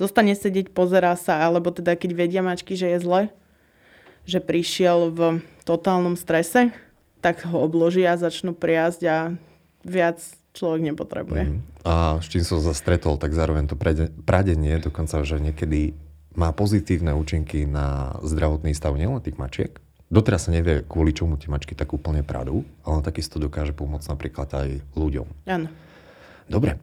Zostane 0.00 0.32
sedieť, 0.32 0.72
pozerá 0.72 1.14
sa, 1.14 1.44
alebo 1.44 1.70
teda 1.70 1.94
keď 1.94 2.10
vedia 2.16 2.42
mačky, 2.42 2.74
že 2.74 2.96
je 2.96 2.98
zle, 3.04 3.22
že 4.24 4.40
prišiel 4.40 5.12
v 5.12 5.20
totálnom 5.68 6.16
strese, 6.16 6.72
tak 7.22 7.46
ho 7.46 7.62
obložia, 7.62 8.18
začnú 8.18 8.56
priazť 8.56 9.00
a 9.06 9.16
viac 9.86 10.18
človek 10.52 10.80
nepotrebuje. 10.92 11.42
Mm. 11.48 11.60
A 11.82 12.22
s 12.22 12.26
čím 12.30 12.46
som 12.46 12.62
sa 12.62 12.76
stretol, 12.76 13.18
tak 13.18 13.34
zároveň 13.34 13.66
to 13.66 13.76
pradenie, 14.22 14.78
dokonca, 14.78 15.22
že 15.26 15.42
niekedy 15.42 15.96
má 16.36 16.52
pozitívne 16.52 17.12
účinky 17.12 17.68
na 17.68 18.16
zdravotný 18.24 18.72
stav 18.72 18.96
nielen 18.96 19.20
tých 19.20 19.36
mačiek. 19.36 19.72
Doteraz 20.12 20.48
sa 20.48 20.50
nevie, 20.52 20.84
kvôli 20.84 21.16
čomu 21.16 21.40
tie 21.40 21.48
mačky 21.48 21.72
tak 21.72 21.96
úplne 21.96 22.20
pradú, 22.20 22.68
ale 22.84 23.00
takisto 23.00 23.40
dokáže 23.40 23.72
pomôcť 23.72 24.12
napríklad 24.12 24.48
aj 24.52 24.68
ľuďom. 24.92 25.24
Áno. 25.48 25.72
Dobre, 26.52 26.76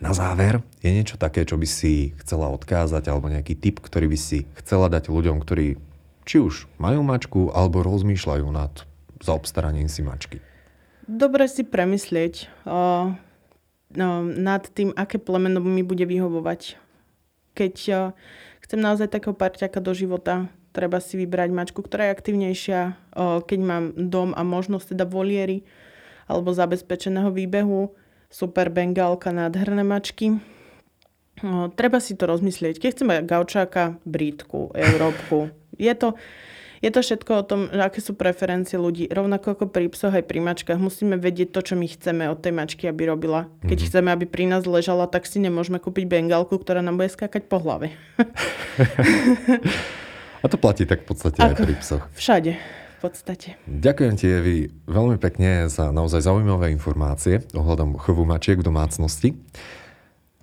na 0.00 0.16
záver 0.16 0.64
je 0.80 0.88
niečo 0.88 1.20
také, 1.20 1.44
čo 1.44 1.60
by 1.60 1.68
si 1.68 2.16
chcela 2.24 2.48
odkázať, 2.48 3.04
alebo 3.12 3.28
nejaký 3.28 3.52
tip, 3.52 3.84
ktorý 3.84 4.08
by 4.08 4.18
si 4.18 4.48
chcela 4.64 4.88
dať 4.88 5.12
ľuďom, 5.12 5.44
ktorí 5.44 5.76
či 6.24 6.40
už 6.40 6.72
majú 6.80 7.04
mačku, 7.04 7.52
alebo 7.52 7.84
rozmýšľajú 7.84 8.48
nad 8.48 8.72
zaobstaraním 9.20 9.92
si 9.92 10.00
mačky. 10.00 10.40
Dobre 11.04 11.52
si 11.52 11.68
premyslieť 11.68 12.48
uh, 12.64 13.12
uh, 13.12 14.22
nad 14.24 14.62
tým, 14.72 14.96
aké 14.96 15.20
plemeno 15.20 15.60
mi 15.60 15.84
bude 15.84 16.08
vyhovovať. 16.08 16.80
Keď 17.52 17.76
uh, 17.92 18.16
chcem 18.70 18.78
naozaj 18.78 19.10
takého 19.10 19.34
parťaka 19.34 19.82
do 19.82 19.90
života, 19.90 20.46
treba 20.70 21.02
si 21.02 21.18
vybrať 21.18 21.50
mačku, 21.50 21.82
ktorá 21.82 22.06
je 22.06 22.14
aktivnejšia, 22.14 22.80
keď 23.42 23.58
mám 23.58 23.90
dom 23.98 24.30
a 24.30 24.46
možnosť 24.46 24.94
teda 24.94 25.10
voliery 25.10 25.66
alebo 26.30 26.54
zabezpečeného 26.54 27.34
výbehu, 27.34 27.90
super 28.30 28.70
bengálka, 28.70 29.34
nádherné 29.34 29.82
mačky. 29.82 30.38
Treba 31.74 31.98
si 31.98 32.14
to 32.14 32.30
rozmyslieť. 32.30 32.78
Keď 32.78 32.90
chcem 32.94 33.10
mať 33.10 33.26
gaučáka, 33.26 33.98
brítku, 34.06 34.70
európku, 34.78 35.50
je 35.74 35.90
to, 35.98 36.14
je 36.80 36.88
to 36.88 37.04
všetko 37.04 37.32
o 37.36 37.44
tom, 37.44 37.68
aké 37.68 38.00
sú 38.00 38.16
preferencie 38.16 38.80
ľudí. 38.80 39.04
Rovnako 39.12 39.52
ako 39.52 39.64
pri 39.68 39.92
psoch 39.92 40.16
aj 40.16 40.24
pri 40.24 40.40
mačkách. 40.40 40.80
Musíme 40.80 41.20
vedieť 41.20 41.52
to, 41.52 41.60
čo 41.60 41.74
my 41.76 41.84
chceme 41.84 42.24
od 42.32 42.40
tej 42.40 42.56
mačky, 42.56 42.88
aby 42.88 43.12
robila. 43.12 43.52
Keď 43.60 43.68
mm-hmm. 43.68 43.88
chceme, 43.92 44.08
aby 44.08 44.24
pri 44.24 44.48
nás 44.48 44.64
ležala, 44.64 45.04
tak 45.04 45.28
si 45.28 45.44
nemôžeme 45.44 45.76
kúpiť 45.76 46.08
bengálku, 46.08 46.56
ktorá 46.56 46.80
nám 46.80 46.96
bude 46.96 47.12
skákať 47.12 47.52
po 47.52 47.60
hlave. 47.60 47.92
A 50.40 50.48
to 50.48 50.56
platí 50.56 50.88
tak 50.88 51.04
v 51.04 51.12
podstate 51.12 51.36
ako 51.36 51.52
aj 51.52 51.54
pri 51.60 51.74
psoch. 51.84 52.04
Všade 52.16 52.56
v 53.00 53.08
podstate. 53.08 53.56
Ďakujem 53.64 54.14
ti, 54.20 54.28
Evi, 54.28 54.68
veľmi 54.84 55.16
pekne 55.16 55.72
za 55.72 55.88
naozaj 55.88 56.20
zaujímavé 56.20 56.68
informácie 56.68 57.40
ohľadom 57.56 57.96
chovu 57.96 58.28
mačiek 58.28 58.60
v 58.60 58.68
domácnosti. 58.68 59.40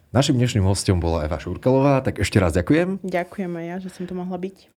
Našim 0.10 0.42
dnešným 0.42 0.66
hostom 0.66 0.98
bola 0.98 1.30
Eva 1.30 1.38
Šurkalová, 1.38 2.02
tak 2.02 2.18
ešte 2.18 2.42
raz 2.42 2.58
ďakujem. 2.58 3.06
Ďakujem 3.06 3.52
aj 3.62 3.66
ja, 3.70 3.76
že 3.78 3.94
som 3.94 4.10
tu 4.10 4.18
mohla 4.18 4.42
byť. 4.42 4.77